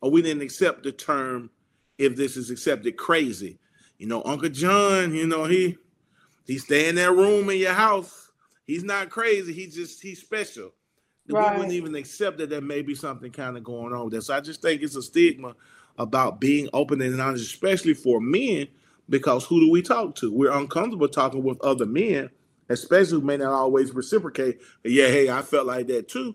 or 0.00 0.10
we 0.10 0.20
didn't 0.20 0.42
accept 0.42 0.82
the 0.82 0.90
term, 0.90 1.48
if 1.96 2.16
this 2.16 2.36
is 2.36 2.50
accepted, 2.50 2.96
crazy. 2.96 3.60
You 3.98 4.08
know, 4.08 4.24
Uncle 4.24 4.48
John, 4.48 5.14
you 5.14 5.28
know, 5.28 5.44
he 5.44 5.78
he 6.46 6.58
stay 6.58 6.88
in 6.88 6.96
that 6.96 7.12
room 7.12 7.50
in 7.50 7.58
your 7.58 7.72
house. 7.72 8.32
He's 8.66 8.82
not 8.82 9.10
crazy. 9.10 9.52
He's 9.52 9.76
just 9.76 10.02
he's 10.02 10.20
special. 10.20 10.72
Right. 11.28 11.52
We 11.52 11.58
wouldn't 11.58 11.74
even 11.74 11.94
accept 11.94 12.38
that 12.38 12.50
there 12.50 12.60
may 12.60 12.82
be 12.82 12.96
something 12.96 13.30
kind 13.30 13.56
of 13.56 13.62
going 13.62 13.92
on 13.92 14.06
with 14.06 14.14
this. 14.14 14.26
So 14.26 14.34
I 14.34 14.40
just 14.40 14.60
think 14.60 14.82
it's 14.82 14.96
a 14.96 15.02
stigma 15.02 15.54
about 16.00 16.40
being 16.40 16.66
open 16.72 17.02
and 17.02 17.20
honest, 17.20 17.44
especially 17.44 17.92
for 17.92 18.20
men, 18.20 18.66
because 19.10 19.44
who 19.44 19.60
do 19.60 19.70
we 19.70 19.82
talk 19.82 20.14
to? 20.16 20.32
We're 20.32 20.50
uncomfortable 20.50 21.08
talking 21.08 21.42
with 21.42 21.60
other 21.60 21.84
men, 21.84 22.30
especially 22.70 23.20
who 23.20 23.26
may 23.26 23.36
not 23.36 23.52
always 23.52 23.92
reciprocate. 23.92 24.60
Yeah, 24.82 25.08
hey, 25.08 25.28
I 25.28 25.42
felt 25.42 25.66
like 25.66 25.88
that 25.88 26.08
too. 26.08 26.34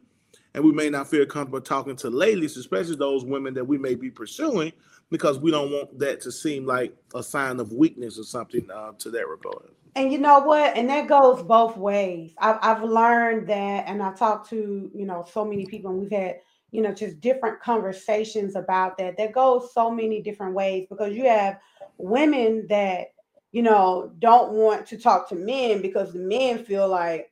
And 0.53 0.63
we 0.63 0.71
may 0.71 0.89
not 0.89 1.09
feel 1.09 1.25
comfortable 1.25 1.61
talking 1.61 1.95
to 1.97 2.09
ladies, 2.11 2.57
especially 2.57 2.95
those 2.95 3.25
women 3.25 3.55
that 3.55 3.65
we 3.65 3.79
may 3.79 3.95
be 3.95 4.11
pursuing, 4.11 4.71
because 5.09 5.39
we 5.39 5.49
don't 5.49 5.71
want 5.71 5.97
that 5.97 6.21
to 6.21 6.31
seem 6.31 6.65
like 6.65 6.95
a 7.15 7.23
sign 7.23 7.59
of 7.59 7.73
weakness 7.73 8.19
or 8.19 8.23
something 8.23 8.69
uh, 8.71 8.91
to 8.99 9.09
that 9.09 9.27
regard. 9.27 9.71
And 9.95 10.11
you 10.11 10.19
know 10.19 10.39
what? 10.39 10.77
And 10.77 10.89
that 10.89 11.07
goes 11.07 11.41
both 11.41 11.75
ways. 11.75 12.33
I've, 12.37 12.59
I've 12.61 12.83
learned 12.83 13.47
that, 13.49 13.85
and 13.87 14.03
I've 14.03 14.17
talked 14.19 14.49
to 14.51 14.91
you 14.93 15.05
know 15.05 15.25
so 15.31 15.43
many 15.43 15.65
people, 15.65 15.89
and 15.89 16.01
we've 16.01 16.11
had 16.11 16.41
you 16.75 16.81
know, 16.81 16.93
just 16.93 17.21
different 17.21 17.61
conversations 17.61 18.57
about 18.57 18.97
that. 18.97 19.15
That 19.17 19.31
goes 19.31 19.73
so 19.73 19.89
many 19.89 20.21
different 20.21 20.53
ways 20.53 20.87
because 20.89 21.13
you 21.13 21.23
have 21.23 21.57
women 21.97 22.67
that, 22.67 23.13
you 23.53 23.61
know, 23.61 24.11
don't 24.19 24.51
want 24.51 24.85
to 24.87 24.97
talk 24.97 25.29
to 25.29 25.35
men 25.35 25.81
because 25.81 26.11
the 26.11 26.19
men 26.19 26.65
feel 26.65 26.89
like 26.89 27.31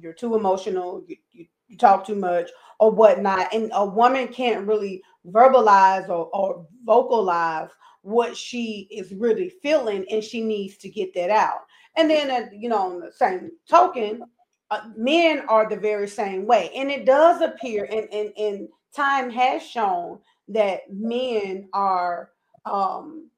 you're 0.00 0.14
too 0.14 0.34
emotional, 0.34 1.04
you, 1.06 1.16
you, 1.32 1.46
you 1.68 1.76
talk 1.76 2.06
too 2.06 2.14
much, 2.14 2.48
or 2.80 2.90
whatnot. 2.90 3.52
And 3.52 3.70
a 3.74 3.84
woman 3.84 4.28
can't 4.28 4.66
really 4.66 5.02
verbalize 5.26 6.08
or, 6.08 6.30
or 6.32 6.66
vocalize 6.86 7.68
what 8.00 8.34
she 8.34 8.88
is 8.90 9.12
really 9.12 9.50
feeling, 9.60 10.06
and 10.10 10.24
she 10.24 10.40
needs 10.40 10.78
to 10.78 10.88
get 10.88 11.12
that 11.12 11.28
out. 11.28 11.66
And 11.96 12.08
then, 12.08 12.30
uh, 12.30 12.46
you 12.50 12.70
know, 12.70 12.78
on 12.78 13.00
the 13.00 13.12
same 13.12 13.50
token, 13.68 14.22
uh, 14.70 14.82
men 14.96 15.42
are 15.48 15.68
the 15.68 15.76
very 15.76 16.08
same 16.08 16.46
way. 16.46 16.70
And 16.74 16.90
it 16.90 17.06
does 17.06 17.40
appear, 17.40 17.84
and, 17.84 18.12
and, 18.12 18.32
and 18.36 18.68
time 18.94 19.30
has 19.30 19.62
shown 19.62 20.18
that 20.48 20.80
men 20.90 21.68
are 21.72 22.30
um, 22.64 23.30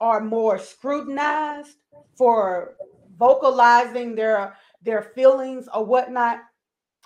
are 0.00 0.20
more 0.20 0.58
scrutinized 0.58 1.76
for 2.16 2.74
vocalizing 3.18 4.14
their 4.14 4.56
their 4.82 5.02
feelings 5.14 5.68
or 5.72 5.84
whatnot. 5.84 6.40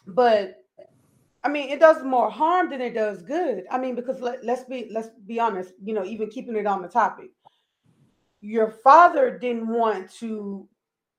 But 0.07 0.65
I 1.45 1.49
mean, 1.49 1.71
it 1.71 1.79
does 1.79 2.03
more 2.03 2.31
harm 2.31 2.71
than 2.71 2.81
it 2.81 2.95
does 2.95 3.23
good. 3.23 3.65
I 3.71 3.79
mean, 3.79 3.95
because 3.95 4.21
let, 4.21 4.45
let's 4.45 4.65
be 4.65 4.89
let's 4.93 5.11
be 5.27 5.39
honest. 5.39 5.73
You 5.83 5.95
know, 5.95 6.05
even 6.05 6.29
keeping 6.29 6.57
it 6.57 6.67
on 6.67 6.83
the 6.83 6.89
topic, 6.89 7.31
your 8.41 8.71
father 8.71 9.39
didn't 9.39 9.69
want 9.69 10.13
to 10.15 10.69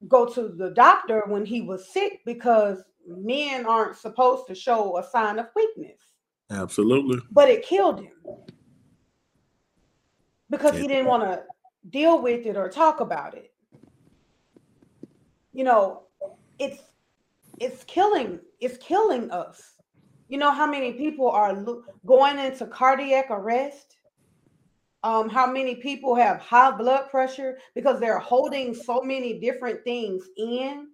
go 0.08 0.26
to 0.26 0.50
the 0.50 0.72
doctor 0.72 1.24
when 1.28 1.46
he 1.46 1.62
was 1.62 1.92
sick 1.92 2.22
because 2.26 2.84
men 3.08 3.66
aren't 3.66 3.98
supposed 3.98 4.48
to 4.48 4.56
show 4.56 4.98
a 4.98 5.04
sign 5.04 5.40
of 5.40 5.48
weakness. 5.56 6.00
Absolutely. 6.50 7.20
But 7.32 7.50
it 7.50 7.66
killed 7.66 8.02
him 8.02 8.14
because 10.50 10.78
he 10.78 10.88
didn't 10.88 11.08
want 11.08 11.24
to 11.24 11.44
deal 11.90 12.22
with 12.22 12.46
it 12.46 12.56
or 12.56 12.70
talk 12.70 13.00
about 13.00 13.36
it. 13.36 13.54
You 15.54 15.64
know, 15.64 16.04
it's 16.60 16.82
it's 17.60 17.84
killing 17.86 18.40
it's 18.60 18.78
killing 18.78 19.32
us. 19.32 19.74
You 20.30 20.38
know 20.38 20.52
how 20.52 20.70
many 20.70 20.94
people 20.94 21.30
are 21.30 21.54
lo- 21.54 21.84
going 22.06 22.38
into 22.38 22.68
cardiac 22.68 23.28
arrest? 23.30 23.97
Um, 25.04 25.30
how 25.30 25.50
many 25.50 25.76
people 25.76 26.16
have 26.16 26.40
high 26.40 26.72
blood 26.72 27.10
pressure 27.10 27.60
because 27.76 28.00
they're 28.00 28.20
holding 28.20 28.74
so 28.74 29.02
many 29.02 29.40
different 29.40 29.84
things 29.84 30.28
in 30.38 30.90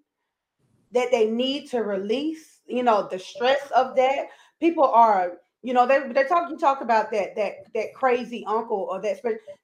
that 0.92 1.10
they 1.12 1.30
need 1.30 1.70
to 1.72 1.80
release? 1.80 2.60
You 2.68 2.84
know, 2.84 3.08
the 3.10 3.20
stress 3.20 3.72
of 3.72 3.96
that. 3.96 4.28
People 4.60 4.86
are 4.86 5.34
you 5.64 5.74
know, 5.74 5.88
they 5.88 6.06
they 6.12 6.26
talk 6.26 6.50
you 6.50 6.58
talk 6.58 6.82
about 6.82 7.10
that 7.12 7.36
that 7.38 7.74
that 7.74 7.94
crazy 7.96 8.44
uncle 8.46 8.88
or 8.92 9.02
that 9.02 9.22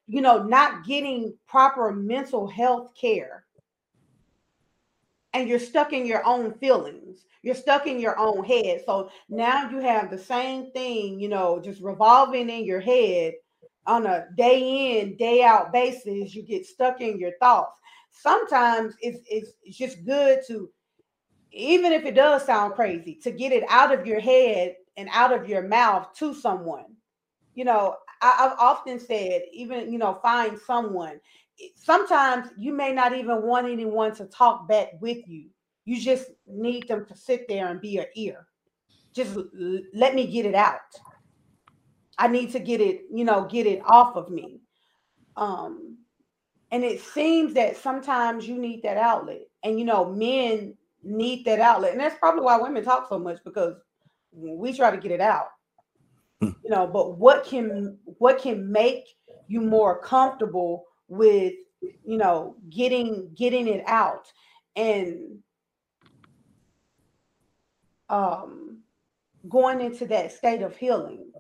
you 0.07 0.21
know 0.21 0.41
not 0.41 0.85
getting 0.85 1.33
proper 1.45 1.91
mental 1.91 2.47
health 2.47 2.93
care, 2.99 3.43
and 5.33 5.49
you're 5.49 5.59
stuck 5.59 5.91
in 5.91 6.05
your 6.05 6.25
own 6.25 6.53
feelings. 6.53 7.25
You're 7.43 7.55
stuck 7.55 7.85
in 7.85 7.99
your 7.99 8.17
own 8.17 8.45
head. 8.45 8.81
So 8.85 9.11
now 9.27 9.69
you 9.69 9.79
have 9.79 10.09
the 10.09 10.17
same 10.17 10.71
thing, 10.71 11.19
you 11.19 11.29
know, 11.29 11.61
just 11.61 11.81
revolving 11.81 12.49
in 12.49 12.65
your 12.65 12.81
head 12.81 13.33
on 13.87 14.05
a 14.05 14.27
day 14.37 15.01
in 15.01 15.15
day 15.17 15.43
out 15.43 15.71
basis. 15.73 16.35
You 16.35 16.43
get 16.43 16.65
stuck 16.65 17.01
in 17.01 17.19
your 17.19 17.33
thoughts. 17.39 17.79
Sometimes 18.11 18.95
it's 19.01 19.19
it's, 19.29 19.51
it's 19.63 19.77
just 19.77 20.05
good 20.05 20.39
to 20.47 20.69
even 21.51 21.91
if 21.91 22.05
it 22.05 22.15
does 22.15 22.45
sound 22.45 22.73
crazy, 22.73 23.15
to 23.15 23.31
get 23.31 23.51
it 23.51 23.63
out 23.69 23.93
of 23.93 24.05
your 24.05 24.19
head 24.19 24.75
and 24.97 25.09
out 25.11 25.33
of 25.33 25.47
your 25.47 25.67
mouth 25.67 26.13
to 26.13 26.33
someone. 26.33 26.85
You 27.55 27.65
know, 27.65 27.95
I, 28.21 28.35
have 28.37 28.55
often 28.59 28.99
said, 28.99 29.43
even, 29.51 29.91
you 29.91 29.97
know, 29.97 30.19
find 30.21 30.59
someone. 30.59 31.19
Sometimes 31.75 32.49
you 32.57 32.73
may 32.73 32.93
not 32.93 33.15
even 33.15 33.43
want 33.43 33.67
anyone 33.67 34.13
to 34.15 34.25
talk 34.25 34.67
back 34.67 34.89
with 35.01 35.27
you. 35.27 35.49
You 35.85 35.99
just 35.99 36.27
need 36.47 36.87
them 36.87 37.05
to 37.05 37.15
sit 37.15 37.47
there 37.47 37.67
and 37.67 37.81
be 37.81 37.89
your 37.89 38.05
ear. 38.15 38.45
Just 39.13 39.35
l- 39.35 39.81
let 39.93 40.13
me 40.13 40.27
get 40.27 40.45
it 40.45 40.55
out. 40.55 40.79
I 42.19 42.27
need 42.27 42.51
to 42.51 42.59
get 42.59 42.81
it, 42.81 43.05
you 43.11 43.23
know, 43.23 43.45
get 43.45 43.65
it 43.65 43.81
off 43.85 44.17
of 44.17 44.29
me. 44.29 44.59
Um, 45.37 45.97
and 46.69 46.83
it 46.83 47.01
seems 47.01 47.53
that 47.53 47.77
sometimes 47.77 48.45
you 48.45 48.57
need 48.59 48.83
that 48.83 48.97
outlet. 48.97 49.47
And 49.63 49.79
you 49.79 49.85
know, 49.85 50.05
men 50.11 50.75
need 51.01 51.45
that 51.45 51.61
outlet. 51.61 51.93
And 51.93 51.99
that's 51.99 52.19
probably 52.19 52.41
why 52.41 52.57
women 52.57 52.83
talk 52.83 53.07
so 53.07 53.17
much 53.17 53.39
because 53.45 53.75
we 54.33 54.73
try 54.73 54.91
to 54.91 54.97
get 54.97 55.11
it 55.11 55.21
out. 55.21 55.47
Hmm. 56.41 56.49
You 56.63 56.69
know, 56.69 56.87
but 56.87 57.17
what 57.17 57.45
can 57.45 57.97
what 58.03 58.39
can 58.39 58.69
make 58.69 59.05
you 59.47 59.61
more 59.61 60.01
comfortable 60.01 60.85
with, 61.07 61.53
you 61.81 62.17
know, 62.17 62.57
getting 62.69 63.31
getting 63.33 63.67
it 63.67 63.83
out 63.87 64.27
and 64.75 65.39
um 68.09 68.79
going 69.47 69.79
into 69.79 70.05
that 70.07 70.33
state 70.33 70.61
of 70.61 70.75
healing? 70.75 71.31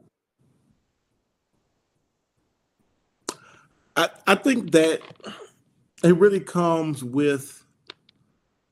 I, 3.99 4.09
I 4.27 4.35
think 4.35 4.71
that 4.71 5.01
it 6.05 6.15
really 6.15 6.39
comes 6.39 7.03
with 7.03 7.65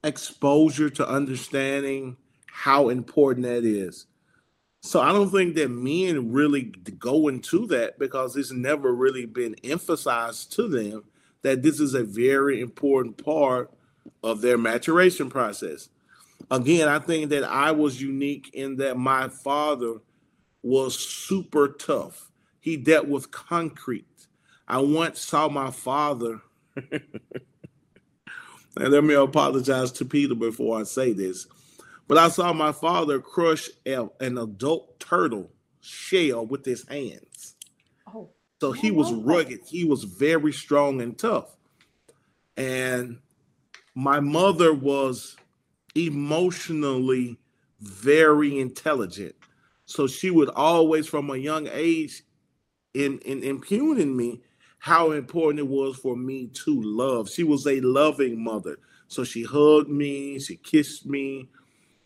exposure 0.01 0.89
to 0.91 1.05
understanding 1.05 2.15
how 2.45 2.87
important 2.87 3.45
that 3.45 3.65
is. 3.65 4.05
So 4.81 5.01
I 5.01 5.11
don't 5.11 5.29
think 5.29 5.55
that 5.55 5.69
men 5.69 6.31
really 6.31 6.61
go 6.61 7.27
into 7.27 7.67
that 7.67 7.99
because 7.99 8.37
it's 8.37 8.53
never 8.53 8.93
really 8.93 9.25
been 9.25 9.55
emphasized 9.65 10.53
to 10.53 10.69
them 10.69 11.03
that 11.41 11.61
this 11.61 11.81
is 11.81 11.93
a 11.93 12.05
very 12.05 12.61
important 12.61 13.21
part 13.21 13.69
of 14.23 14.39
their 14.39 14.57
maturation 14.57 15.29
process. 15.29 15.89
Again, 16.49 16.87
I 16.87 16.99
think 16.99 17.31
that 17.31 17.43
I 17.43 17.71
was 17.71 18.01
unique 18.01 18.51
in 18.53 18.77
that 18.77 18.95
my 18.95 19.27
father 19.27 19.95
was 20.63 20.97
super 20.97 21.67
tough. 21.67 22.31
He 22.61 22.77
dealt 22.77 23.09
with 23.09 23.29
concrete. 23.29 24.16
I 24.67 24.79
once 24.79 25.21
saw 25.21 25.47
my 25.49 25.71
father 25.71 26.41
And 28.79 28.91
let 28.91 29.03
me 29.03 29.15
apologize 29.15 29.91
to 29.93 30.05
PETA 30.05 30.35
before 30.35 30.79
I 30.79 30.83
say 30.83 31.13
this. 31.13 31.47
But 32.07 32.17
I 32.17 32.29
saw 32.29 32.53
my 32.53 32.71
father 32.71 33.19
crush 33.19 33.69
a, 33.85 34.07
an 34.19 34.37
adult 34.37 34.99
turtle 34.99 35.51
shell 35.81 36.45
with 36.45 36.63
his 36.63 36.87
hands. 36.87 37.55
Oh. 38.13 38.29
So 38.61 38.71
he 38.71 38.91
was 38.91 39.11
rugged. 39.13 39.61
He 39.67 39.83
was 39.83 40.03
very 40.03 40.53
strong 40.53 41.01
and 41.01 41.17
tough. 41.17 41.55
And 42.55 43.19
my 43.93 44.19
mother 44.19 44.73
was 44.73 45.35
emotionally 45.95 47.37
very 47.81 48.59
intelligent. 48.59 49.35
So 49.85 50.07
she 50.07 50.31
would 50.31 50.49
always, 50.49 51.07
from 51.07 51.29
a 51.29 51.37
young 51.37 51.67
age, 51.71 52.23
in, 52.93 53.19
in 53.19 53.43
impugning 53.43 54.15
me, 54.15 54.41
how 54.87 55.11
important 55.11 55.59
it 55.59 55.67
was 55.67 55.97
for 55.97 56.15
me 56.15 56.47
to 56.47 56.81
love. 56.81 57.29
She 57.29 57.43
was 57.43 57.67
a 57.67 57.81
loving 57.81 58.41
mother. 58.41 58.79
So 59.09 59.25
she 59.25 59.43
hugged 59.43 59.89
me, 59.89 60.39
she 60.39 60.55
kissed 60.55 61.05
me. 61.05 61.49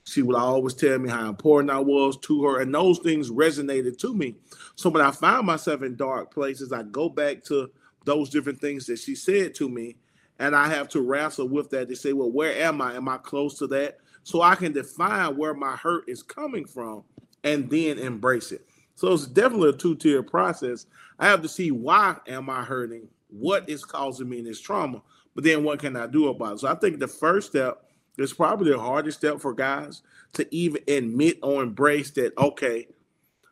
She 0.03 0.23
would 0.23 0.35
always 0.35 0.73
tell 0.73 0.97
me 0.97 1.09
how 1.09 1.29
important 1.29 1.69
I 1.69 1.79
was 1.79 2.17
to 2.21 2.43
her, 2.43 2.59
and 2.59 2.73
those 2.73 2.97
things 2.97 3.29
resonated 3.29 3.99
to 3.99 4.15
me. 4.15 4.35
So 4.75 4.89
when 4.89 5.03
I 5.03 5.11
find 5.11 5.45
myself 5.45 5.83
in 5.83 5.95
dark 5.95 6.33
places, 6.33 6.73
I 6.73 6.81
go 6.81 7.07
back 7.07 7.43
to 7.45 7.69
those 8.03 8.31
different 8.31 8.59
things 8.59 8.87
that 8.87 8.97
she 8.97 9.13
said 9.13 9.53
to 9.55 9.69
me, 9.69 9.97
and 10.39 10.55
I 10.55 10.67
have 10.69 10.89
to 10.89 11.01
wrestle 11.01 11.47
with 11.47 11.69
that 11.69 11.87
to 11.87 11.95
say, 11.95 12.13
well, 12.13 12.31
where 12.31 12.63
am 12.63 12.81
I? 12.81 12.95
Am 12.95 13.07
I 13.07 13.17
close 13.17 13.59
to 13.59 13.67
that? 13.67 13.99
So 14.23 14.41
I 14.41 14.55
can 14.55 14.71
define 14.71 15.37
where 15.37 15.53
my 15.53 15.75
hurt 15.75 16.05
is 16.09 16.23
coming 16.23 16.65
from 16.65 17.03
and 17.43 17.69
then 17.69 17.99
embrace 17.99 18.51
it. 18.51 18.65
So 18.95 19.13
it's 19.13 19.27
definitely 19.27 19.69
a 19.69 19.73
two-tier 19.73 20.23
process. 20.23 20.87
I 21.21 21.27
have 21.27 21.43
to 21.43 21.47
see 21.47 21.69
why 21.69 22.17
am 22.27 22.49
I 22.49 22.63
hurting? 22.63 23.07
What 23.29 23.69
is 23.69 23.85
causing 23.85 24.27
me 24.27 24.41
this 24.41 24.59
trauma? 24.59 25.03
But 25.35 25.43
then 25.43 25.63
what 25.63 25.79
can 25.79 25.95
I 25.95 26.07
do 26.07 26.27
about 26.27 26.55
it? 26.55 26.59
So 26.59 26.67
I 26.67 26.75
think 26.75 26.99
the 26.99 27.07
first 27.07 27.51
step 27.51 27.85
is 28.17 28.33
probably 28.33 28.71
the 28.71 28.79
hardest 28.79 29.19
step 29.19 29.39
for 29.39 29.53
guys 29.53 30.01
to 30.33 30.47
even 30.53 30.81
admit 30.87 31.37
or 31.43 31.61
embrace 31.61 32.09
that, 32.11 32.35
okay, 32.37 32.87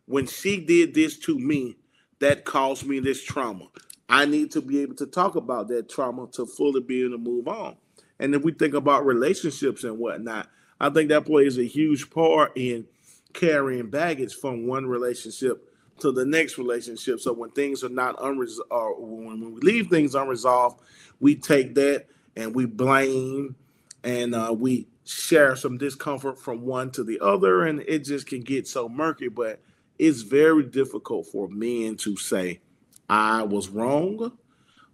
when 0.08 0.26
she 0.26 0.60
did 0.60 0.96
this 0.96 1.18
to 1.20 1.38
me, 1.38 1.78
that 2.18 2.44
caused 2.44 2.86
me 2.86 3.00
this 3.00 3.24
trauma. 3.24 3.68
I 4.10 4.26
need 4.26 4.52
to 4.52 4.62
be 4.62 4.82
able 4.82 4.96
to 4.96 5.06
talk 5.06 5.36
about 5.36 5.68
that 5.68 5.90
trauma 5.90 6.28
to 6.34 6.48
fully 6.48 6.82
be 6.82 7.02
able 7.02 7.12
to 7.12 7.18
move 7.20 7.48
on. 7.48 7.78
And 8.20 8.34
if 8.34 8.44
we 8.44 8.52
think 8.52 8.74
about 8.74 9.06
relationships 9.06 9.84
and 9.84 10.00
whatnot, 10.00 10.50
I 10.82 10.90
think 10.90 11.10
that 11.10 11.26
plays 11.26 11.60
a 11.60 11.64
huge 11.64 12.10
part 12.10 12.52
in 12.56 12.88
carrying 13.34 13.92
baggage 13.92 14.34
from 14.34 14.66
one 14.66 14.88
relationship 14.88 15.69
to 16.02 16.12
the 16.12 16.26
next 16.26 16.58
relationship. 16.58 17.20
So 17.20 17.34
when 17.34 17.52
things 17.52 17.84
are 17.84 17.90
not 17.90 18.16
unresolved, 18.22 19.00
when 19.00 19.54
we 19.54 19.62
leave 19.62 19.90
things 19.90 20.16
unresolved, 20.16 20.82
we 21.20 21.36
take 21.36 21.76
that 21.76 22.06
and 22.36 22.56
we 22.56 22.66
blame 22.66 23.56
and 24.04 24.34
uh, 24.34 24.56
we 24.58 24.88
share 25.04 25.56
some 25.56 25.78
discomfort 25.78 26.40
from 26.40 26.62
one 26.62 26.92
to 26.92 27.04
the 27.04 27.20
other, 27.20 27.64
and 27.64 27.82
it 27.82 28.00
just 28.06 28.28
can 28.28 28.42
get 28.42 28.68
so 28.68 28.88
murky. 28.88 29.28
But 29.28 29.60
it's 29.98 30.22
very 30.22 30.64
difficult 30.64 31.28
for 31.28 31.48
men 31.50 31.98
to 31.98 32.16
say, 32.16 32.62
I 33.10 33.44
was 33.44 33.70
wrong 33.70 34.38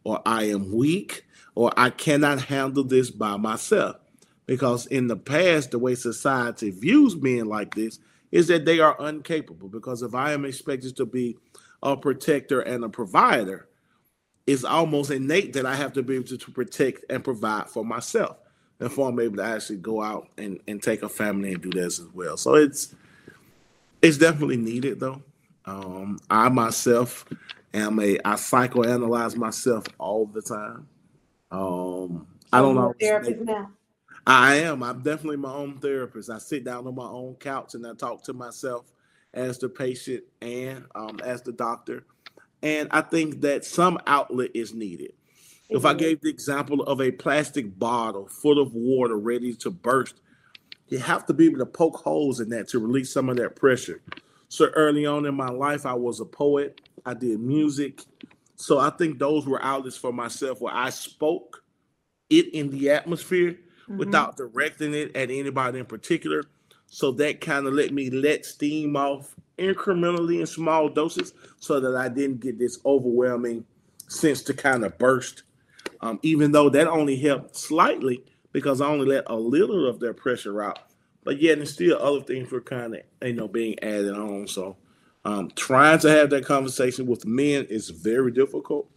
or 0.03 0.21
I 0.25 0.45
am 0.45 0.73
weak 0.73 1.25
or 1.53 1.71
I 1.77 1.89
cannot 1.89 2.41
handle 2.41 2.83
this 2.83 3.11
by 3.11 3.37
myself. 3.37 3.97
Because 4.45 4.85
in 4.87 5.07
the 5.07 5.17
past, 5.17 5.71
the 5.71 5.79
way 5.79 5.95
society 5.95 6.69
views 6.69 7.15
men 7.15 7.45
like 7.45 7.73
this 7.73 7.99
is 8.35 8.47
that 8.47 8.65
they 8.65 8.81
are 8.81 8.97
incapable. 9.07 9.69
Because 9.69 10.01
if 10.01 10.13
I 10.13 10.33
am 10.33 10.43
expected 10.43 10.97
to 10.97 11.05
be 11.05 11.37
a 11.81 11.95
protector 11.95 12.59
and 12.59 12.83
a 12.83 12.89
provider, 12.89 13.69
it's 14.45 14.65
almost 14.65 15.09
innate 15.09 15.53
that 15.53 15.65
I 15.65 15.73
have 15.73 15.93
to 15.93 16.03
be 16.03 16.15
able 16.15 16.27
to, 16.27 16.37
to 16.37 16.51
protect 16.51 17.05
and 17.09 17.23
provide 17.23 17.69
for 17.69 17.85
myself 17.85 18.35
before 18.77 19.07
I'm 19.07 19.21
able 19.21 19.37
to 19.37 19.43
actually 19.45 19.77
go 19.77 20.01
out 20.01 20.27
and, 20.37 20.59
and 20.67 20.83
take 20.83 21.01
a 21.01 21.07
family 21.07 21.53
and 21.53 21.61
do 21.61 21.69
this 21.69 21.97
as 21.97 22.07
well. 22.13 22.35
So 22.35 22.55
it's 22.55 22.93
it's 24.01 24.17
definitely 24.17 24.57
needed 24.57 24.99
though. 24.99 25.23
Um, 25.63 26.19
I 26.29 26.49
myself 26.49 27.23
am 27.73 28.01
a 28.01 28.17
I 28.25 28.33
psychoanalyze 28.33 29.37
myself 29.37 29.85
all 29.97 30.25
the 30.25 30.41
time. 30.41 30.89
Um, 31.51 32.27
I 32.51 32.59
don't 32.59 32.75
know. 32.75 32.93
Therapist 32.99 33.39
now. 33.39 33.71
I 34.27 34.55
am. 34.55 34.81
I'm 34.81 35.01
definitely 35.01 35.37
my 35.37 35.53
own 35.53 35.77
therapist. 35.77 36.29
I 36.29 36.39
sit 36.39 36.63
down 36.63 36.87
on 36.87 36.95
my 36.95 37.05
own 37.05 37.35
couch 37.35 37.75
and 37.75 37.85
I 37.85 37.93
talk 37.93 38.23
to 38.23 38.33
myself 38.33 38.85
as 39.33 39.59
the 39.59 39.69
patient 39.69 40.23
and 40.41 40.85
um, 40.95 41.19
as 41.23 41.41
the 41.43 41.51
doctor. 41.51 42.05
And 42.63 42.89
I 42.91 43.01
think 43.01 43.41
that 43.41 43.65
some 43.65 43.99
outlet 44.07 44.51
is 44.55 44.73
needed. 44.73 45.13
Mm-hmm. 45.65 45.77
If 45.77 45.85
I 45.85 45.93
gave 45.93 46.21
the 46.21 46.29
example 46.29 46.81
of 46.83 47.01
a 47.01 47.11
plastic 47.11 47.77
bottle 47.77 48.27
full 48.27 48.59
of 48.59 48.73
water 48.73 49.17
ready 49.17 49.53
to 49.55 49.69
burst, 49.69 50.21
you 50.87 50.97
have 50.99 51.25
to 51.27 51.33
be 51.33 51.45
able 51.45 51.59
to 51.59 51.65
poke 51.65 51.97
holes 51.97 52.39
in 52.39 52.49
that 52.49 52.67
to 52.69 52.79
release 52.79 53.11
some 53.11 53.29
of 53.29 53.37
that 53.37 53.55
pressure. 53.55 54.01
So 54.47 54.67
early 54.67 55.05
on 55.05 55.25
in 55.25 55.35
my 55.35 55.49
life, 55.49 55.85
I 55.85 55.93
was 55.93 56.19
a 56.19 56.25
poet. 56.25 56.81
I 57.05 57.13
did 57.13 57.39
music. 57.39 58.01
So 58.55 58.79
I 58.79 58.89
think 58.89 59.19
those 59.19 59.45
were 59.45 59.61
outlets 59.61 59.97
for 59.97 60.13
myself 60.13 60.61
where 60.61 60.73
I 60.73 60.89
spoke 60.89 61.63
it 62.29 62.53
in 62.53 62.71
the 62.71 62.89
atmosphere 62.89 63.57
mm-hmm. 63.85 63.97
without 63.97 64.37
directing 64.37 64.93
it 64.93 65.15
at 65.15 65.31
anybody 65.31 65.79
in 65.79 65.85
particular. 65.85 66.43
So 66.87 67.11
that 67.13 67.41
kind 67.41 67.67
of 67.67 67.73
let 67.73 67.93
me 67.93 68.09
let 68.09 68.45
steam 68.45 68.95
off 68.95 69.35
incrementally 69.57 70.39
in 70.39 70.45
small 70.45 70.89
doses 70.89 71.33
so 71.59 71.79
that 71.79 71.95
I 71.95 72.09
didn't 72.09 72.41
get 72.41 72.59
this 72.59 72.79
overwhelming 72.85 73.65
sense 74.07 74.41
to 74.43 74.53
kind 74.53 74.83
of 74.85 74.97
burst. 74.97 75.43
Um, 76.01 76.19
even 76.23 76.51
though 76.51 76.69
that 76.69 76.87
only 76.87 77.15
helped 77.15 77.55
slightly 77.55 78.23
because 78.51 78.81
I 78.81 78.87
only 78.87 79.05
let 79.05 79.25
a 79.27 79.35
little 79.35 79.87
of 79.87 79.99
their 79.99 80.13
pressure 80.13 80.61
out. 80.61 80.79
But 81.23 81.41
yet, 81.41 81.57
and 81.57 81.67
still 81.67 81.97
other 81.97 82.21
things 82.21 82.51
were 82.51 82.61
kind 82.61 82.95
of, 82.95 83.01
you 83.21 83.33
know, 83.33 83.47
being 83.47 83.77
added 83.81 84.13
on. 84.13 84.47
So 84.47 84.77
um, 85.25 85.51
trying 85.55 85.99
to 85.99 86.09
have 86.09 86.29
that 86.29 86.45
conversation 86.45 87.07
with 87.07 87.25
men 87.25 87.65
is 87.65 87.89
very 87.89 88.31
difficult. 88.31 88.87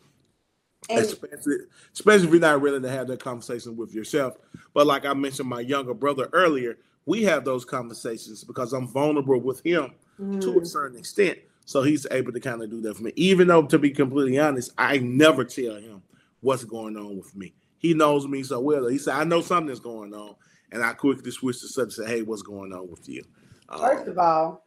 And 0.88 1.00
especially, 1.00 1.56
especially 1.92 2.26
if 2.26 2.32
you're 2.32 2.40
not 2.40 2.60
willing 2.60 2.82
to 2.82 2.90
have 2.90 3.08
that 3.08 3.22
conversation 3.22 3.76
with 3.76 3.92
yourself. 3.92 4.34
But 4.74 4.86
like 4.86 5.04
I 5.04 5.12
mentioned, 5.12 5.48
my 5.48 5.60
younger 5.60 5.94
brother 5.94 6.28
earlier, 6.32 6.78
we 7.04 7.24
have 7.24 7.44
those 7.44 7.64
conversations 7.64 8.44
because 8.44 8.72
I'm 8.72 8.86
vulnerable 8.86 9.40
with 9.40 9.64
him 9.64 9.92
mm. 10.20 10.40
to 10.40 10.50
a 10.52 10.60
mm. 10.60 10.66
certain 10.66 10.98
extent. 10.98 11.38
So 11.64 11.82
he's 11.82 12.06
able 12.10 12.32
to 12.32 12.40
kind 12.40 12.62
of 12.62 12.70
do 12.70 12.80
that 12.82 12.96
for 12.96 13.02
me. 13.02 13.12
Even 13.16 13.48
though, 13.48 13.62
to 13.62 13.78
be 13.78 13.90
completely 13.90 14.38
honest, 14.38 14.72
I 14.78 14.98
never 14.98 15.44
tell 15.44 15.76
him 15.76 16.02
what's 16.40 16.64
going 16.64 16.96
on 16.96 17.16
with 17.16 17.34
me. 17.36 17.54
He 17.78 17.94
knows 17.94 18.26
me 18.26 18.42
so 18.42 18.60
well. 18.60 18.86
He 18.86 18.98
said, 18.98 19.14
I 19.14 19.24
know 19.24 19.40
something's 19.40 19.80
going 19.80 20.14
on. 20.14 20.34
And 20.72 20.82
I 20.82 20.92
quickly 20.92 21.30
switch 21.30 21.60
the 21.60 21.68
subject 21.68 21.98
and 21.98 22.06
say, 22.06 22.16
hey, 22.16 22.22
what's 22.22 22.42
going 22.42 22.72
on 22.72 22.90
with 22.90 23.08
you? 23.08 23.24
First 23.70 24.04
um, 24.04 24.10
of 24.10 24.18
all, 24.18 24.64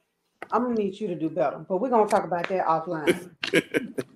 I'm 0.52 0.64
gonna 0.64 0.76
need 0.76 1.00
you 1.00 1.08
to 1.08 1.16
do 1.16 1.30
better, 1.30 1.60
but 1.60 1.78
we're 1.78 1.90
gonna 1.90 2.10
talk 2.10 2.24
about 2.24 2.48
that 2.50 2.66
offline. 2.66 3.32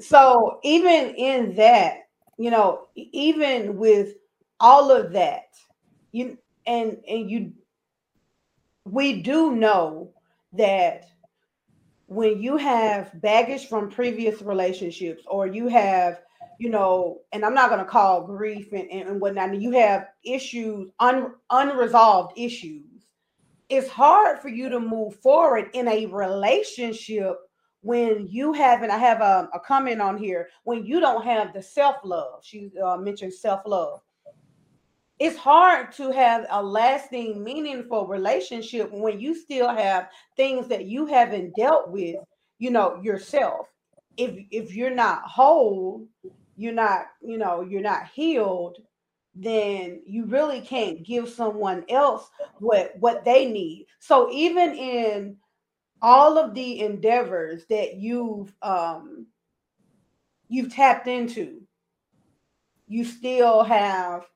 so 0.00 0.58
even 0.62 1.14
in 1.14 1.54
that, 1.56 2.08
you 2.38 2.50
know, 2.50 2.88
even 2.94 3.76
with 3.76 4.14
all 4.60 4.90
of 4.90 5.12
that, 5.12 5.48
you 6.12 6.38
and 6.66 6.98
and 7.08 7.30
you 7.30 7.52
we 8.84 9.20
do 9.20 9.54
know 9.54 10.12
that 10.52 11.06
when 12.06 12.40
you 12.40 12.56
have 12.56 13.20
baggage 13.20 13.66
from 13.68 13.90
previous 13.90 14.40
relationships 14.40 15.24
or 15.26 15.46
you 15.46 15.66
have 15.68 16.20
you 16.58 16.70
know 16.70 17.18
and 17.32 17.44
i'm 17.44 17.54
not 17.54 17.68
going 17.68 17.84
to 17.84 17.90
call 17.90 18.24
grief 18.24 18.72
and, 18.72 18.88
and 18.90 19.20
whatnot 19.20 19.60
you 19.60 19.72
have 19.72 20.06
issues 20.24 20.90
un, 21.00 21.32
unresolved 21.50 22.32
issues 22.38 22.84
it's 23.68 23.88
hard 23.88 24.38
for 24.38 24.48
you 24.48 24.68
to 24.68 24.78
move 24.78 25.16
forward 25.16 25.68
in 25.74 25.88
a 25.88 26.06
relationship 26.06 27.36
when 27.86 28.26
you 28.28 28.52
have 28.52 28.82
and 28.82 28.90
i 28.90 28.98
have 28.98 29.20
a, 29.20 29.48
a 29.54 29.60
comment 29.60 30.00
on 30.00 30.18
here 30.18 30.48
when 30.64 30.84
you 30.84 30.98
don't 31.00 31.24
have 31.24 31.52
the 31.52 31.62
self-love 31.62 32.40
she 32.42 32.70
uh, 32.82 32.96
mentioned 32.96 33.32
self-love 33.32 34.00
it's 35.18 35.36
hard 35.36 35.92
to 35.92 36.10
have 36.10 36.46
a 36.50 36.62
lasting, 36.62 37.42
meaningful 37.42 38.06
relationship 38.06 38.92
when 38.92 39.18
you 39.18 39.34
still 39.34 39.68
have 39.70 40.10
things 40.36 40.68
that 40.68 40.84
you 40.84 41.06
haven't 41.06 41.56
dealt 41.56 41.90
with, 41.90 42.16
you 42.58 42.70
know, 42.70 43.00
yourself. 43.02 43.66
If 44.18 44.44
if 44.50 44.74
you're 44.74 44.94
not 44.94 45.22
whole, 45.22 46.06
you're 46.56 46.74
not, 46.74 47.06
you 47.22 47.38
know, 47.38 47.62
you're 47.62 47.80
not 47.80 48.08
healed, 48.08 48.78
then 49.34 50.02
you 50.06 50.26
really 50.26 50.60
can't 50.60 51.02
give 51.02 51.28
someone 51.28 51.84
else 51.88 52.28
what 52.58 52.92
what 52.98 53.24
they 53.24 53.46
need. 53.46 53.86
So 54.00 54.30
even 54.30 54.74
in 54.74 55.36
all 56.02 56.38
of 56.38 56.54
the 56.54 56.80
endeavors 56.80 57.64
that 57.66 57.96
you've 57.96 58.52
um 58.62 59.26
you've 60.48 60.72
tapped 60.72 61.08
into, 61.08 61.62
you 62.86 63.04
still 63.04 63.64
have 63.64 64.26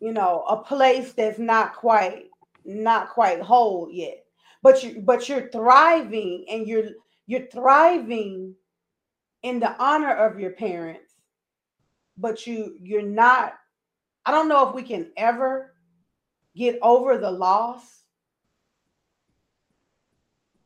you 0.00 0.12
know, 0.12 0.44
a 0.48 0.56
place 0.56 1.12
that's 1.12 1.38
not 1.38 1.74
quite 1.74 2.24
not 2.64 3.10
quite 3.10 3.40
whole 3.40 3.88
yet. 3.90 4.24
But 4.62 4.82
you 4.82 5.00
but 5.00 5.28
you're 5.28 5.50
thriving 5.50 6.46
and 6.50 6.66
you're 6.66 6.90
you're 7.26 7.46
thriving 7.46 8.54
in 9.42 9.60
the 9.60 9.80
honor 9.82 10.12
of 10.12 10.40
your 10.40 10.52
parents. 10.52 11.12
But 12.16 12.46
you 12.46 12.76
you're 12.80 13.02
not 13.02 13.54
I 14.26 14.30
don't 14.30 14.48
know 14.48 14.68
if 14.68 14.74
we 14.74 14.82
can 14.82 15.12
ever 15.16 15.74
get 16.56 16.78
over 16.82 17.18
the 17.18 17.30
loss. 17.30 17.99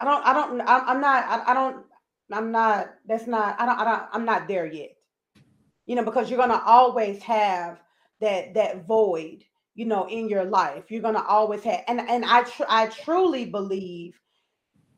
I 0.00 0.04
don't 0.04 0.26
I 0.26 0.32
don't 0.32 0.60
I'm 0.62 1.00
not 1.00 1.24
I, 1.24 1.50
I 1.50 1.54
don't 1.54 1.86
I'm 2.32 2.52
not 2.52 2.90
that's 3.06 3.26
not 3.26 3.60
I 3.60 3.66
don't 3.66 3.78
I 3.78 3.84
don't 3.84 4.02
I'm 4.12 4.24
not 4.24 4.48
there 4.48 4.66
yet. 4.66 4.90
You 5.86 5.96
know, 5.96 6.04
because 6.04 6.30
you're 6.30 6.46
to 6.46 6.62
always 6.64 7.22
have 7.22 7.80
that 8.20 8.54
that 8.54 8.86
void 8.86 9.44
you 9.74 9.84
know 9.86 10.08
in 10.08 10.28
your 10.28 10.44
life. 10.44 10.90
You're 10.90 11.02
to 11.02 11.24
always 11.24 11.62
have 11.64 11.82
and 11.88 12.00
and 12.00 12.24
i 12.24 12.42
tr- 12.42 12.62
i 12.68 12.86
truly 12.86 13.46
believe 13.46 14.18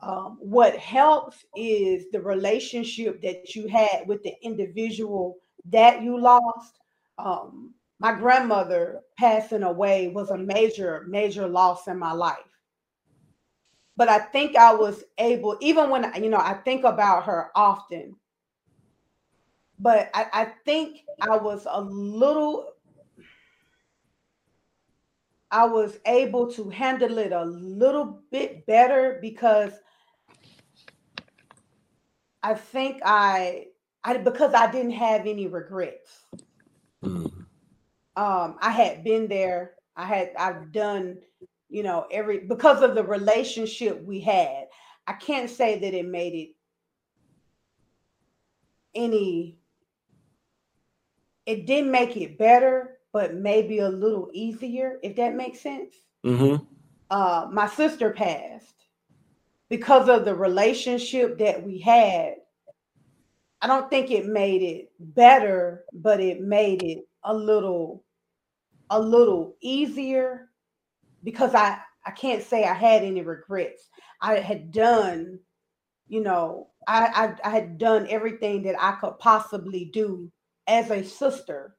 um, 0.01 0.36
what 0.40 0.76
helps 0.76 1.44
is 1.57 2.07
the 2.12 2.20
relationship 2.20 3.22
that 3.22 3.55
you 3.55 3.66
had 3.68 4.07
with 4.07 4.22
the 4.22 4.34
individual 4.42 5.38
that 5.70 6.03
you 6.03 6.20
lost. 6.20 6.78
Um, 7.18 7.74
my 7.99 8.12
grandmother 8.12 9.01
passing 9.18 9.62
away 9.62 10.09
was 10.09 10.30
a 10.30 10.36
major 10.36 11.07
major 11.09 11.49
loss 11.49 11.88
in 11.88 11.99
my 11.99 12.12
life 12.12 12.36
but 13.97 14.09
i 14.09 14.18
think 14.18 14.57
i 14.57 14.74
was 14.74 15.05
able 15.18 15.57
even 15.61 15.90
when 15.90 16.11
you 16.22 16.30
know 16.30 16.38
i 16.38 16.55
think 16.55 16.84
about 16.84 17.24
her 17.24 17.51
often 17.55 18.14
but 19.78 20.11
I, 20.14 20.26
I 20.32 20.44
think 20.64 21.01
i 21.20 21.36
was 21.36 21.66
a 21.70 21.80
little 21.80 22.76
I 25.51 25.64
was 25.64 25.99
able 26.07 26.51
to 26.53 26.68
handle 26.70 27.18
it 27.18 27.32
a 27.32 27.44
little 27.44 28.20
bit 28.30 28.66
better 28.66 29.18
because 29.22 29.72
I 32.42 32.55
think 32.55 33.01
I 33.05 33.66
I 34.05 34.18
because 34.18 34.55
I 34.55 34.70
didn't 34.70 34.92
have 34.92 35.26
any 35.26 35.47
regrets. 35.47 36.20
Mm. 37.05 37.47
Um, 38.16 38.57
I 38.61 38.70
had 38.70 39.05
been 39.05 39.28
there. 39.28 39.74
I 39.97 40.05
had 40.05 40.32
I've 40.38 40.72
done, 40.72 41.18
you 41.69 41.83
know, 41.83 42.07
every 42.11 42.41
because 42.41 42.83
of 42.83 42.95
the 42.95 43.05
relationship 43.05 44.03
we 44.05 44.21
had. 44.21 44.67
I 45.09 45.12
can't 45.12 45.49
say 45.49 45.79
that 45.79 45.95
it 45.95 46.07
made 46.07 46.35
it 46.35 46.49
any 48.95 49.59
it 51.45 51.67
didn't 51.67 51.93
make 51.93 52.17
it 52.17 52.39
better 52.39 52.97
but 53.17 53.35
maybe 53.35 53.79
a 53.79 53.89
little 53.89 54.29
easier, 54.35 54.99
if 55.03 55.17
that 55.17 55.35
makes 55.35 55.61
sense. 55.61 55.95
Mm-hmm. 56.23 56.62
Uh, 57.11 57.49
my 57.51 57.67
sister 57.67 58.11
passed 58.11 58.75
because 59.71 60.11
of 60.11 60.27
the 60.27 60.35
relationship 60.35 61.39
that 61.39 61.62
we 61.62 61.79
had. 61.79 62.35
I 63.62 63.69
don't 63.69 63.89
think 63.89 64.11
it 64.11 64.27
made 64.27 64.61
it 64.61 64.93
better, 65.01 65.87
but 65.95 66.21
it 66.21 66.43
made 66.43 66.83
it 66.83 67.09
a 67.25 67.33
little, 67.33 68.05
a 68.91 69.01
little 69.01 69.57
easier 69.62 70.51
because 71.27 71.57
I 71.57 71.79
I 72.07 72.12
can't 72.12 72.43
say 72.43 72.64
I 72.64 72.72
had 72.72 73.03
any 73.03 73.20
regrets. 73.20 73.91
I 74.22 74.37
had 74.37 74.70
done, 74.70 75.41
you 76.07 76.20
know, 76.20 76.68
I, 76.87 77.35
I, 77.43 77.49
I 77.49 77.51
had 77.51 77.79
done 77.79 78.07
everything 78.09 78.62
that 78.62 78.77
I 78.81 78.93
could 78.93 79.18
possibly 79.18 79.87
do 79.93 80.31
as 80.68 80.89
a 80.93 81.03
sister. 81.03 81.77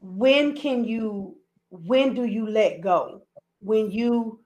When 0.00 0.56
can 0.56 0.84
you 0.84 1.36
when 1.70 2.14
do 2.14 2.24
you 2.24 2.48
let 2.48 2.82
go? 2.82 3.22
When 3.58 3.90
you 3.90 4.40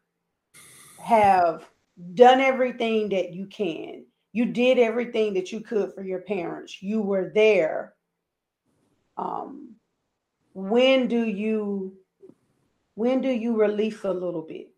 have 0.98 1.68
done 2.14 2.40
everything 2.40 3.10
that 3.10 3.34
you 3.34 3.46
can. 3.46 4.06
You 4.32 4.46
did 4.46 4.78
everything 4.78 5.34
that 5.34 5.52
you 5.52 5.60
could 5.60 5.92
for 5.94 6.02
your 6.02 6.22
parents. 6.22 6.82
You 6.82 7.02
were 7.02 7.30
there. 7.34 7.94
Um 9.18 9.76
when 10.54 11.08
do 11.08 11.24
you 11.24 11.98
when 12.94 13.20
do 13.20 13.28
you 13.28 13.54
release 13.60 14.04
a 14.04 14.12
little 14.12 14.42
bit 14.42 14.68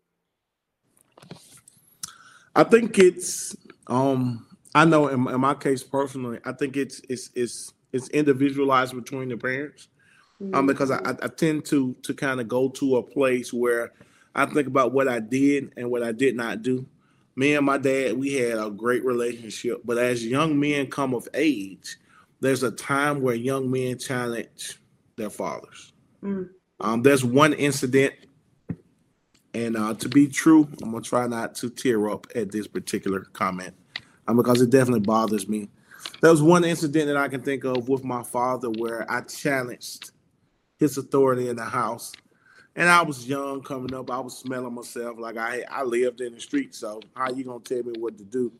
i 2.55 2.63
think 2.63 2.97
it's 2.97 3.55
um 3.87 4.45
i 4.75 4.83
know 4.85 5.07
in, 5.07 5.27
in 5.27 5.41
my 5.41 5.53
case 5.53 5.83
personally 5.83 6.39
i 6.45 6.51
think 6.51 6.77
it's 6.77 7.01
it's 7.09 7.29
it's 7.35 7.73
it's 7.93 8.09
individualized 8.09 8.93
between 8.93 9.29
the 9.29 9.37
parents 9.37 9.87
um, 10.41 10.47
mm-hmm. 10.47 10.55
um 10.55 10.67
because 10.67 10.91
I, 10.91 10.99
I 11.21 11.27
tend 11.27 11.65
to 11.65 11.95
to 12.03 12.13
kind 12.13 12.39
of 12.39 12.47
go 12.47 12.69
to 12.69 12.97
a 12.97 13.03
place 13.03 13.53
where 13.53 13.93
i 14.35 14.45
think 14.45 14.67
about 14.67 14.91
what 14.91 15.07
i 15.07 15.19
did 15.19 15.73
and 15.77 15.89
what 15.89 16.03
i 16.03 16.11
did 16.11 16.35
not 16.35 16.61
do 16.61 16.85
me 17.37 17.53
and 17.53 17.65
my 17.65 17.77
dad, 17.77 18.17
we 18.17 18.33
had 18.33 18.57
a 18.57 18.71
great 18.71 19.05
relationship. 19.05 19.81
But 19.85 19.99
as 19.99 20.25
young 20.25 20.59
men 20.59 20.87
come 20.87 21.13
of 21.13 21.29
age, 21.35 21.97
there's 22.39 22.63
a 22.63 22.71
time 22.71 23.21
where 23.21 23.35
young 23.35 23.69
men 23.69 23.99
challenge 23.99 24.79
their 25.15 25.29
fathers. 25.29 25.93
Mm. 26.23 26.49
Um, 26.79 27.01
there's 27.01 27.25
one 27.25 27.53
incident, 27.53 28.13
and 29.53 29.75
uh, 29.75 29.93
to 29.95 30.09
be 30.09 30.27
true, 30.27 30.67
I'm 30.81 30.91
gonna 30.91 31.01
try 31.01 31.27
not 31.27 31.55
to 31.55 31.69
tear 31.69 32.09
up 32.09 32.27
at 32.35 32.51
this 32.51 32.67
particular 32.67 33.21
comment, 33.33 33.75
um, 34.27 34.37
because 34.37 34.61
it 34.61 34.69
definitely 34.69 35.01
bothers 35.01 35.47
me. 35.47 35.69
There 36.21 36.31
was 36.31 36.41
one 36.41 36.63
incident 36.63 37.07
that 37.07 37.17
I 37.17 37.27
can 37.27 37.41
think 37.41 37.63
of 37.63 37.89
with 37.89 38.03
my 38.03 38.23
father 38.23 38.69
where 38.69 39.09
I 39.11 39.21
challenged 39.21 40.11
his 40.77 40.97
authority 40.97 41.49
in 41.49 41.55
the 41.55 41.65
house 41.65 42.13
and 42.77 42.87
I 42.87 43.01
was 43.01 43.27
young 43.27 43.63
coming 43.63 43.93
up. 43.93 44.11
I 44.11 44.19
was 44.19 44.37
smelling 44.37 44.73
myself 44.73 45.17
like 45.17 45.35
I 45.35 45.63
I 45.69 45.83
lived 45.83 46.21
in 46.21 46.33
the 46.33 46.39
street. 46.39 46.75
So 46.75 47.01
how 47.15 47.31
you 47.31 47.43
gonna 47.43 47.59
tell 47.59 47.83
me 47.83 47.93
what 47.97 48.17
to 48.19 48.23
do? 48.23 48.53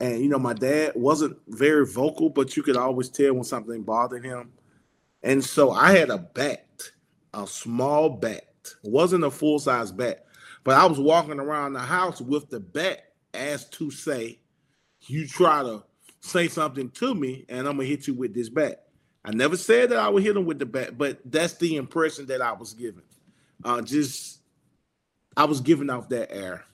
And 0.00 0.20
you 0.20 0.28
know, 0.28 0.38
my 0.38 0.54
dad 0.54 0.92
wasn't 0.94 1.36
very 1.48 1.84
vocal, 1.84 2.30
but 2.30 2.56
you 2.56 2.62
could 2.62 2.76
always 2.76 3.08
tell 3.08 3.34
when 3.34 3.44
something 3.44 3.82
bothered 3.82 4.24
him. 4.24 4.52
And 5.22 5.44
so 5.44 5.72
I 5.72 5.92
had 5.92 6.10
a 6.10 6.18
bat, 6.18 6.65
a 7.36 7.46
small 7.46 8.10
bat. 8.10 8.44
It 8.82 8.90
wasn't 8.90 9.24
a 9.24 9.30
full 9.30 9.60
size 9.60 9.92
bat, 9.92 10.26
but 10.64 10.76
I 10.76 10.86
was 10.86 10.98
walking 10.98 11.38
around 11.38 11.74
the 11.74 11.80
house 11.80 12.20
with 12.20 12.50
the 12.50 12.58
bat 12.58 13.12
as 13.32 13.68
to 13.70 13.90
say, 13.92 14.40
"You 15.02 15.28
try 15.28 15.62
to 15.62 15.84
say 16.20 16.48
something 16.48 16.90
to 16.90 17.14
me, 17.14 17.44
and 17.48 17.68
I'm 17.68 17.76
gonna 17.76 17.84
hit 17.84 18.08
you 18.08 18.14
with 18.14 18.34
this 18.34 18.48
bat." 18.48 18.88
I 19.24 19.32
never 19.32 19.56
said 19.56 19.90
that 19.90 19.98
I 19.98 20.08
would 20.08 20.24
hit 20.24 20.36
him 20.36 20.46
with 20.46 20.58
the 20.58 20.66
bat, 20.66 20.98
but 20.98 21.20
that's 21.24 21.54
the 21.54 21.76
impression 21.76 22.26
that 22.26 22.42
I 22.42 22.52
was 22.52 22.74
given 22.74 23.02
uh, 23.64 23.82
just 23.82 24.40
I 25.36 25.44
was 25.44 25.60
giving 25.60 25.90
off 25.90 26.08
that 26.10 26.32
air, 26.34 26.64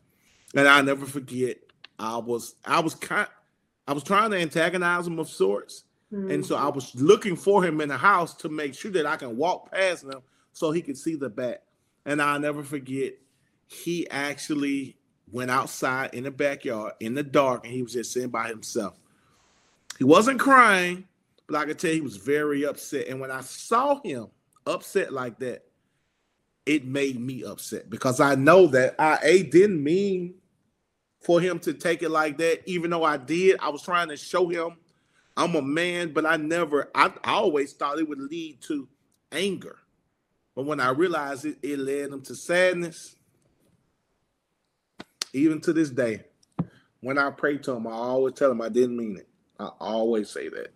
and 0.55 0.69
I 0.69 0.81
never 0.83 1.07
forget. 1.07 1.59
I 1.99 2.17
was 2.19 2.55
I 2.65 2.81
was 2.81 2.95
kind 2.95 3.29
I 3.87 3.93
was 3.93 4.03
trying 4.03 4.31
to 4.31 4.39
antagonize 4.39 5.07
him 5.07 5.19
of 5.19 5.29
sorts, 5.29 5.85
mm-hmm. 6.13 6.31
and 6.31 6.47
so 6.47 6.57
I 6.57 6.63
mm-hmm. 6.63 6.75
was 6.75 6.95
looking 6.95 7.37
for 7.37 7.65
him 7.65 7.81
in 7.81 7.89
the 7.89 7.97
house 7.97 8.35
to 8.37 8.49
make 8.49 8.75
sure 8.75 8.91
that 8.93 9.07
I 9.07 9.17
can 9.17 9.37
walk 9.37 9.73
past 9.73 10.05
him 10.05 10.21
so 10.53 10.71
he 10.71 10.83
could 10.83 10.99
see 10.99 11.15
the 11.15 11.29
bat. 11.29 11.65
And 12.05 12.21
I'll 12.21 12.41
never 12.41 12.63
forget, 12.63 13.15
he 13.67 14.09
actually 14.11 14.97
went 15.31 15.51
outside 15.51 16.15
in 16.15 16.25
the 16.25 16.31
backyard 16.31 16.95
in 17.01 17.15
the 17.15 17.23
dark, 17.23 17.65
and 17.65 17.73
he 17.73 17.83
was 17.83 17.93
just 17.93 18.13
sitting 18.13 18.31
by 18.31 18.49
himself. 18.49 18.99
He 19.99 20.05
wasn't 20.05 20.41
crying, 20.41 21.07
but 21.47 21.57
I 21.57 21.65
could 21.65 21.79
tell 21.79 21.93
he 21.93 22.01
was 22.01 22.17
very 22.17 22.65
upset. 22.65 23.09
And 23.09 23.21
when 23.21 23.31
I 23.31 23.41
saw 23.41 24.01
him 24.03 24.29
upset 24.67 25.13
like 25.13 25.39
that, 25.39 25.65
it 26.65 26.85
made 26.85 27.21
me 27.21 27.45
upset 27.45 27.91
because 27.91 28.21
I 28.21 28.37
know 28.37 28.69
that 28.69 28.95
I 28.99 29.19
a 29.23 29.43
didn't 29.43 29.83
mean 29.83 30.35
for 31.21 31.41
him 31.41 31.59
to 31.61 31.73
take 31.73 32.03
it 32.03 32.11
like 32.11 32.39
that. 32.39 32.63
Even 32.67 32.91
though 32.91 33.05
I 33.05 33.17
did, 33.17 33.59
I 33.61 33.69
was 33.69 33.83
trying 33.83 34.09
to 34.09 34.17
show 34.17 34.49
him 34.49 34.77
I'm 35.37 35.55
a 35.55 35.63
man, 35.63 36.13
but 36.13 36.27
I 36.27 36.37
never. 36.37 36.91
I, 36.95 37.13
I 37.25 37.33
always 37.33 37.73
thought 37.73 37.99
it 37.99 38.09
would 38.09 38.21
lead 38.21 38.61
to 38.63 38.89
anger, 39.31 39.79
but 40.55 40.65
when 40.65 40.81
I 40.81 40.91
realized 40.91 41.45
it, 41.45 41.59
it 41.63 41.79
led 41.79 42.11
him 42.11 42.23
to 42.23 42.35
sadness. 42.35 43.17
Even 45.33 45.61
to 45.63 45.73
this 45.73 45.91
day, 45.91 46.25
when 47.01 47.17
I 47.19 47.31
pray 47.31 47.57
to 47.59 47.73
him, 47.73 47.87
I 47.87 47.93
always 47.93 48.35
tell 48.35 48.51
him 48.51 48.61
I 48.61 48.69
didn't 48.69 48.97
mean 48.97 49.17
it. 49.17 49.29
I 49.59 49.71
always 49.81 50.29
say 50.29 50.49
that. 50.51 50.69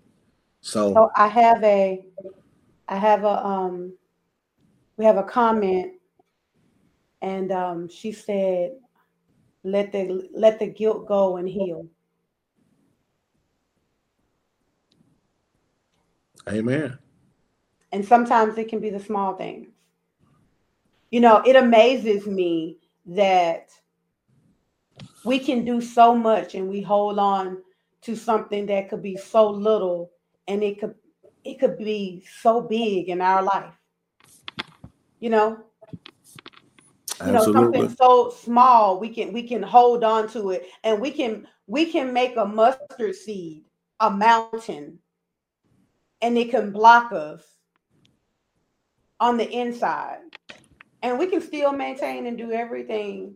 So, 0.61 0.95
so 0.95 1.11
I 1.15 1.29
have 1.29 1.63
a, 1.63 2.05
I 2.89 2.97
have 2.97 3.25
a 3.25 3.45
um 3.45 3.93
we 4.97 5.05
have 5.05 5.19
a 5.19 5.23
comment, 5.23 5.93
and 7.21 7.53
um, 7.53 7.89
she 7.89 8.13
said, 8.13 8.73
"Let 9.63 9.93
the 9.93 10.29
let 10.33 10.59
the 10.59 10.69
guilt 10.69 11.07
go 11.07 11.37
and 11.37 11.49
heal." 11.49 11.87
Amen. 16.49 16.99
And 17.97 18.05
sometimes 18.05 18.59
it 18.59 18.69
can 18.69 18.79
be 18.79 18.91
the 18.91 19.01
small 19.01 19.37
things. 19.37 19.69
You 21.11 21.21
know, 21.21 21.39
it 21.47 21.57
amazes 21.57 22.27
me 22.27 22.77
that 23.07 23.71
we 25.25 25.39
can 25.39 25.65
do 25.65 25.81
so 25.81 26.15
much 26.15 26.55
and 26.55 26.69
we 26.69 26.83
hold 26.83 27.19
on 27.19 27.63
to 28.03 28.15
something 28.15 28.67
that 28.67 28.91
could 28.91 29.03
be 29.03 29.17
so 29.17 29.49
little 29.49 30.11
and 30.47 30.63
it 30.63 30.79
could 30.79 30.95
it 31.43 31.59
could 31.59 31.79
be 31.79 32.23
so 32.43 32.61
big 32.61 33.09
in 33.09 33.23
our 33.23 33.43
life. 33.43 33.73
You 35.19 35.31
know? 35.31 35.65
You 37.25 37.33
know 37.33 37.51
something 37.51 37.89
so 37.97 38.29
small 38.29 39.01
we 39.01 39.09
can 39.09 39.33
we 39.33 39.43
can 39.43 39.63
hold 39.63 40.05
on 40.05 40.29
to 40.33 40.51
it 40.51 40.67
and 40.85 41.01
we 41.01 41.11
can 41.11 41.49
we 41.67 41.91
can 41.91 42.13
make 42.13 42.37
a 42.37 42.45
mustard 42.45 43.15
seed 43.15 43.65
a 44.01 44.11
mountain 44.11 44.99
and 46.21 46.37
it 46.37 46.51
can 46.51 46.73
block 46.73 47.13
us 47.13 47.56
on 49.21 49.37
the 49.37 49.49
inside. 49.49 50.19
And 51.03 51.19
we 51.19 51.27
can 51.27 51.41
still 51.41 51.73
maintain 51.73 52.27
and 52.27 52.37
do 52.37 52.53
everything 52.53 53.35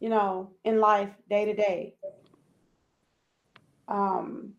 you 0.00 0.08
know 0.08 0.50
in 0.64 0.80
life 0.80 1.10
day 1.30 1.44
to 1.44 1.54
day. 1.54 1.94
Um 3.88 4.54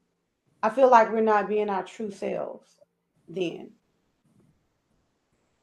i 0.62 0.70
feel 0.70 0.90
like 0.90 1.12
we're 1.12 1.22
not 1.22 1.50
being 1.50 1.70
our 1.70 1.84
true 1.84 2.12
selves 2.12 2.70
then. 3.28 3.72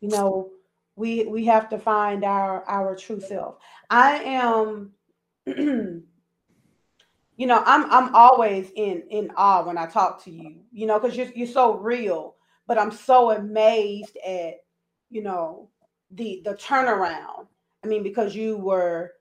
You 0.00 0.08
know 0.08 0.50
we 0.96 1.24
we 1.24 1.46
have 1.46 1.70
to 1.70 1.78
find 1.78 2.24
our 2.24 2.62
our 2.68 2.94
true 2.94 3.20
self. 3.20 3.56
I 3.88 4.16
am 4.18 4.92
you 7.40 7.46
know 7.46 7.62
i'm 7.64 7.90
i'm 7.90 8.14
always 8.14 8.70
in 8.76 9.02
in 9.08 9.30
awe 9.34 9.64
when 9.64 9.78
i 9.78 9.86
talk 9.86 10.22
to 10.22 10.30
you 10.30 10.56
you 10.70 10.86
know 10.86 11.00
because 11.00 11.16
you're, 11.16 11.32
you're 11.34 11.46
so 11.46 11.74
real 11.74 12.36
but 12.70 12.78
i'm 12.78 12.92
so 12.92 13.32
amazed 13.32 14.16
at 14.24 14.58
you 15.10 15.24
know 15.24 15.68
the 16.12 16.40
the 16.44 16.54
turnaround. 16.54 17.48
I 17.84 17.88
mean 17.88 18.04
because 18.04 18.34
you 18.34 18.56
were 18.58 19.12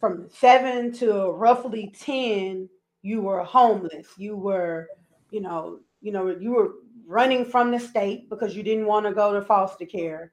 from 0.00 0.28
seven 0.32 0.92
to 0.94 1.30
roughly 1.30 1.94
10 1.96 2.68
you 3.02 3.20
were 3.20 3.44
homeless. 3.44 4.08
You 4.16 4.36
were 4.36 4.88
you 5.30 5.40
know 5.42 5.78
you 6.00 6.10
know 6.10 6.28
you 6.28 6.50
were 6.50 6.72
running 7.06 7.44
from 7.44 7.70
the 7.70 7.78
state 7.78 8.28
because 8.28 8.56
you 8.56 8.64
didn't 8.64 8.86
want 8.86 9.06
to 9.06 9.12
go 9.12 9.32
to 9.32 9.42
foster 9.42 9.86
care. 9.86 10.32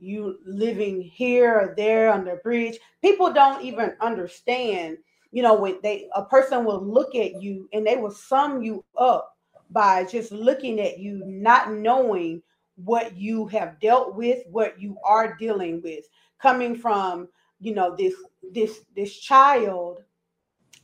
You 0.00 0.38
living 0.44 1.00
here 1.00 1.54
or 1.54 1.74
there 1.76 2.12
on 2.12 2.24
the 2.24 2.40
bridge. 2.42 2.76
People 3.02 3.32
don't 3.32 3.64
even 3.64 3.94
understand 4.00 4.98
you 5.30 5.44
know 5.44 5.54
when 5.54 5.78
they 5.82 6.08
a 6.16 6.24
person 6.24 6.64
will 6.64 6.84
look 6.84 7.14
at 7.14 7.40
you 7.40 7.68
and 7.72 7.86
they 7.86 7.96
will 7.96 8.10
sum 8.10 8.62
you 8.62 8.84
up 8.98 9.35
by 9.70 10.04
just 10.04 10.32
looking 10.32 10.80
at 10.80 10.98
you 10.98 11.22
not 11.24 11.72
knowing 11.72 12.42
what 12.76 13.16
you 13.16 13.46
have 13.46 13.80
dealt 13.80 14.14
with 14.14 14.42
what 14.50 14.80
you 14.80 14.96
are 15.04 15.36
dealing 15.36 15.80
with. 15.82 16.04
Coming 16.40 16.76
from 16.76 17.28
you 17.60 17.74
know 17.74 17.94
this 17.96 18.14
this 18.52 18.80
this 18.94 19.16
child 19.18 20.00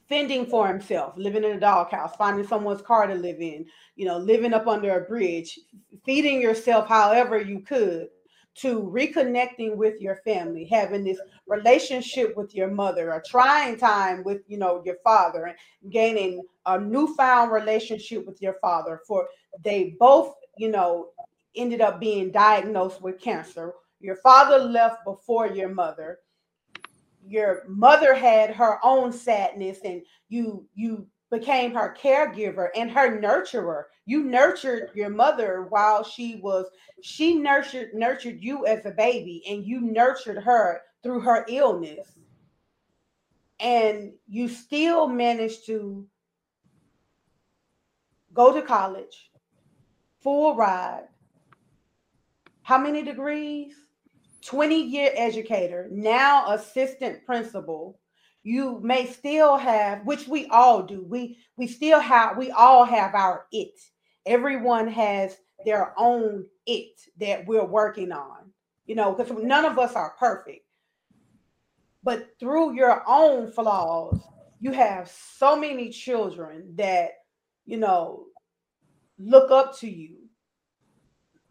fending 0.09 0.45
for 0.45 0.69
himself, 0.69 1.15
living 1.17 1.45
in 1.45 1.53
a 1.53 1.61
doghouse, 1.61 2.15
finding 2.17 2.47
someone's 2.47 2.83
car 2.83 3.07
to 3.07 3.15
live 3.15 3.41
in, 3.41 3.65
you 3.97 4.05
know, 4.05 4.19
living 4.19 4.53
up 4.53 4.67
under 4.67 4.99
a 4.99 5.09
bridge, 5.09 5.59
feeding 6.05 6.41
yourself 6.41 6.87
however 6.87 7.41
you 7.41 7.61
could 7.61 8.09
to 8.55 8.83
reconnecting 8.83 9.77
with 9.77 10.01
your 10.01 10.17
family, 10.17 10.65
having 10.65 11.05
this 11.05 11.19
relationship 11.47 12.37
with 12.37 12.55
your 12.55 12.71
mother, 12.71 13.13
a 13.13 13.23
trying 13.23 13.77
time 13.77 14.23
with, 14.25 14.43
you 14.47 14.59
know, 14.59 14.83
your 14.85 14.97
father 15.03 15.47
and 15.47 15.93
gaining 15.93 16.43
a 16.67 16.79
newfound 16.79 17.51
relationship 17.51 18.27
with 18.27 18.41
your 18.43 18.57
father 18.61 19.01
for 19.07 19.29
they 19.65 19.97
both, 19.99 20.35
you 20.57 20.71
know, 20.71 21.09
ended 21.57 21.81
up 21.81 21.99
being 21.99 22.31
diagnosed 22.31 23.01
with 23.01 23.21
cancer. 23.21 23.73
Your 24.01 24.17
father 24.17 24.59
left 24.59 25.05
before 25.05 25.47
your 25.49 25.69
mother 25.69 26.19
your 27.25 27.63
mother 27.69 28.15
had 28.15 28.51
her 28.51 28.79
own 28.83 29.13
sadness 29.13 29.79
and 29.85 30.03
you 30.29 30.67
you 30.75 31.07
became 31.33 31.73
her 31.73 31.97
caregiver 31.99 32.69
and 32.77 32.91
her 32.91 33.19
nurturer. 33.19 33.85
You 34.05 34.23
nurtured 34.25 34.91
your 34.95 35.09
mother 35.09 35.67
while 35.71 36.05
she 36.05 36.37
was 36.37 36.67
she 37.01 37.35
nurtured 37.35 37.95
nurtured 37.95 38.43
you 38.43 38.67
as 38.67 38.85
a 38.85 38.91
baby 38.91 39.43
and 39.49 39.65
you 39.65 39.81
nurtured 39.81 40.43
her 40.43 40.83
through 41.03 41.21
her 41.21 41.47
illness. 41.49 42.07
And 43.59 44.13
you 44.29 44.47
still 44.47 45.09
managed 45.09 45.65
to 45.67 46.07
go 48.35 48.53
to 48.53 48.61
college, 48.61 49.31
full 50.21 50.55
ride. 50.55 51.09
How 52.63 52.77
many 52.77 53.03
degrees? 53.03 53.75
20 54.45 54.83
year 54.83 55.13
educator, 55.15 55.89
now 55.93 56.53
assistant 56.53 57.25
principal 57.25 57.99
you 58.43 58.81
may 58.83 59.07
still 59.07 59.57
have 59.57 60.05
which 60.05 60.27
we 60.27 60.47
all 60.47 60.83
do. 60.83 61.05
We 61.09 61.39
we 61.57 61.67
still 61.67 62.01
have 62.01 62.37
we 62.37 62.51
all 62.51 62.85
have 62.85 63.15
our 63.15 63.47
it. 63.53 63.79
Everyone 64.27 64.89
has 64.89 65.37
their 65.65 65.93
own 65.97 66.47
it 66.67 67.01
that 67.19 67.47
we're 67.47 67.65
working 67.65 68.13
on 68.13 68.53
you 68.87 68.95
know 68.95 69.13
because 69.13 69.33
none 69.43 69.65
of 69.65 69.79
us 69.79 69.95
are 69.95 70.15
perfect. 70.19 70.67
But 72.05 72.31
through 72.41 72.75
your 72.75 73.05
own 73.07 73.53
flaws 73.53 74.21
you 74.61 74.73
have 74.73 75.11
so 75.11 75.57
many 75.57 75.91
children 75.91 76.75
that 76.77 77.11
you 77.65 77.77
know 77.77 78.27
look 79.19 79.51
up 79.51 79.79
to 79.79 79.89
you 79.89 80.22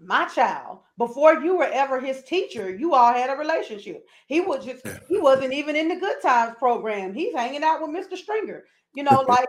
my 0.04 0.26
child 0.28 0.80
before 0.98 1.36
you 1.44 1.58
were 1.58 1.70
ever 1.72 2.00
his 2.00 2.24
teacher 2.24 2.74
you 2.76 2.94
all 2.94 3.14
had 3.14 3.30
a 3.30 3.38
relationship. 3.38 4.06
He 4.28 4.42
was 4.42 4.66
just 4.66 4.86
he 5.08 5.18
wasn't 5.18 5.54
even 5.54 5.76
in 5.76 5.90
the 5.90 5.96
good 5.96 6.22
times 6.22 6.56
program. 6.58 7.14
He's 7.14 7.34
hanging 7.34 7.64
out 7.64 7.82
with 7.82 7.92
mr 7.92 8.18
stringer 8.18 8.64
you 8.96 9.04
know 9.04 9.22
like 9.28 9.48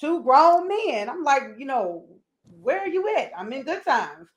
two 0.00 0.22
grown 0.22 0.68
men. 0.68 1.08
I'm 1.08 1.22
like 1.22 1.42
you 1.58 1.66
know 1.66 2.06
where 2.44 2.80
are 2.80 2.88
you 2.88 3.14
at? 3.16 3.32
I'm 3.36 3.52
in 3.52 3.62
good 3.62 3.84
times. 3.84 4.28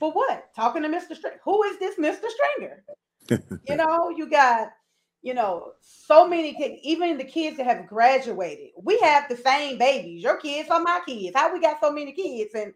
For 0.00 0.10
what? 0.12 0.54
Talking 0.56 0.82
to 0.82 0.88
mr 0.88 1.14
stringer 1.14 1.40
who 1.44 1.62
is 1.64 1.78
this 1.78 1.96
mr 1.98 2.28
stringer? 2.28 2.84
You 3.68 3.76
know 3.76 4.10
you 4.10 4.28
got 4.28 4.70
you 5.22 5.34
know 5.34 5.72
so 5.80 6.26
many 6.26 6.54
kids 6.54 6.80
even 6.82 7.16
the 7.16 7.24
kids 7.24 7.56
that 7.56 7.66
have 7.66 7.86
graduated 7.86 8.70
we 8.82 8.98
have 8.98 9.28
the 9.28 9.36
same 9.36 9.78
babies. 9.78 10.22
Your 10.22 10.38
kids 10.38 10.68
are 10.70 10.80
my 10.80 11.00
kids. 11.06 11.36
How 11.36 11.52
we 11.52 11.60
got 11.60 11.80
so 11.80 11.92
many 11.92 12.12
kids? 12.12 12.54
And 12.54 12.72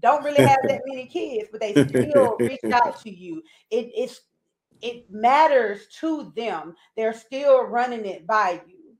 don't 0.00 0.24
really 0.24 0.44
have 0.44 0.60
that 0.64 0.82
many 0.86 1.06
kids, 1.06 1.48
but 1.50 1.60
they 1.60 1.72
still 1.72 2.36
reach 2.38 2.64
out 2.72 3.00
to 3.02 3.10
you. 3.10 3.42
It, 3.70 3.90
it's 3.94 4.20
it 4.80 5.10
matters 5.10 5.86
to 6.00 6.32
them. 6.36 6.74
They're 6.96 7.14
still 7.14 7.64
running 7.64 8.04
it 8.04 8.26
by 8.26 8.60
you. 8.66 8.96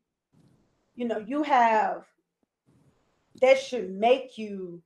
You 0.95 1.07
know, 1.07 1.18
you 1.18 1.43
have 1.43 2.05
that 3.41 3.59
should 3.59 3.91
make 3.91 4.39
you 4.39 4.82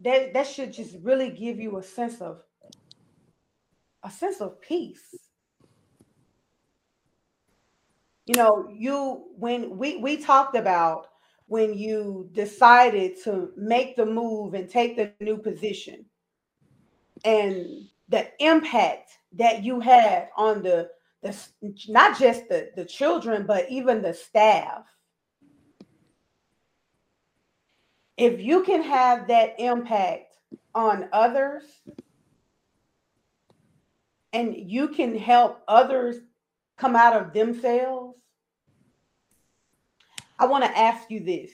that 0.00 0.32
that 0.34 0.46
should 0.46 0.72
just 0.72 0.96
really 1.02 1.30
give 1.30 1.60
you 1.60 1.78
a 1.78 1.82
sense 1.82 2.20
of 2.20 2.42
a 4.02 4.10
sense 4.10 4.40
of 4.40 4.60
peace. 4.60 5.14
You 8.26 8.34
know, 8.36 8.68
you 8.72 9.24
when 9.36 9.76
we 9.76 9.96
we 9.98 10.16
talked 10.16 10.56
about 10.56 11.08
when 11.46 11.76
you 11.76 12.28
decided 12.32 13.16
to 13.24 13.50
make 13.56 13.96
the 13.96 14.06
move 14.06 14.54
and 14.54 14.68
take 14.68 14.96
the 14.96 15.12
new 15.20 15.36
position. 15.36 16.04
And 17.24 17.88
the 18.08 18.28
impact 18.40 19.10
that 19.34 19.62
you 19.62 19.80
had 19.80 20.28
on 20.36 20.62
the 20.62 20.90
the 21.22 21.36
not 21.88 22.18
just 22.18 22.48
the 22.48 22.70
the 22.76 22.84
children 22.84 23.46
but 23.46 23.70
even 23.70 24.02
the 24.02 24.12
staff. 24.12 24.84
If 28.16 28.40
you 28.40 28.62
can 28.64 28.82
have 28.82 29.28
that 29.28 29.54
impact 29.58 30.36
on 30.74 31.08
others 31.12 31.62
and 34.32 34.54
you 34.56 34.88
can 34.88 35.16
help 35.16 35.62
others 35.68 36.16
come 36.76 36.96
out 36.96 37.16
of 37.16 37.32
themselves 37.32 38.21
I 40.38 40.46
want 40.46 40.64
to 40.64 40.78
ask 40.78 41.10
you 41.10 41.20
this. 41.20 41.50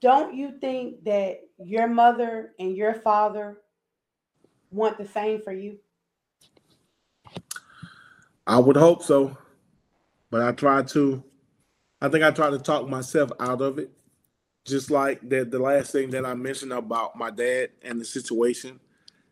Don't 0.00 0.34
you 0.34 0.58
think 0.60 1.04
that 1.04 1.40
your 1.58 1.88
mother 1.88 2.52
and 2.58 2.76
your 2.76 2.94
father 2.94 3.62
want 4.70 4.98
the 4.98 5.06
same 5.06 5.40
for 5.40 5.52
you? 5.52 5.78
I 8.46 8.58
would 8.58 8.76
hope 8.76 9.02
so. 9.02 9.36
But 10.30 10.42
I 10.42 10.52
try 10.52 10.82
to 10.82 11.24
I 12.00 12.08
think 12.08 12.22
I 12.22 12.30
try 12.32 12.50
to 12.50 12.58
talk 12.58 12.86
myself 12.86 13.30
out 13.40 13.62
of 13.62 13.78
it. 13.78 13.90
Just 14.66 14.90
like 14.90 15.26
that 15.30 15.50
the 15.50 15.58
last 15.58 15.90
thing 15.92 16.10
that 16.10 16.26
I 16.26 16.34
mentioned 16.34 16.72
about 16.72 17.16
my 17.16 17.30
dad 17.30 17.70
and 17.82 18.00
the 18.00 18.04
situation. 18.04 18.80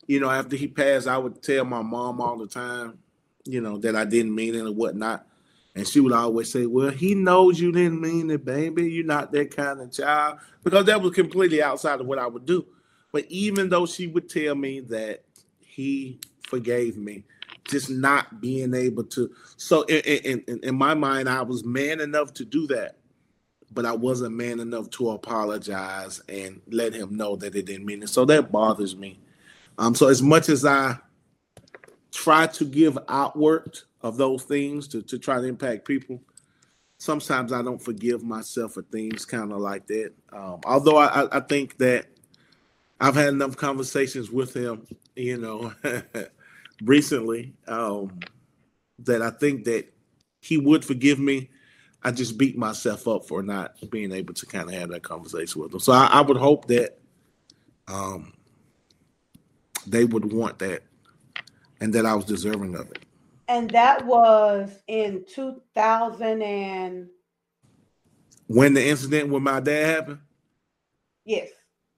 You 0.07 0.21
know, 0.21 0.31
after 0.31 0.57
he 0.57 0.69
passed, 0.69 1.07
I 1.07 1.19
would 1.19 1.43
tell 1.43 1.65
my 1.65 1.83
mom 1.83 2.21
all 2.21 2.39
the 2.39 2.47
time, 2.47 2.99
you 3.45 3.61
know, 3.61 3.79
that 3.79 3.95
I 3.95 4.05
didn't 4.05 4.35
mean 4.35 4.55
it 4.55 4.65
and 4.65 4.77
whatnot. 4.77 5.27
And 5.75 5.89
she 5.89 6.01
would 6.01 6.13
always 6.13 6.53
say, 6.53 6.67
Well, 6.67 6.91
he 6.91 7.15
knows 7.15 7.61
you 7.61 7.73
didn't 7.73 8.01
mean 8.01 8.31
it, 8.31 8.45
baby. 8.45 8.91
You're 8.91 9.07
not 9.07 9.33
that 9.33 9.57
kind 9.57 9.81
of 9.81 9.91
child. 9.93 10.39
Because 10.63 10.87
that 10.87 11.01
was 11.01 11.13
completely 11.13 11.63
outside 11.63 12.01
of 12.01 12.07
what 12.07 12.19
I 12.19 12.27
would 12.27 12.45
do. 12.45 12.67
But 13.11 13.27
even 13.29 13.69
though 13.69 13.87
she 13.87 14.07
would 14.07 14.29
tell 14.29 14.55
me 14.55 14.81
that 14.81 15.25
he 15.59 16.21
forgave 16.47 16.97
me, 16.97 17.25
just 17.69 17.91
not 17.91 18.41
being 18.41 18.75
able 18.75 19.05
to. 19.05 19.31
So, 19.57 19.83
in, 19.83 20.43
in, 20.47 20.61
in 20.63 20.75
my 20.75 20.95
mind, 20.95 21.29
I 21.29 21.43
was 21.43 21.65
man 21.65 22.01
enough 22.01 22.35
to 22.35 22.45
do 22.45 22.67
that, 22.69 22.97
but 23.73 23.87
I 23.87 23.93
wasn't 23.93 24.37
man 24.37 24.61
enough 24.61 24.91
to 24.91 25.11
apologize 25.11 26.21
and 26.29 26.61
let 26.71 26.93
him 26.93 27.17
know 27.17 27.37
that 27.37 27.55
it 27.55 27.67
didn't 27.67 27.87
mean 27.87 28.03
it. 28.03 28.09
So 28.09 28.25
that 28.27 28.53
bothers 28.53 28.97
me. 28.97 29.19
Um, 29.79 29.95
so 29.95 30.09
as 30.09 30.23
much 30.23 30.49
as 30.49 30.65
I 30.65 30.99
try 32.11 32.47
to 32.47 32.65
give 32.65 32.99
outward 33.09 33.79
of 34.03 34.17
those 34.17 34.43
things 34.43 34.89
to, 34.89 35.03
to 35.03 35.19
try 35.19 35.41
to 35.41 35.47
impact 35.47 35.87
people. 35.87 36.21
Sometimes 36.99 37.53
I 37.53 37.63
don't 37.63 37.83
forgive 37.83 38.23
myself 38.23 38.75
for 38.75 38.83
things 38.83 39.25
kind 39.25 39.53
of 39.53 39.59
like 39.59 39.87
that. 39.89 40.13
Um, 40.33 40.61
although 40.65 40.99
I, 40.99 41.37
I 41.37 41.41
think 41.41 41.79
that 41.79 42.07
I've 43.01 43.15
had 43.15 43.29
enough 43.29 43.57
conversations 43.57 44.31
with 44.31 44.55
him, 44.55 44.87
you 45.17 45.39
know, 45.39 45.73
recently 46.83 47.55
um, 47.67 48.21
that 49.01 49.23
I 49.23 49.31
think 49.31 49.65
that 49.65 49.93
he 50.41 50.59
would 50.59 50.85
forgive 50.85 51.19
me. 51.19 51.51
I 52.05 52.11
just 52.11 52.37
beat 52.37 52.59
myself 52.59 53.07
up 53.07 53.27
for 53.27 53.43
not 53.43 53.75
being 53.91 54.13
able 54.13 54.35
to 54.35 54.47
kind 54.47 54.69
of 54.69 54.75
have 54.75 54.89
that 54.91 55.05
conversation 55.05 55.63
with 55.63 55.73
him. 55.73 55.81
So 55.81 55.93
I, 55.93 56.07
I 56.07 56.21
would 56.21 56.37
hope 56.37 56.67
that 56.67 56.99
um, 57.87 58.33
they 59.87 60.05
would 60.05 60.33
want 60.33 60.59
that 60.61 60.83
and 61.81 61.93
that 61.95 62.07
I 62.07 62.15
was 62.15 62.25
deserving 62.25 62.75
of 62.75 62.91
it 62.91 63.05
and 63.53 63.71
that 63.71 64.05
was 64.07 64.71
in 64.87 65.25
2000 65.33 66.43
and 66.43 67.09
when 68.47 68.75
the 68.75 68.87
incident 68.87 69.31
with 69.31 69.43
my 69.43 69.61
dad 69.61 69.87
happened? 69.87 70.19
Yes. 71.25 71.51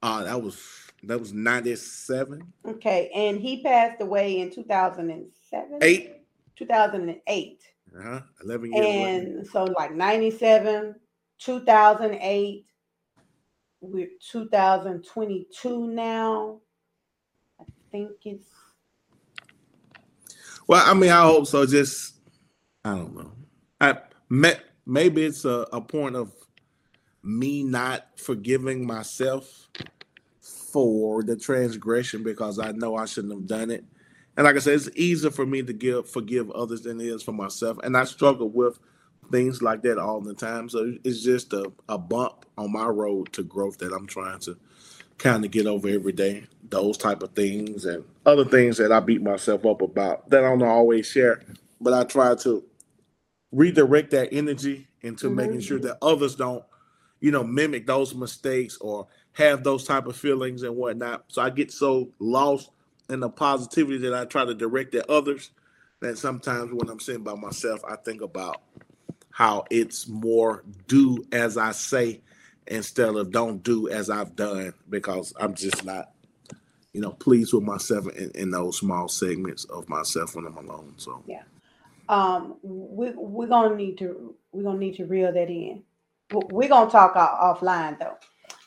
Uh 0.02 0.24
that 0.24 0.42
was 0.42 0.60
that 1.04 1.18
was 1.18 1.32
97 1.32 2.40
okay 2.66 3.10
and 3.14 3.38
he 3.38 3.62
passed 3.62 4.00
away 4.00 4.40
in 4.40 4.50
2007 4.50 5.78
8 5.82 6.12
2008 6.56 7.62
uh-huh 7.98 8.20
11 8.42 8.72
years 8.72 8.86
and 8.86 9.28
later. 9.36 9.44
so 9.50 9.64
like 9.64 9.94
97 9.94 10.94
2008 11.38 12.66
we're 13.80 14.08
2022 14.30 15.86
now. 15.88 16.60
I 17.60 17.64
think 17.90 18.12
it's 18.24 18.48
well, 20.66 20.82
I 20.84 20.94
mean, 20.94 21.10
I 21.10 21.22
hope 21.22 21.46
so. 21.46 21.66
Just 21.66 22.14
I 22.84 22.90
don't 22.90 23.14
know. 23.14 23.32
I 23.80 23.98
may, 24.28 24.56
maybe 24.86 25.24
it's 25.24 25.44
a, 25.44 25.66
a 25.72 25.80
point 25.80 26.16
of 26.16 26.32
me 27.22 27.62
not 27.62 28.06
forgiving 28.18 28.86
myself 28.86 29.68
for 30.40 31.22
the 31.22 31.36
transgression 31.36 32.22
because 32.22 32.58
I 32.58 32.72
know 32.72 32.96
I 32.96 33.06
shouldn't 33.06 33.32
have 33.32 33.46
done 33.46 33.70
it. 33.70 33.84
And 34.36 34.44
like 34.44 34.56
I 34.56 34.58
said, 34.58 34.74
it's 34.74 34.90
easier 34.96 35.30
for 35.30 35.46
me 35.46 35.62
to 35.62 35.72
give 35.72 36.08
forgive 36.08 36.50
others 36.50 36.82
than 36.82 37.00
it 37.00 37.06
is 37.06 37.22
for 37.22 37.32
myself. 37.32 37.78
And 37.82 37.96
I 37.96 38.04
struggle 38.04 38.50
with 38.50 38.78
things 39.30 39.62
like 39.62 39.82
that 39.82 39.98
all 39.98 40.20
the 40.20 40.34
time. 40.34 40.68
So 40.68 40.94
it's 41.04 41.22
just 41.22 41.52
a, 41.52 41.72
a 41.88 41.96
bump 41.96 42.44
on 42.58 42.72
my 42.72 42.86
road 42.86 43.32
to 43.34 43.42
growth 43.42 43.78
that 43.78 43.92
I'm 43.92 44.06
trying 44.06 44.40
to 44.40 44.58
kind 45.18 45.44
of 45.44 45.50
get 45.50 45.66
over 45.66 45.88
every 45.88 46.12
day. 46.12 46.46
Those 46.68 46.96
type 46.96 47.22
of 47.22 47.30
things 47.32 47.84
and 47.84 48.04
other 48.24 48.44
things 48.44 48.78
that 48.78 48.90
I 48.90 49.00
beat 49.00 49.22
myself 49.22 49.66
up 49.66 49.82
about 49.82 50.28
that 50.30 50.44
I 50.44 50.48
don't 50.48 50.62
always 50.62 51.06
share, 51.06 51.42
but 51.80 51.92
I 51.92 52.04
try 52.04 52.34
to 52.36 52.64
redirect 53.52 54.10
that 54.10 54.32
energy 54.32 54.88
into 55.02 55.26
mm-hmm. 55.26 55.36
making 55.36 55.60
sure 55.60 55.78
that 55.80 55.98
others 56.02 56.34
don't, 56.34 56.64
you 57.20 57.30
know, 57.30 57.44
mimic 57.44 57.86
those 57.86 58.14
mistakes 58.14 58.78
or 58.80 59.06
have 59.32 59.62
those 59.62 59.84
type 59.84 60.06
of 60.06 60.16
feelings 60.16 60.62
and 60.62 60.74
whatnot. 60.76 61.24
So 61.28 61.42
I 61.42 61.50
get 61.50 61.70
so 61.70 62.10
lost 62.18 62.70
in 63.08 63.20
the 63.20 63.28
positivity 63.28 63.98
that 63.98 64.14
I 64.14 64.24
try 64.24 64.44
to 64.44 64.54
direct 64.54 64.94
at 64.94 65.08
others 65.10 65.50
that 66.00 66.18
sometimes 66.18 66.72
when 66.72 66.88
I'm 66.88 67.00
sitting 67.00 67.22
by 67.22 67.34
myself, 67.34 67.82
I 67.88 67.96
think 67.96 68.22
about 68.22 68.62
how 69.30 69.64
it's 69.70 70.06
more 70.08 70.64
do 70.86 71.24
as 71.32 71.56
I 71.56 71.72
say 71.72 72.20
instead 72.66 73.14
of 73.14 73.32
don't 73.32 73.62
do 73.62 73.88
as 73.88 74.08
I've 74.08 74.36
done 74.36 74.72
because 74.88 75.34
I'm 75.38 75.54
just 75.54 75.84
not, 75.84 76.12
you 76.94 77.00
know, 77.00 77.10
pleased 77.10 77.52
with 77.52 77.64
myself 77.64 78.08
in, 78.16 78.30
in 78.36 78.50
those 78.50 78.78
small 78.78 79.08
segments 79.08 79.64
of 79.64 79.88
myself 79.88 80.36
when 80.36 80.46
I'm 80.46 80.56
alone. 80.56 80.94
So 80.96 81.22
yeah, 81.26 81.42
um, 82.08 82.56
we 82.62 83.10
we're 83.10 83.48
gonna 83.48 83.74
need 83.74 83.98
to 83.98 84.34
we're 84.52 84.62
gonna 84.62 84.78
need 84.78 84.96
to 84.96 85.04
reel 85.04 85.32
that 85.32 85.50
in. 85.50 85.82
We're 86.32 86.68
gonna 86.68 86.90
talk 86.90 87.14
offline 87.14 87.98
though. 87.98 88.16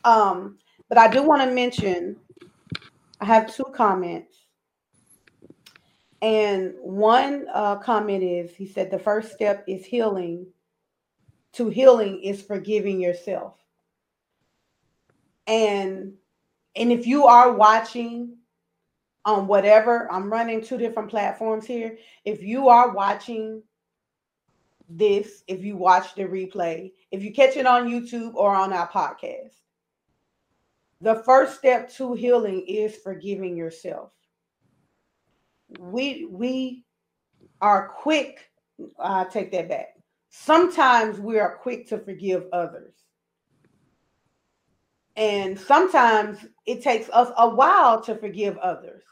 Um, 0.03 0.59
but 0.89 0.97
I 0.97 1.07
do 1.07 1.23
want 1.23 1.41
to 1.41 1.55
mention 1.55 2.17
I 3.21 3.25
have 3.25 3.53
two 3.53 3.65
comments. 3.73 4.35
And 6.21 6.73
one 6.81 7.45
uh, 7.53 7.77
comment 7.77 8.23
is 8.23 8.55
he 8.55 8.67
said 8.67 8.91
the 8.91 8.99
first 8.99 9.31
step 9.31 9.63
is 9.67 9.85
healing. 9.85 10.47
To 11.53 11.69
healing 11.69 12.21
is 12.21 12.41
forgiving 12.41 12.99
yourself. 12.99 13.53
And 15.45 16.13
and 16.77 16.91
if 16.91 17.07
you 17.07 17.25
are 17.25 17.51
watching 17.51 18.37
on 19.25 19.47
whatever, 19.47 20.09
I'm 20.11 20.31
running 20.31 20.61
two 20.61 20.77
different 20.77 21.09
platforms 21.09 21.65
here. 21.65 21.97
If 22.23 22.41
you 22.41 22.69
are 22.69 22.91
watching 22.91 23.61
this, 24.87 25.43
if 25.47 25.63
you 25.63 25.75
watch 25.75 26.15
the 26.15 26.23
replay, 26.23 26.91
if 27.11 27.23
you 27.23 27.33
catch 27.33 27.57
it 27.57 27.65
on 27.65 27.89
YouTube 27.89 28.35
or 28.35 28.55
on 28.55 28.71
our 28.71 28.87
podcast, 28.87 29.53
the 31.01 31.15
first 31.15 31.57
step 31.57 31.91
to 31.95 32.13
healing 32.13 32.63
is 32.67 32.95
forgiving 32.95 33.57
yourself. 33.57 34.11
We 35.79 36.25
we 36.31 36.85
are 37.59 37.89
quick. 37.89 38.49
I 38.99 39.21
uh, 39.21 39.25
take 39.25 39.51
that 39.51 39.69
back. 39.69 39.87
Sometimes 40.29 41.19
we 41.19 41.39
are 41.39 41.57
quick 41.57 41.87
to 41.89 41.97
forgive 41.97 42.45
others. 42.53 42.93
And 45.17 45.59
sometimes 45.59 46.45
it 46.65 46.81
takes 46.83 47.09
us 47.09 47.31
a 47.37 47.49
while 47.49 48.01
to 48.01 48.15
forgive 48.15 48.57
others, 48.59 49.03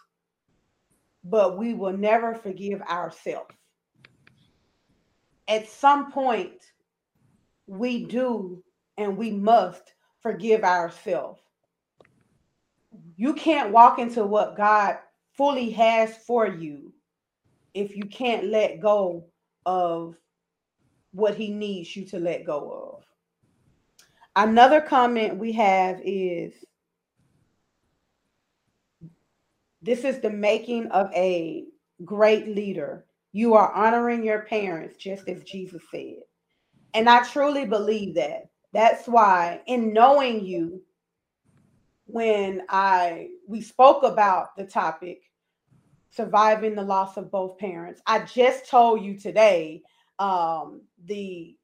but 1.23 1.57
we 1.57 1.73
will 1.73 1.97
never 1.97 2.35
forgive 2.35 2.81
ourselves. 2.83 3.53
At 5.47 5.67
some 5.67 6.11
point, 6.11 6.61
we 7.67 8.05
do 8.05 8.63
and 8.97 9.17
we 9.17 9.31
must 9.31 9.93
forgive 10.21 10.63
ourselves 10.63 11.41
you 13.17 13.33
can't 13.33 13.71
walk 13.71 13.99
into 13.99 14.25
what 14.25 14.57
God 14.57 14.97
fully 15.33 15.69
has 15.71 16.17
for 16.17 16.47
you 16.47 16.93
if 17.73 17.95
you 17.95 18.05
can't 18.05 18.47
let 18.47 18.79
go 18.79 19.25
of 19.65 20.15
what 21.11 21.35
he 21.35 21.49
needs 21.49 21.95
you 21.95 22.05
to 22.05 22.19
let 22.19 22.45
go 22.45 22.97
of. 22.97 23.03
Another 24.35 24.81
comment 24.81 25.37
we 25.37 25.51
have 25.53 26.01
is 26.03 26.53
this 29.81 30.03
is 30.03 30.19
the 30.19 30.29
making 30.29 30.87
of 30.87 31.11
a 31.13 31.65
great 32.03 32.47
leader. 32.47 33.05
You 33.31 33.53
are 33.53 33.71
honoring 33.73 34.23
your 34.23 34.41
parents 34.41 34.97
just 34.97 35.29
as 35.29 35.43
Jesus 35.43 35.81
said. 35.91 36.17
And 36.93 37.09
I 37.09 37.23
truly 37.23 37.65
believe 37.65 38.15
that. 38.15 38.49
That's 38.73 39.07
why, 39.07 39.61
in 39.67 39.93
knowing 39.93 40.45
you, 40.45 40.81
when 42.07 42.61
I 42.69 43.29
we 43.47 43.61
spoke 43.61 44.03
about 44.03 44.55
the 44.57 44.65
topic 44.65 45.21
surviving 46.15 46.75
the 46.75 46.81
loss 46.81 47.17
of 47.17 47.29
both 47.29 47.57
parents. 47.57 48.01
I 48.07 48.19
just 48.19 48.69
told 48.69 49.03
you 49.03 49.17
today 49.19 49.81
um, 50.19 50.81
the 51.05 51.55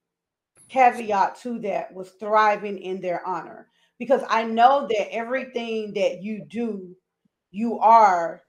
caveat 0.72 1.40
to 1.42 1.60
that 1.60 1.94
was 1.94 2.12
thriving 2.12 2.78
in 2.78 3.02
their 3.02 3.26
honor. 3.28 3.68
Because 4.00 4.22
I 4.30 4.44
know 4.44 4.88
that 4.90 5.14
everything 5.14 5.94
that 5.94 6.24
you 6.24 6.46
do, 6.50 6.96
you 7.52 7.78
are 7.80 8.42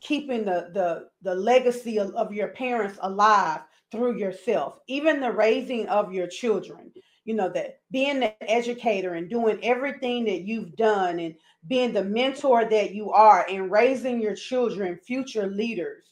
keeping 0.00 0.44
the 0.44 0.70
the 0.72 1.08
the 1.22 1.34
legacy 1.34 1.98
of, 1.98 2.14
of 2.14 2.32
your 2.32 2.48
parents 2.48 2.98
alive 3.02 3.60
through 3.90 4.18
yourself, 4.18 4.78
even 4.86 5.20
the 5.20 5.32
raising 5.32 5.86
of 5.88 6.12
your 6.12 6.28
children. 6.28 6.92
You 7.24 7.34
know 7.34 7.50
that 7.50 7.80
being 7.90 8.20
the 8.20 8.50
educator 8.50 9.14
and 9.14 9.28
doing 9.28 9.58
everything 9.62 10.24
that 10.24 10.42
you've 10.42 10.74
done 10.76 11.18
and 11.18 11.34
being 11.68 11.92
the 11.92 12.02
mentor 12.02 12.64
that 12.70 12.94
you 12.94 13.10
are 13.10 13.46
and 13.48 13.70
raising 13.70 14.20
your 14.20 14.34
children 14.34 14.98
future 15.06 15.46
leaders 15.46 16.10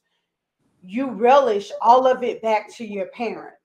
you 0.82 1.10
relish 1.10 1.72
all 1.80 2.06
of 2.06 2.22
it 2.22 2.40
back 2.42 2.72
to 2.76 2.84
your 2.84 3.06
parents 3.06 3.57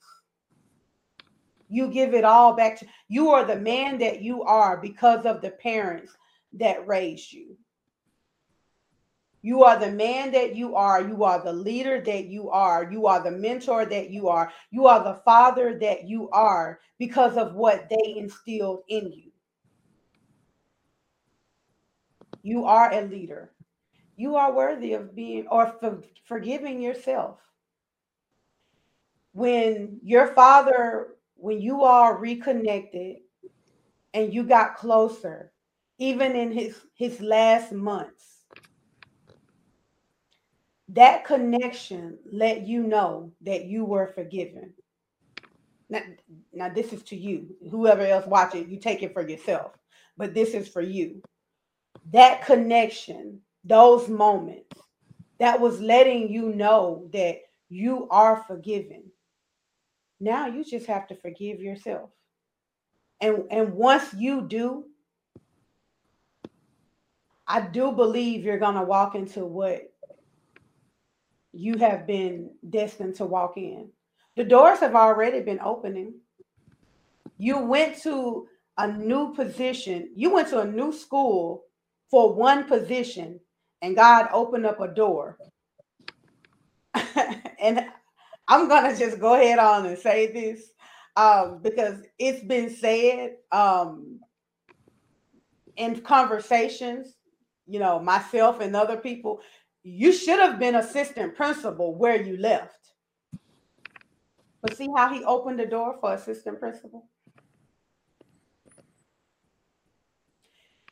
you 1.74 1.90
give 1.90 2.14
it 2.14 2.24
all 2.24 2.54
back 2.54 2.80
to 2.80 2.86
you 3.08 3.30
are 3.30 3.46
the 3.46 3.56
man 3.56 3.98
that 3.98 4.22
you 4.22 4.44
are 4.44 4.78
because 4.78 5.26
of 5.26 5.42
the 5.42 5.52
parents 5.52 6.12
that 6.54 6.88
raised 6.88 7.32
you 7.34 7.58
you 9.44 9.66
are 9.66 9.78
the 9.78 9.92
man 9.92 10.32
that 10.32 10.56
you 10.56 10.76
are. 10.76 11.06
You 11.06 11.26
are 11.26 11.44
the 11.44 11.52
leader 11.52 12.00
that 12.00 12.26
you 12.28 12.50
are. 12.50 12.90
You 12.90 13.08
are 13.08 13.22
the 13.22 13.32
mentor 13.32 13.86
that 13.86 14.10
you 14.10 14.30
are. 14.30 14.52
You 14.72 14.88
are 14.88 15.04
the 15.04 15.20
father 15.26 15.78
that 15.80 16.08
you 16.08 16.30
are 16.30 16.80
because 16.98 17.36
of 17.36 17.54
what 17.54 17.90
they 17.90 18.16
instilled 18.16 18.84
in 18.88 19.12
you. 19.12 19.32
You 22.42 22.64
are 22.64 22.94
a 22.94 23.02
leader. 23.02 23.52
You 24.16 24.38
are 24.38 24.54
worthy 24.54 24.94
of 24.94 25.14
being 25.14 25.48
or 25.48 25.76
for, 25.78 26.02
forgiving 26.26 26.82
yourself. 26.82 27.40
When 29.34 30.00
your 30.04 30.28
father, 30.28 31.13
when 31.44 31.60
you 31.60 31.84
are 31.84 32.18
reconnected 32.18 33.18
and 34.14 34.34
you 34.34 34.46
got 34.46 34.78
closer, 34.78 35.52
even 35.98 36.38
in 36.38 36.54
his 36.54 36.80
his 36.96 37.20
last 37.20 37.74
months, 37.74 38.46
that 40.88 41.26
connection 41.26 42.18
let 42.32 42.66
you 42.66 42.84
know 42.84 43.34
that 43.42 43.66
you 43.66 43.84
were 43.84 44.08
forgiven. 44.08 44.74
Now, 45.90 46.00
now 46.54 46.70
this 46.70 46.94
is 46.94 47.04
to 47.04 47.18
you. 47.18 47.54
Whoever 47.70 48.06
else 48.06 48.26
watching, 48.26 48.70
you 48.70 48.80
take 48.80 49.04
it 49.04 49.12
for 49.12 49.28
yourself, 49.28 49.74
but 50.16 50.34
this 50.34 50.54
is 50.54 50.70
for 50.70 50.82
you. 50.82 51.22
That 52.14 52.46
connection, 52.46 53.42
those 53.66 54.08
moments, 54.08 54.80
that 55.40 55.60
was 55.60 55.82
letting 55.82 56.30
you 56.30 56.54
know 56.54 57.10
that 57.12 57.40
you 57.68 58.08
are 58.12 58.46
forgiven. 58.48 59.04
Now 60.24 60.48
you 60.48 60.64
just 60.64 60.86
have 60.86 61.06
to 61.08 61.16
forgive 61.16 61.60
yourself. 61.60 62.10
And 63.20 63.44
and 63.52 63.74
once 63.74 64.14
you 64.14 64.48
do, 64.48 64.86
I 67.46 67.60
do 67.60 67.92
believe 67.92 68.46
you're 68.46 68.58
going 68.58 68.76
to 68.76 68.84
walk 68.84 69.16
into 69.16 69.46
what 69.46 69.82
you 71.52 71.78
have 71.78 72.08
been 72.08 72.52
destined 72.70 73.16
to 73.16 73.26
walk 73.26 73.58
in. 73.58 73.90
The 74.38 74.46
doors 74.46 74.80
have 74.80 74.96
already 74.96 75.42
been 75.42 75.60
opening. 75.60 76.14
You 77.38 77.60
went 77.60 78.02
to 78.04 78.48
a 78.78 78.88
new 78.88 79.34
position, 79.36 80.10
you 80.16 80.32
went 80.32 80.48
to 80.50 80.62
a 80.62 80.66
new 80.66 80.94
school 80.94 81.66
for 82.10 82.34
one 82.34 82.64
position, 82.64 83.42
and 83.82 83.96
God 83.96 84.30
opened 84.32 84.66
up 84.66 84.80
a 84.80 84.88
door. 84.88 85.38
and 87.60 87.86
I'm 88.48 88.68
gonna 88.68 88.98
just 88.98 89.20
go 89.20 89.36
ahead 89.36 89.60
on 89.60 89.86
and 89.86 89.98
say 89.98 90.32
this 90.32 90.72
um, 91.16 91.60
because 91.62 92.02
it's 92.20 92.44
been 92.44 92.70
said 92.70 93.38
um, 93.52 94.20
in 95.78 96.02
conversations, 96.02 97.16
you 97.66 97.80
know, 97.80 98.00
myself 98.00 98.60
and 98.60 98.76
other 98.76 98.98
people 98.98 99.42
you 99.84 100.14
should 100.14 100.40
have 100.40 100.60
been 100.60 100.76
assistant 100.76 101.36
principal 101.36 101.94
where 101.94 102.22
you 102.22 102.38
left. 102.38 102.94
But 104.62 104.78
see 104.78 104.88
how 104.96 105.14
he 105.14 105.26
opened 105.26 105.60
the 105.60 105.66
door 105.66 105.98
for 106.00 106.14
assistant 106.14 106.60
principal? 106.60 107.10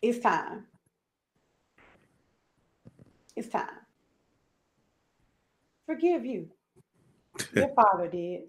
It's 0.01 0.19
time. 0.19 0.65
It's 3.35 3.47
time. 3.47 3.69
Forgive 5.85 6.25
you. 6.25 6.49
Your 7.53 7.69
father 7.69 8.07
did. 8.07 8.41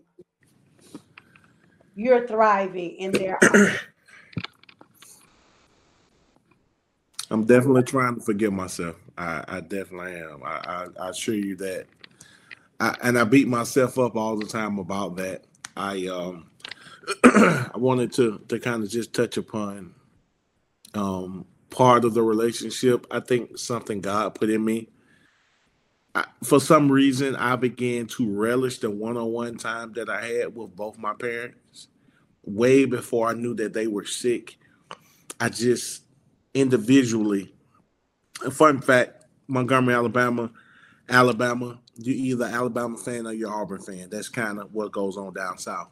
You're 1.95 2.27
thriving 2.27 2.91
in 2.97 3.13
their 3.13 3.39
I'm 7.33 7.45
definitely 7.45 7.83
trying 7.85 8.17
to 8.17 8.21
forgive 8.21 8.53
myself. 8.53 8.97
I, 9.17 9.43
I 9.49 9.61
definitely 9.61 10.17
am. 10.17 10.43
I, 10.45 10.61
I, 10.67 10.87
I, 11.01 11.09
assure 11.09 11.35
you 11.35 11.57
that. 11.57 11.87
I, 12.79 12.95
and 13.03 13.19
I 13.19 13.25
beat 13.25 13.49
myself 13.49 13.99
up 13.99 14.17
all 14.17 14.37
the 14.37 14.47
time 14.47 14.79
about 14.79 15.17
that. 15.17 15.45
I 15.75 16.07
um 16.09 16.51
I 17.25 17.71
wanted 17.75 18.13
to 18.15 18.39
to 18.49 18.61
kind 18.61 18.83
of 18.83 18.91
just 18.91 19.15
touch 19.15 19.39
upon 19.39 19.95
um 20.95 21.47
part 21.71 22.05
of 22.05 22.13
the 22.13 22.23
relationship. 22.23 23.07
I 23.11 23.21
think 23.21 23.57
something 23.57 24.03
God 24.03 24.35
put 24.35 24.51
in 24.51 24.63
me 24.63 24.89
For 26.45 26.61
some 26.61 26.91
reason, 26.91 27.37
I 27.37 27.57
began 27.57 28.07
to 28.09 28.31
relish 28.31 28.79
the 28.79 28.91
one-on-one 28.91 29.57
time 29.57 29.93
that 29.95 30.11
I 30.11 30.25
had 30.27 30.55
with 30.55 30.77
both 30.77 30.99
my 30.99 31.15
parents. 31.15 31.89
Way 32.45 32.85
before 32.85 33.29
I 33.29 33.35
knew 33.35 33.55
that 33.55 33.73
they 33.73 33.87
were 33.87 34.05
sick, 34.05 34.59
I 35.41 35.49
just 35.49 36.03
individually. 36.55 37.55
A 38.45 38.51
fun 38.51 38.81
fact: 38.81 39.25
Montgomery, 39.47 39.95
Alabama, 39.95 40.51
Alabama. 41.09 41.79
you're 41.97 42.17
either 42.17 42.45
Alabama 42.45 42.97
fan 42.97 43.27
or 43.27 43.33
you're 43.33 43.53
Auburn 43.53 43.81
fan. 43.81 44.09
That's 44.11 44.29
kind 44.29 44.59
of 44.59 44.73
what 44.73 44.93
goes 44.93 45.17
on 45.17 45.35
down 45.35 45.59
south. 45.59 45.89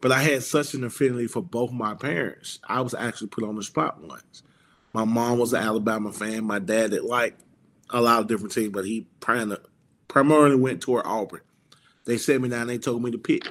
But 0.00 0.12
I 0.12 0.22
had 0.22 0.42
such 0.42 0.74
an 0.74 0.84
affinity 0.84 1.26
for 1.26 1.42
both 1.42 1.72
my 1.72 1.94
parents. 1.94 2.58
I 2.68 2.80
was 2.82 2.94
actually 2.94 3.28
put 3.28 3.44
on 3.44 3.56
the 3.56 3.62
spot 3.62 4.00
once. 4.02 4.42
My 4.92 5.04
mom 5.04 5.38
was 5.38 5.52
an 5.52 5.62
Alabama 5.62 6.12
fan. 6.12 6.44
My 6.44 6.58
dad 6.58 6.92
had 6.92 7.02
liked 7.02 7.40
a 7.94 8.00
lot 8.00 8.20
of 8.20 8.26
different 8.26 8.52
teams, 8.52 8.72
but 8.72 8.84
he 8.84 9.06
primarily 9.20 10.56
went 10.56 10.82
toward 10.82 11.06
Auburn. 11.06 11.40
They 12.04 12.18
sent 12.18 12.42
me 12.42 12.48
down. 12.48 12.66
They 12.66 12.76
told 12.76 13.02
me 13.02 13.12
to 13.12 13.18
pick, 13.18 13.44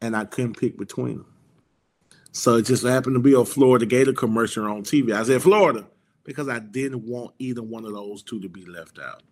and 0.00 0.14
I 0.14 0.26
couldn't 0.26 0.60
pick 0.60 0.78
between 0.78 1.16
them. 1.16 1.26
So 2.32 2.56
it 2.56 2.66
just 2.66 2.84
happened 2.84 3.14
to 3.14 3.20
be 3.20 3.32
a 3.32 3.44
Florida 3.44 3.86
Gator 3.86 4.12
commercial 4.12 4.66
on 4.66 4.82
TV. 4.82 5.12
I 5.12 5.22
said 5.22 5.42
Florida 5.42 5.86
because 6.24 6.48
I 6.48 6.58
didn't 6.58 7.06
want 7.06 7.34
either 7.38 7.62
one 7.62 7.84
of 7.84 7.92
those 7.92 8.22
two 8.22 8.40
to 8.40 8.48
be 8.48 8.66
left 8.66 8.98
out. 8.98 9.22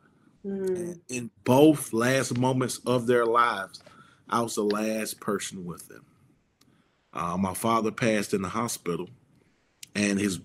Mm. 0.44 0.98
In 1.08 1.30
both 1.44 1.92
last 1.92 2.36
moments 2.38 2.80
of 2.86 3.06
their 3.06 3.26
lives, 3.26 3.82
I 4.28 4.40
was 4.40 4.54
the 4.54 4.64
last 4.64 5.20
person 5.20 5.64
with 5.64 5.86
them. 5.88 6.04
Uh, 7.12 7.36
my 7.36 7.52
father 7.54 7.90
passed 7.90 8.32
in 8.32 8.40
the 8.40 8.48
hospital, 8.48 9.10
and 9.94 10.18
his 10.18 10.40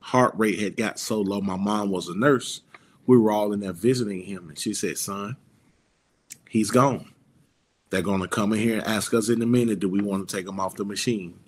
heart 0.00 0.34
rate 0.36 0.60
had 0.60 0.76
got 0.76 0.98
so 0.98 1.20
low. 1.20 1.40
My 1.40 1.56
mom 1.56 1.90
was 1.90 2.08
a 2.08 2.16
nurse. 2.16 2.60
We 3.06 3.18
were 3.18 3.32
all 3.32 3.52
in 3.52 3.60
there 3.60 3.72
visiting 3.72 4.22
him, 4.22 4.48
and 4.48 4.58
she 4.58 4.74
said, 4.74 4.98
"Son, 4.98 5.36
he's 6.48 6.70
gone. 6.70 7.12
They're 7.90 8.02
going 8.02 8.22
to 8.22 8.28
come 8.28 8.52
in 8.52 8.58
here 8.58 8.78
and 8.78 8.86
ask 8.86 9.12
us 9.14 9.28
in 9.28 9.42
a 9.42 9.46
minute, 9.46 9.80
do 9.80 9.88
we 9.88 10.00
want 10.00 10.28
to 10.28 10.36
take 10.36 10.48
him 10.48 10.60
off 10.60 10.76
the 10.76 10.84
machine?" 10.84 11.38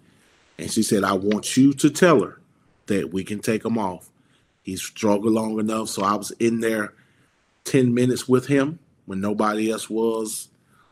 And 0.58 0.70
she 0.70 0.82
said, 0.82 1.04
"I 1.04 1.12
want 1.12 1.56
you 1.56 1.72
to 1.74 1.90
tell 1.90 2.22
her 2.22 2.40
that 2.86 3.12
we 3.12 3.24
can 3.24 3.40
take 3.40 3.64
him 3.64 3.78
off. 3.78 4.10
He's 4.62 4.82
struggled 4.82 5.32
long 5.32 5.58
enough." 5.58 5.88
So 5.88 6.02
I 6.02 6.14
was 6.14 6.30
in 6.32 6.60
there 6.60 6.92
10 7.64 7.92
minutes 7.92 8.28
with 8.28 8.46
him 8.46 8.78
when 9.06 9.20
nobody 9.20 9.70
else 9.70 9.90
was. 9.90 10.48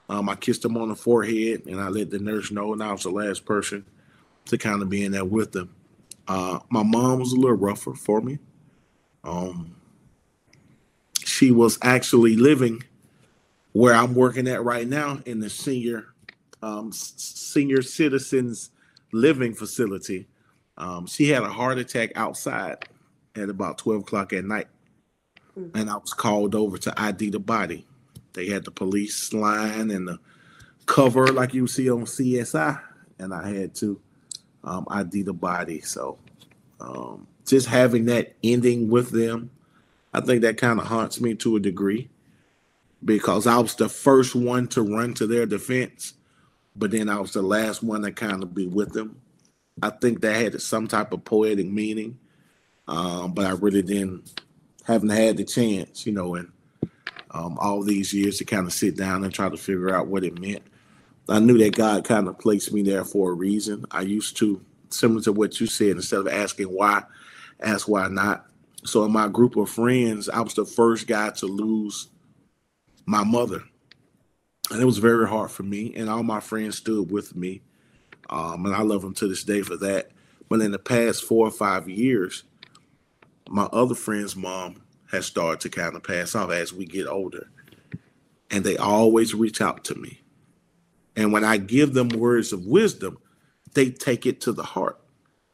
Um, 0.08 0.28
I 0.28 0.34
kissed 0.34 0.64
him 0.64 0.76
on 0.76 0.90
the 0.90 0.94
forehead 0.94 1.62
and 1.66 1.80
I 1.80 1.88
let 1.88 2.10
the 2.10 2.18
nurse 2.18 2.50
know, 2.50 2.72
and 2.72 2.82
I 2.82 2.92
was 2.92 3.04
the 3.04 3.10
last 3.10 3.44
person 3.46 3.86
to 4.46 4.58
kind 4.58 4.82
of 4.82 4.90
be 4.90 5.04
in 5.04 5.12
there 5.12 5.24
with 5.24 5.52
them. 5.52 5.74
Uh, 6.28 6.58
my 6.68 6.82
mom 6.82 7.20
was 7.20 7.32
a 7.32 7.36
little 7.36 7.56
rougher 7.56 7.94
for 7.94 8.20
me. 8.20 8.38
Um, 9.22 9.73
she 11.44 11.50
was 11.50 11.78
actually 11.82 12.36
living 12.36 12.82
where 13.72 13.92
I'm 13.92 14.14
working 14.14 14.48
at 14.48 14.64
right 14.64 14.88
now 14.88 15.20
in 15.26 15.40
the 15.40 15.50
senior 15.50 16.06
um, 16.62 16.90
senior 16.90 17.82
citizens 17.82 18.70
living 19.12 19.52
facility. 19.52 20.26
Um, 20.78 21.06
she 21.06 21.28
had 21.28 21.42
a 21.42 21.50
heart 21.50 21.76
attack 21.76 22.12
outside 22.16 22.88
at 23.36 23.50
about 23.50 23.76
12 23.76 24.00
o'clock 24.00 24.32
at 24.32 24.46
night 24.46 24.68
mm-hmm. 25.58 25.76
and 25.76 25.90
I 25.90 25.96
was 25.98 26.14
called 26.14 26.54
over 26.54 26.78
to 26.78 26.94
ID 26.98 27.28
the 27.28 27.40
body. 27.40 27.84
They 28.32 28.46
had 28.46 28.64
the 28.64 28.70
police 28.70 29.34
line 29.34 29.90
and 29.90 30.08
the 30.08 30.18
cover 30.86 31.26
like 31.26 31.52
you 31.52 31.66
see 31.66 31.90
on 31.90 32.06
CSI, 32.06 32.80
and 33.18 33.34
I 33.34 33.52
had 33.52 33.74
to 33.76 34.00
um, 34.64 34.86
ID 34.88 35.22
the 35.22 35.34
body. 35.34 35.82
So 35.82 36.18
um, 36.80 37.26
just 37.46 37.66
having 37.66 38.06
that 38.06 38.34
ending 38.42 38.88
with 38.88 39.10
them, 39.10 39.50
I 40.14 40.20
think 40.20 40.42
that 40.42 40.56
kind 40.56 40.78
of 40.80 40.86
haunts 40.86 41.20
me 41.20 41.34
to 41.36 41.56
a 41.56 41.60
degree 41.60 42.08
because 43.04 43.46
I 43.48 43.58
was 43.58 43.74
the 43.74 43.88
first 43.88 44.34
one 44.34 44.68
to 44.68 44.82
run 44.82 45.12
to 45.14 45.26
their 45.26 45.44
defense, 45.44 46.14
but 46.76 46.92
then 46.92 47.08
I 47.08 47.18
was 47.18 47.32
the 47.32 47.42
last 47.42 47.82
one 47.82 48.02
to 48.02 48.12
kind 48.12 48.42
of 48.42 48.54
be 48.54 48.68
with 48.68 48.92
them. 48.92 49.20
I 49.82 49.90
think 49.90 50.20
that 50.20 50.36
had 50.36 50.62
some 50.62 50.86
type 50.86 51.12
of 51.12 51.24
poetic 51.24 51.66
meaning, 51.66 52.16
um, 52.86 53.34
but 53.34 53.46
I 53.46 53.50
really 53.50 53.82
didn't 53.82 54.40
haven't 54.84 55.10
had 55.10 55.36
the 55.36 55.44
chance, 55.44 56.06
you 56.06 56.12
know, 56.12 56.36
and 56.36 56.52
um, 57.32 57.58
all 57.58 57.82
these 57.82 58.14
years 58.14 58.38
to 58.38 58.44
kind 58.44 58.66
of 58.66 58.72
sit 58.72 58.96
down 58.96 59.24
and 59.24 59.34
try 59.34 59.48
to 59.48 59.56
figure 59.56 59.94
out 59.94 60.06
what 60.06 60.24
it 60.24 60.38
meant. 60.40 60.62
I 61.28 61.40
knew 61.40 61.58
that 61.58 61.74
God 61.74 62.04
kind 62.04 62.28
of 62.28 62.38
placed 62.38 62.72
me 62.72 62.82
there 62.82 63.04
for 63.04 63.30
a 63.30 63.34
reason. 63.34 63.84
I 63.90 64.02
used 64.02 64.36
to, 64.36 64.60
similar 64.90 65.22
to 65.22 65.32
what 65.32 65.58
you 65.58 65.66
said, 65.66 65.96
instead 65.96 66.20
of 66.20 66.28
asking 66.28 66.66
why, 66.66 67.02
ask 67.60 67.88
why 67.88 68.08
not. 68.08 68.46
So 68.84 69.04
in 69.04 69.12
my 69.12 69.28
group 69.28 69.56
of 69.56 69.70
friends, 69.70 70.28
I 70.28 70.40
was 70.40 70.54
the 70.54 70.64
first 70.64 71.06
guy 71.06 71.30
to 71.30 71.46
lose 71.46 72.08
my 73.06 73.24
mother. 73.24 73.62
And 74.70 74.80
it 74.80 74.84
was 74.84 74.98
very 74.98 75.28
hard 75.28 75.50
for 75.50 75.62
me. 75.62 75.92
And 75.96 76.08
all 76.08 76.22
my 76.22 76.40
friends 76.40 76.76
stood 76.76 77.10
with 77.10 77.34
me. 77.34 77.62
Um, 78.30 78.66
and 78.66 78.74
I 78.74 78.82
love 78.82 79.02
them 79.02 79.14
to 79.14 79.28
this 79.28 79.44
day 79.44 79.62
for 79.62 79.76
that. 79.78 80.10
But 80.48 80.60
in 80.60 80.70
the 80.70 80.78
past 80.78 81.24
four 81.24 81.46
or 81.46 81.50
five 81.50 81.88
years, 81.88 82.44
my 83.48 83.64
other 83.64 83.94
friend's 83.94 84.36
mom 84.36 84.82
has 85.10 85.26
started 85.26 85.60
to 85.60 85.70
kind 85.70 85.96
of 85.96 86.02
pass 86.02 86.34
off 86.34 86.50
as 86.50 86.72
we 86.72 86.86
get 86.86 87.06
older. 87.06 87.48
And 88.50 88.64
they 88.64 88.76
always 88.76 89.34
reach 89.34 89.60
out 89.60 89.84
to 89.84 89.94
me. 89.94 90.20
And 91.16 91.32
when 91.32 91.44
I 91.44 91.56
give 91.56 91.94
them 91.94 92.08
words 92.08 92.52
of 92.52 92.66
wisdom, 92.66 93.18
they 93.74 93.90
take 93.90 94.26
it 94.26 94.40
to 94.42 94.52
the 94.52 94.62
heart 94.62 95.00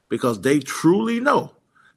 because 0.09 0.41
they 0.41 0.59
truly 0.59 1.21
know 1.21 1.53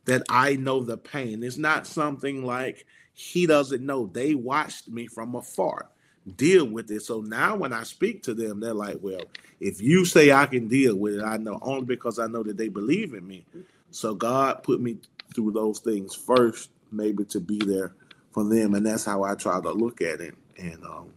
that 0.06 0.24
I 0.30 0.56
know 0.56 0.84
the 0.84 0.98
pain. 0.98 1.44
It's 1.44 1.58
not 1.58 1.88
something 1.88 2.46
like 2.46 2.86
he 3.14 3.46
doesn't 3.46 3.86
know. 3.86 4.08
They 4.08 4.36
watched 4.36 4.90
me 4.90 5.08
from 5.08 5.36
afar 5.36 5.90
deal 6.38 6.66
with 6.66 6.90
it. 6.92 7.02
So 7.02 7.22
now 7.22 7.56
when 7.56 7.74
I 7.74 7.84
speak 7.84 8.24
to 8.24 8.34
them, 8.34 8.60
they're 8.60 8.74
like, 8.74 8.98
well, 9.02 9.24
if 9.60 9.82
you 9.82 10.06
say 10.06 10.32
I 10.32 10.46
can 10.46 10.68
deal 10.68 10.96
with 10.96 11.16
it, 11.16 11.24
I 11.24 11.38
know 11.38 11.60
only 11.62 11.86
because 11.86 12.20
I 12.20 12.28
know 12.28 12.44
that 12.44 12.58
they 12.58 12.70
believe 12.70 13.14
in 13.14 13.28
me. 13.28 13.46
So 13.92 14.16
God 14.16 14.64
put 14.64 14.82
me 14.82 14.98
through 15.36 15.52
those 15.52 15.80
things 15.80 16.16
first, 16.16 16.70
maybe 16.92 17.26
to 17.26 17.40
be 17.40 17.60
there 17.60 17.94
for 18.32 18.44
them, 18.44 18.74
and 18.74 18.86
that's 18.86 19.06
how 19.06 19.24
I 19.24 19.36
try 19.36 19.62
to 19.62 19.72
look 19.72 20.02
at 20.02 20.22
it. 20.22 20.36
And 20.58 20.84
um, 20.84 21.10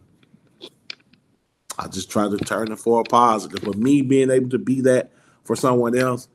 I 1.79 1.87
just 1.87 2.11
try 2.11 2.29
to 2.29 2.37
turn 2.37 2.71
it 2.71 2.79
for 2.79 3.01
a 3.01 3.03
positive. 3.03 3.61
But 3.63 3.77
me 3.77 4.01
being 4.01 4.29
able 4.29 4.49
to 4.49 4.59
be 4.59 4.81
that 4.81 5.11
for 5.43 5.55
someone 5.55 5.97
else, 5.97 6.27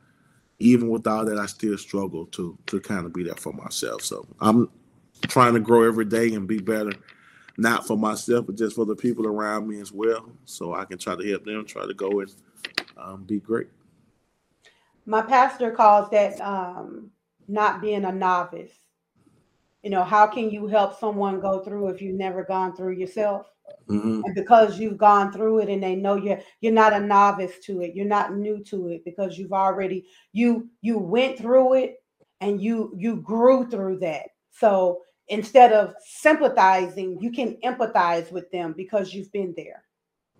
even 0.63 0.89
without 0.89 1.27
that, 1.27 1.39
I 1.39 1.47
still 1.47 1.77
struggle 1.77 2.27
to 2.27 2.57
to 2.67 2.81
kind 2.81 3.05
of 3.05 3.13
be 3.13 3.25
there 3.25 3.35
for 3.35 3.53
myself. 3.53 4.03
So 4.03 4.27
I'm 4.41 4.71
trying 5.23 5.55
to 5.55 5.61
grow 5.61 5.87
every 5.87 6.05
day 6.05 6.33
and 6.35 6.47
be 6.47 6.59
better, 6.59 6.93
not 7.57 7.87
for 7.87 7.97
myself, 7.97 8.47
but 8.47 8.57
just 8.57 8.77
for 8.77 8.85
the 8.85 8.97
people 8.97 9.27
around 9.27 9.69
me 9.69 9.81
as 9.81 9.93
well. 9.93 10.31
So 10.45 10.75
I 10.75 10.85
can 10.85 10.99
try 10.99 11.17
to 11.17 11.29
help 11.29 11.45
them 11.45 11.65
try 11.65 11.87
to 11.87 11.95
go 11.95 12.21
and 12.21 12.35
um, 12.97 13.25
be 13.25 13.41
great. 13.41 13.69
My 15.05 15.23
pastor 15.23 15.73
calls 15.73 16.09
that 16.11 16.41
um, 16.41 17.11
not 17.49 17.81
being 17.81 18.05
a 18.05 18.13
novice. 18.13 18.73
You 19.83 19.91
know, 19.91 20.05
how 20.05 20.29
can 20.29 20.49
you 20.49 20.69
help 20.69 20.99
someone 20.99 21.41
go 21.41 21.59
through 21.59 21.89
if 21.89 22.01
you've 22.01 22.15
never 22.19 22.45
gone 22.45 22.77
through 22.77 22.93
yourself? 22.93 23.52
Mm-hmm. 23.89 24.23
Because 24.35 24.79
you've 24.79 24.99
gone 24.99 25.33
through 25.33 25.61
it 25.61 25.69
and 25.69 25.83
they 25.83 25.95
know 25.95 26.17
you're 26.17 26.41
you're 26.61 26.73
not 26.73 26.93
a 26.93 27.01
novice 27.01 27.59
to 27.65 27.83
it, 27.83 27.95
you're 27.95 28.07
not 28.07 28.35
new 28.35 28.63
to 28.65 28.89
it 28.89 29.05
because 29.05 29.39
you've 29.39 29.53
already 29.53 30.05
you 30.33 30.69
you 30.81 30.99
went 30.99 31.39
through 31.39 31.75
it 31.75 32.03
and 32.41 32.61
you 32.61 32.93
you 32.97 33.17
grew 33.17 33.69
through 33.69 33.99
that. 34.01 34.27
So 34.51 35.03
instead 35.29 35.73
of 35.73 35.95
sympathizing, 36.05 37.19
you 37.21 37.31
can 37.31 37.57
empathize 37.65 38.31
with 38.33 38.51
them 38.51 38.75
because 38.77 39.13
you've 39.15 39.33
been 39.33 39.55
there. 39.57 39.85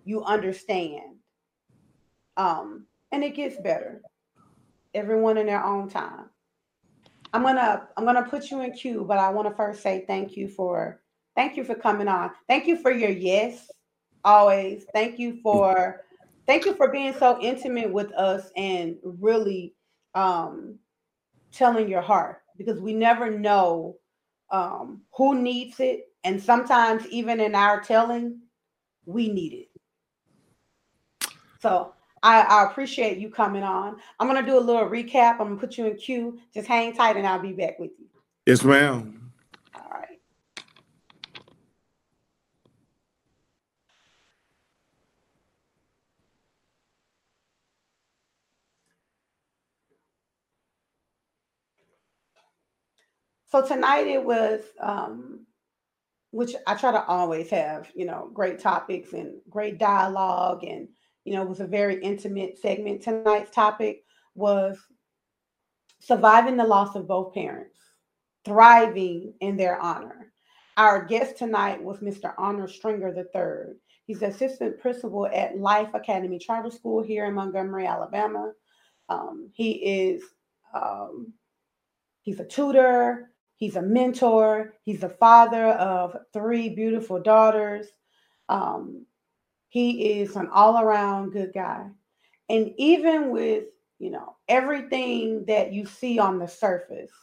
You 0.05 0.23
understand. 0.23 1.17
Um, 2.37 2.85
and 3.11 3.23
it 3.23 3.35
gets 3.35 3.57
better. 3.57 4.01
Everyone 4.93 5.37
in 5.37 5.45
their 5.45 5.63
own 5.63 5.89
time. 5.89 6.29
I'm 7.33 7.41
gonna 7.41 7.87
I'm 7.97 8.05
gonna 8.05 8.27
put 8.29 8.51
you 8.51 8.61
in 8.61 8.73
queue, 8.73 9.05
but 9.07 9.17
I 9.17 9.29
want 9.29 9.47
to 9.47 9.55
first 9.55 9.81
say 9.81 10.03
thank 10.05 10.37
you 10.37 10.47
for 10.47 11.01
thank 11.35 11.57
you 11.57 11.63
for 11.63 11.75
coming 11.75 12.07
on. 12.07 12.31
Thank 12.47 12.67
you 12.67 12.77
for 12.77 12.91
your 12.91 13.09
yes, 13.09 13.71
always. 14.23 14.85
Thank 14.93 15.19
you 15.19 15.39
for 15.41 16.01
thank 16.45 16.65
you 16.65 16.75
for 16.75 16.89
being 16.89 17.13
so 17.13 17.39
intimate 17.41 17.91
with 17.91 18.11
us 18.13 18.49
and 18.55 18.97
really 19.03 19.75
um 20.15 20.77
telling 21.51 21.87
your 21.87 22.01
heart 22.01 22.41
because 22.57 22.79
we 22.79 22.93
never 22.93 23.31
know 23.31 23.95
um 24.51 25.01
who 25.15 25.41
needs 25.41 25.79
it 25.79 26.07
and 26.23 26.41
sometimes 26.41 27.07
even 27.07 27.39
in 27.39 27.55
our 27.55 27.81
telling 27.81 28.39
we 29.05 29.29
need 29.29 29.53
it 29.53 29.69
so 31.61 31.93
I, 32.23 32.41
I 32.41 32.63
appreciate 32.69 33.17
you 33.17 33.29
coming 33.29 33.63
on. 33.63 33.97
I'm 34.19 34.27
gonna 34.27 34.45
do 34.45 34.57
a 34.57 34.59
little 34.59 34.87
recap. 34.87 35.33
I'm 35.33 35.47
gonna 35.49 35.57
put 35.57 35.77
you 35.77 35.87
in 35.87 35.97
queue. 35.97 36.39
Just 36.53 36.67
hang 36.67 36.93
tight, 36.93 37.17
and 37.17 37.27
I'll 37.27 37.41
be 37.41 37.51
back 37.51 37.77
with 37.79 37.91
you. 37.99 38.05
Yes, 38.45 38.63
ma'am. 38.63 39.31
All 39.75 39.89
right. 39.91 40.19
So 53.53 53.63
tonight 53.63 54.07
it 54.07 54.25
was 54.25 54.61
um, 54.79 55.45
which 56.31 56.55
I 56.65 56.73
try 56.73 56.91
to 56.91 57.05
always 57.05 57.51
have, 57.51 57.87
you 57.93 58.03
know, 58.03 58.31
great 58.33 58.57
topics 58.57 59.13
and 59.13 59.35
great 59.47 59.77
dialogue. 59.77 60.63
And, 60.63 60.87
you 61.23 61.35
know, 61.35 61.43
it 61.43 61.49
was 61.49 61.59
a 61.59 61.67
very 61.67 62.01
intimate 62.01 62.57
segment. 62.57 63.03
Tonight's 63.03 63.51
topic 63.51 64.05
was 64.33 64.79
surviving 65.99 66.57
the 66.57 66.63
loss 66.63 66.95
of 66.95 67.07
both 67.07 67.35
parents, 67.35 67.77
thriving 68.43 69.35
in 69.39 69.55
their 69.55 69.79
honor. 69.79 70.33
Our 70.77 71.05
guest 71.05 71.37
tonight 71.37 71.79
was 71.79 71.99
Mr. 71.99 72.33
Arnold 72.39 72.71
Stringer 72.71 73.15
III. 73.15 73.75
He's 74.07 74.21
the 74.21 74.29
assistant 74.29 74.79
principal 74.79 75.27
at 75.27 75.59
Life 75.59 75.93
Academy 75.93 76.39
Charter 76.39 76.71
School 76.71 77.03
here 77.03 77.27
in 77.27 77.35
Montgomery, 77.35 77.85
Alabama. 77.85 78.51
Um, 79.09 79.51
he 79.53 79.73
is 79.73 80.23
um, 80.73 81.33
he's 82.23 82.39
a 82.39 82.45
tutor, 82.45 83.29
He's 83.63 83.77
a 83.77 83.81
mentor. 83.81 84.73
He's 84.83 84.99
the 84.99 85.07
father 85.07 85.67
of 85.67 86.17
three 86.33 86.67
beautiful 86.67 87.21
daughters. 87.21 87.87
Um, 88.49 89.05
he 89.69 90.19
is 90.19 90.35
an 90.35 90.49
all 90.51 90.81
around 90.81 91.31
good 91.31 91.53
guy. 91.53 91.87
And 92.49 92.73
even 92.75 93.31
with, 93.31 93.63
you 93.99 94.09
know, 94.09 94.35
everything 94.49 95.45
that 95.45 95.71
you 95.71 95.85
see 95.85 96.19
on 96.19 96.39
the 96.39 96.47
surface, 96.47 97.13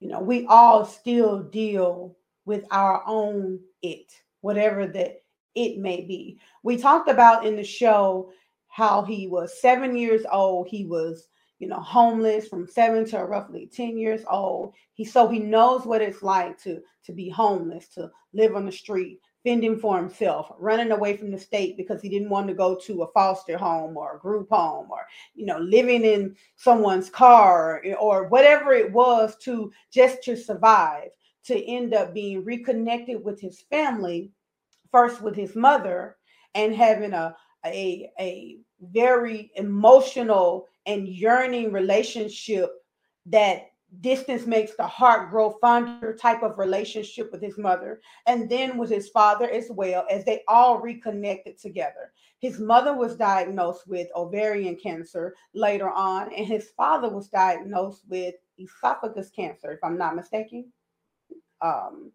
you 0.00 0.08
know, 0.08 0.18
we 0.18 0.44
all 0.46 0.84
still 0.84 1.38
deal 1.38 2.16
with 2.44 2.64
our 2.72 3.04
own 3.06 3.60
it, 3.80 4.10
whatever 4.40 4.88
that 4.88 5.22
it 5.54 5.78
may 5.78 6.00
be. 6.00 6.40
We 6.64 6.78
talked 6.78 7.08
about 7.08 7.46
in 7.46 7.54
the 7.54 7.62
show 7.62 8.32
how 8.66 9.02
he 9.02 9.28
was 9.28 9.60
seven 9.60 9.96
years 9.96 10.22
old. 10.32 10.66
He 10.66 10.84
was 10.84 11.28
you 11.58 11.66
know, 11.66 11.80
homeless 11.80 12.48
from 12.48 12.66
seven 12.66 13.04
to 13.06 13.18
roughly 13.24 13.68
10 13.72 13.98
years 13.98 14.22
old. 14.30 14.74
He 14.92 15.04
so 15.04 15.28
he 15.28 15.38
knows 15.38 15.84
what 15.84 16.02
it's 16.02 16.22
like 16.22 16.60
to 16.62 16.80
to 17.04 17.12
be 17.12 17.28
homeless, 17.28 17.88
to 17.94 18.10
live 18.32 18.54
on 18.54 18.66
the 18.66 18.72
street, 18.72 19.20
fending 19.44 19.78
for 19.78 19.96
himself, 19.96 20.52
running 20.58 20.92
away 20.92 21.16
from 21.16 21.30
the 21.30 21.38
state 21.38 21.76
because 21.76 22.00
he 22.02 22.08
didn't 22.08 22.28
want 22.30 22.46
to 22.48 22.54
go 22.54 22.76
to 22.76 23.02
a 23.02 23.12
foster 23.12 23.56
home 23.56 23.96
or 23.96 24.16
a 24.16 24.20
group 24.20 24.48
home 24.50 24.88
or 24.90 25.06
you 25.34 25.46
know, 25.46 25.58
living 25.58 26.04
in 26.04 26.36
someone's 26.56 27.10
car 27.10 27.82
or, 27.84 27.96
or 27.96 28.28
whatever 28.28 28.72
it 28.72 28.92
was 28.92 29.36
to 29.36 29.72
just 29.90 30.22
to 30.22 30.36
survive, 30.36 31.08
to 31.44 31.64
end 31.66 31.94
up 31.94 32.14
being 32.14 32.44
reconnected 32.44 33.22
with 33.24 33.40
his 33.40 33.62
family, 33.62 34.30
first 34.90 35.22
with 35.22 35.34
his 35.34 35.56
mother 35.56 36.16
and 36.54 36.74
having 36.74 37.12
a 37.12 37.34
a, 37.66 38.10
a 38.20 38.58
very 38.80 39.50
emotional 39.56 40.68
and 40.88 41.06
yearning 41.06 41.70
relationship 41.70 42.70
that 43.26 43.66
distance 44.00 44.46
makes 44.46 44.74
the 44.76 44.86
heart 44.86 45.30
grow 45.30 45.50
fonder 45.60 46.14
type 46.14 46.42
of 46.42 46.58
relationship 46.58 47.30
with 47.32 47.42
his 47.42 47.56
mother 47.56 48.00
and 48.26 48.50
then 48.50 48.76
with 48.76 48.90
his 48.90 49.08
father 49.08 49.48
as 49.50 49.66
well 49.70 50.04
as 50.10 50.24
they 50.24 50.42
all 50.48 50.78
reconnected 50.78 51.58
together. 51.58 52.12
His 52.40 52.58
mother 52.58 52.94
was 52.94 53.16
diagnosed 53.16 53.86
with 53.86 54.08
ovarian 54.14 54.76
cancer 54.76 55.34
later 55.54 55.90
on 55.90 56.32
and 56.34 56.46
his 56.46 56.70
father 56.76 57.08
was 57.08 57.28
diagnosed 57.28 58.02
with 58.08 58.34
esophagus 58.58 59.30
cancer 59.30 59.72
if 59.72 59.78
i'm 59.82 59.96
not 59.96 60.16
mistaken. 60.16 60.72
Um 61.60 62.12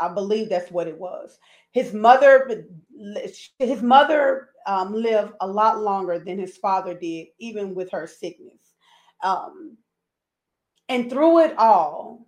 i 0.00 0.12
believe 0.12 0.48
that's 0.48 0.70
what 0.70 0.88
it 0.88 0.98
was 0.98 1.38
his 1.72 1.92
mother 1.92 2.66
his 3.58 3.82
mother 3.82 4.50
um, 4.66 4.92
lived 4.92 5.32
a 5.40 5.46
lot 5.46 5.80
longer 5.80 6.18
than 6.18 6.38
his 6.38 6.56
father 6.56 6.94
did, 6.94 7.28
even 7.38 7.74
with 7.74 7.90
her 7.90 8.06
sickness. 8.06 8.74
Um, 9.22 9.76
and 10.88 11.08
through 11.08 11.40
it 11.40 11.58
all, 11.58 12.26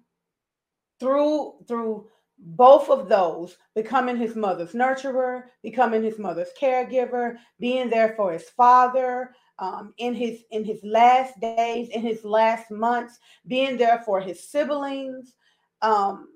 through 1.01 1.55
through 1.67 2.09
both 2.39 2.91
of 2.91 3.09
those, 3.09 3.57
becoming 3.75 4.17
his 4.17 4.35
mother's 4.35 4.73
nurturer, 4.73 5.45
becoming 5.63 6.03
his 6.03 6.19
mother's 6.19 6.51
caregiver, 6.61 7.37
being 7.61 7.89
there 7.89 8.15
for 8.17 8.33
his 8.33 8.49
father, 8.51 9.35
um, 9.59 9.95
in 9.99 10.15
his 10.15 10.43
in 10.51 10.65
his 10.65 10.81
last 10.83 11.39
days, 11.41 11.89
in 11.89 12.03
his 12.03 12.25
last 12.25 12.71
months, 12.71 13.19
being 13.47 13.77
there 13.77 14.03
for 14.05 14.21
his 14.21 14.49
siblings. 14.49 15.35
Um, 15.83 16.29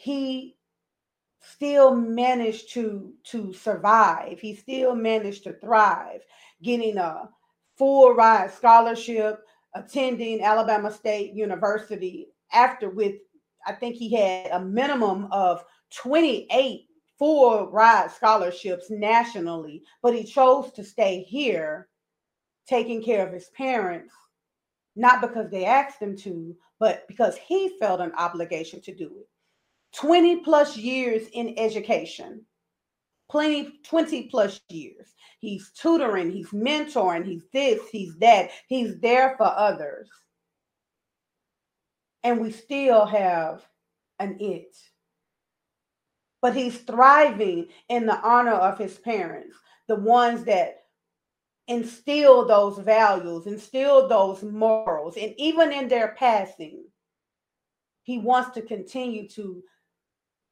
he 0.00 0.56
still 1.42 1.94
managed 1.94 2.72
to 2.72 3.12
to 3.24 3.52
survive. 3.52 4.40
He 4.40 4.54
still 4.54 4.94
managed 4.94 5.44
to 5.44 5.52
thrive, 5.54 6.22
getting 6.62 6.96
a 6.96 7.28
full 7.76 8.14
ride 8.14 8.52
scholarship, 8.52 9.40
attending 9.74 10.42
Alabama 10.42 10.90
State 10.90 11.34
University 11.34 12.28
after 12.52 12.90
with 12.90 13.16
I 13.66 13.72
think 13.72 13.96
he 13.96 14.14
had 14.14 14.50
a 14.52 14.64
minimum 14.64 15.28
of 15.30 15.64
28 15.94 16.86
full 17.18 17.70
ride 17.70 18.10
scholarships 18.10 18.90
nationally, 18.90 19.82
but 20.02 20.14
he 20.14 20.24
chose 20.24 20.72
to 20.72 20.84
stay 20.84 21.22
here 21.22 21.88
taking 22.66 23.02
care 23.02 23.26
of 23.26 23.34
his 23.34 23.50
parents 23.50 24.14
not 24.96 25.20
because 25.20 25.50
they 25.50 25.64
asked 25.64 26.00
him 26.00 26.16
to, 26.16 26.56
but 26.78 27.06
because 27.06 27.36
he 27.36 27.76
felt 27.78 28.00
an 28.00 28.12
obligation 28.16 28.80
to 28.82 28.94
do 28.94 29.06
it. 29.18 29.28
20 29.96 30.36
plus 30.40 30.76
years 30.76 31.28
in 31.32 31.54
education. 31.58 32.44
Plenty, 33.30 33.78
20 33.84 34.24
plus 34.24 34.60
years. 34.68 35.14
He's 35.38 35.70
tutoring, 35.70 36.30
he's 36.30 36.48
mentoring, 36.48 37.24
he's 37.24 37.44
this, 37.52 37.80
he's 37.90 38.16
that. 38.18 38.50
He's 38.68 38.98
there 39.00 39.34
for 39.36 39.46
others. 39.46 40.08
And 42.22 42.40
we 42.40 42.50
still 42.50 43.06
have 43.06 43.64
an 44.18 44.36
it. 44.40 44.76
But 46.42 46.54
he's 46.54 46.78
thriving 46.78 47.68
in 47.88 48.06
the 48.06 48.18
honor 48.20 48.52
of 48.52 48.78
his 48.78 48.98
parents, 48.98 49.56
the 49.88 49.96
ones 49.96 50.44
that 50.44 50.80
instill 51.68 52.46
those 52.46 52.78
values, 52.78 53.46
instill 53.46 54.08
those 54.08 54.42
morals, 54.42 55.16
and 55.16 55.32
even 55.38 55.72
in 55.72 55.88
their 55.88 56.14
passing, 56.18 56.84
he 58.02 58.18
wants 58.18 58.50
to 58.50 58.62
continue 58.62 59.28
to 59.28 59.62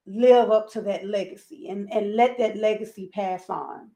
live 0.09 0.51
up 0.51 0.71
to 0.73 0.81
that 0.83 1.07
legacy 1.07 1.69
and, 1.69 1.93
and 1.93 2.17
let 2.17 2.39
that 2.39 2.57
legacy 2.57 3.11
pass 3.13 3.49
on. 3.49 3.91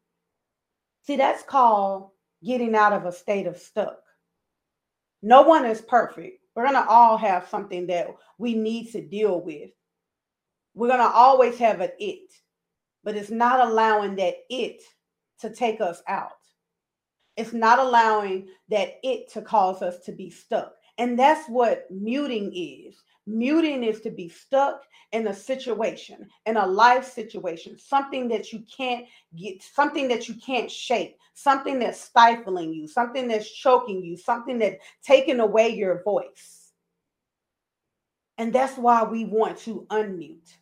See, 1.02 1.16
that's 1.16 1.42
called 1.42 2.10
getting 2.44 2.74
out 2.74 2.92
of 2.92 3.06
a 3.06 3.12
state 3.12 3.46
of 3.46 3.58
stuck. 3.58 3.98
No 5.22 5.42
one 5.42 5.64
is 5.64 5.80
perfect. 5.80 6.40
We're 6.54 6.64
going 6.64 6.74
to 6.74 6.88
all 6.88 7.16
have 7.16 7.48
something 7.48 7.86
that 7.86 8.08
we 8.38 8.54
need 8.54 8.90
to 8.92 9.00
deal 9.00 9.40
with. 9.40 9.70
We're 10.74 10.88
going 10.88 11.00
to 11.00 11.14
always 11.14 11.58
have 11.58 11.80
an 11.80 11.90
it, 11.98 12.32
but 13.04 13.16
it's 13.16 13.30
not 13.30 13.66
allowing 13.66 14.16
that 14.16 14.34
it 14.50 14.82
to 15.40 15.50
take 15.50 15.80
us 15.80 16.02
out. 16.08 16.30
It's 17.36 17.52
not 17.52 17.78
allowing 17.78 18.48
that 18.68 18.98
it 19.02 19.30
to 19.32 19.42
cause 19.42 19.80
us 19.82 20.00
to 20.04 20.12
be 20.12 20.30
stuck. 20.30 20.74
And 20.98 21.18
that's 21.18 21.48
what 21.48 21.86
muting 21.90 22.52
is. 22.54 22.96
Muting 23.26 23.84
is 23.84 24.00
to 24.00 24.10
be 24.10 24.28
stuck 24.28 24.82
in 25.12 25.28
a 25.28 25.34
situation, 25.34 26.28
in 26.46 26.56
a 26.56 26.66
life 26.66 27.04
situation, 27.04 27.78
something 27.78 28.28
that 28.28 28.52
you 28.52 28.64
can't 28.74 29.06
get, 29.36 29.62
something 29.62 30.08
that 30.08 30.28
you 30.28 30.34
can't 30.44 30.70
shake, 30.70 31.16
something 31.34 31.78
that's 31.78 32.00
stifling 32.00 32.72
you, 32.72 32.88
something 32.88 33.28
that's 33.28 33.50
choking 33.50 34.02
you, 34.02 34.16
something 34.16 34.58
that's 34.58 34.82
taking 35.04 35.40
away 35.40 35.68
your 35.68 36.02
voice. 36.02 36.72
And 38.38 38.52
that's 38.52 38.76
why 38.76 39.04
we 39.04 39.24
want 39.24 39.58
to 39.58 39.86
unmute. 39.90 40.56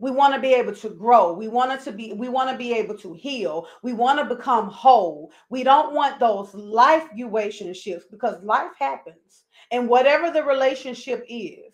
We 0.00 0.10
want 0.10 0.34
to 0.34 0.40
be 0.40 0.54
able 0.54 0.74
to 0.74 0.90
grow. 0.90 1.34
We 1.34 1.46
want 1.46 1.80
to 1.80 1.92
be, 1.92 2.12
we 2.14 2.28
want 2.28 2.50
to 2.50 2.56
be 2.56 2.72
able 2.72 2.98
to 2.98 3.14
heal. 3.14 3.68
We 3.82 3.92
want 3.92 4.18
to 4.18 4.34
become 4.34 4.68
whole. 4.68 5.30
We 5.50 5.62
don't 5.62 5.94
want 5.94 6.18
those 6.18 6.52
life 6.52 7.08
relationships 7.14 8.06
because 8.10 8.42
life 8.42 8.72
happens. 8.78 9.43
And 9.70 9.88
whatever 9.88 10.30
the 10.30 10.42
relationship 10.42 11.24
is, 11.28 11.72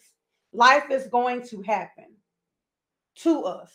life 0.53 0.91
is 0.91 1.07
going 1.09 1.47
to 1.49 1.63
happen 1.63 2.07
to 3.17 3.45
us. 3.45 3.71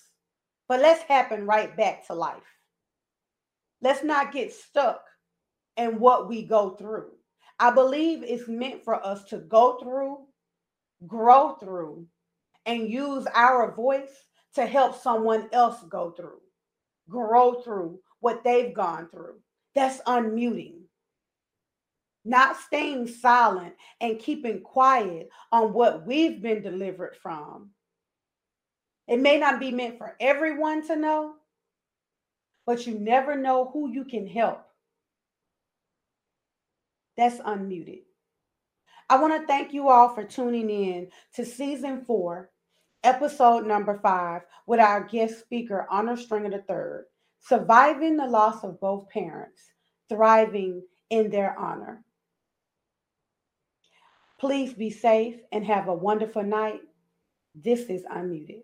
But 0.68 0.82
let's 0.82 1.04
happen 1.04 1.46
right 1.46 1.76
back 1.76 2.08
to 2.08 2.14
life. 2.14 2.42
Let's 3.82 4.04
not 4.04 4.32
get 4.32 4.52
stuck 4.52 5.04
in 5.78 6.00
what 6.00 6.28
we 6.28 6.44
go 6.44 6.72
through. 6.72 7.12
I 7.60 7.72
believe 7.72 8.24
it's 8.24 8.48
meant 8.48 8.84
for 8.84 9.06
us 9.06 9.24
to 9.26 9.38
go 9.38 9.78
through, 9.82 10.26
grow 11.08 11.56
through, 11.56 12.08
and 12.66 12.90
use 12.90 13.28
our 13.34 13.72
voice 13.74 14.26
to 14.56 14.66
help 14.66 15.00
someone 15.00 15.50
else 15.54 15.84
go 15.90 16.12
through, 16.12 16.42
grow 17.10 17.62
through 17.62 18.00
what 18.20 18.44
they've 18.44 18.74
gone 18.74 19.08
through. 19.10 19.36
That's 19.76 20.02
unmuting. 20.02 20.85
Not 22.26 22.58
staying 22.58 23.08
silent 23.08 23.76
and 24.02 24.20
keeping 24.20 24.62
quiet 24.62 25.30
on 25.52 25.74
what 25.74 26.08
we've 26.08 26.42
been 26.42 26.64
delivered 26.64 27.16
from. 27.22 27.70
It 29.08 29.20
may 29.20 29.38
not 29.38 29.60
be 29.60 29.72
meant 29.72 30.00
for 30.00 30.16
everyone 30.20 30.86
to 30.88 30.96
know, 30.96 31.36
but 32.66 32.88
you 32.88 32.98
never 33.00 33.36
know 33.36 33.70
who 33.72 33.92
you 33.92 34.06
can 34.06 34.28
help. 34.28 34.66
That's 37.16 37.38
unmuted. 37.38 38.02
I 39.08 39.22
want 39.22 39.40
to 39.40 39.46
thank 39.46 39.72
you 39.72 39.88
all 39.88 40.10
for 40.10 40.24
tuning 40.24 40.70
in 40.72 41.10
to 41.36 41.46
season 41.46 42.04
four 42.06 42.50
episode 43.04 43.68
number 43.68 44.00
five 44.02 44.42
with 44.66 44.80
our 44.80 45.04
guest 45.04 45.40
speaker, 45.40 45.86
Arnold 45.92 46.18
Stringer 46.18 46.64
III, 46.68 47.06
surviving 47.40 48.18
the 48.18 48.26
loss 48.26 48.64
of 48.64 48.80
both 48.82 49.08
parents, 49.10 49.62
thriving 50.10 50.82
in 51.12 51.30
their 51.30 51.58
honor. 51.58 52.04
Please 54.46 54.76
be 54.76 54.92
safe 54.92 55.38
and 55.52 55.66
have 55.66 55.88
a 55.88 55.94
wonderful 55.96 56.44
night. 56.44 56.82
This 57.56 57.90
is 57.90 58.04
Unmuted. 58.06 58.62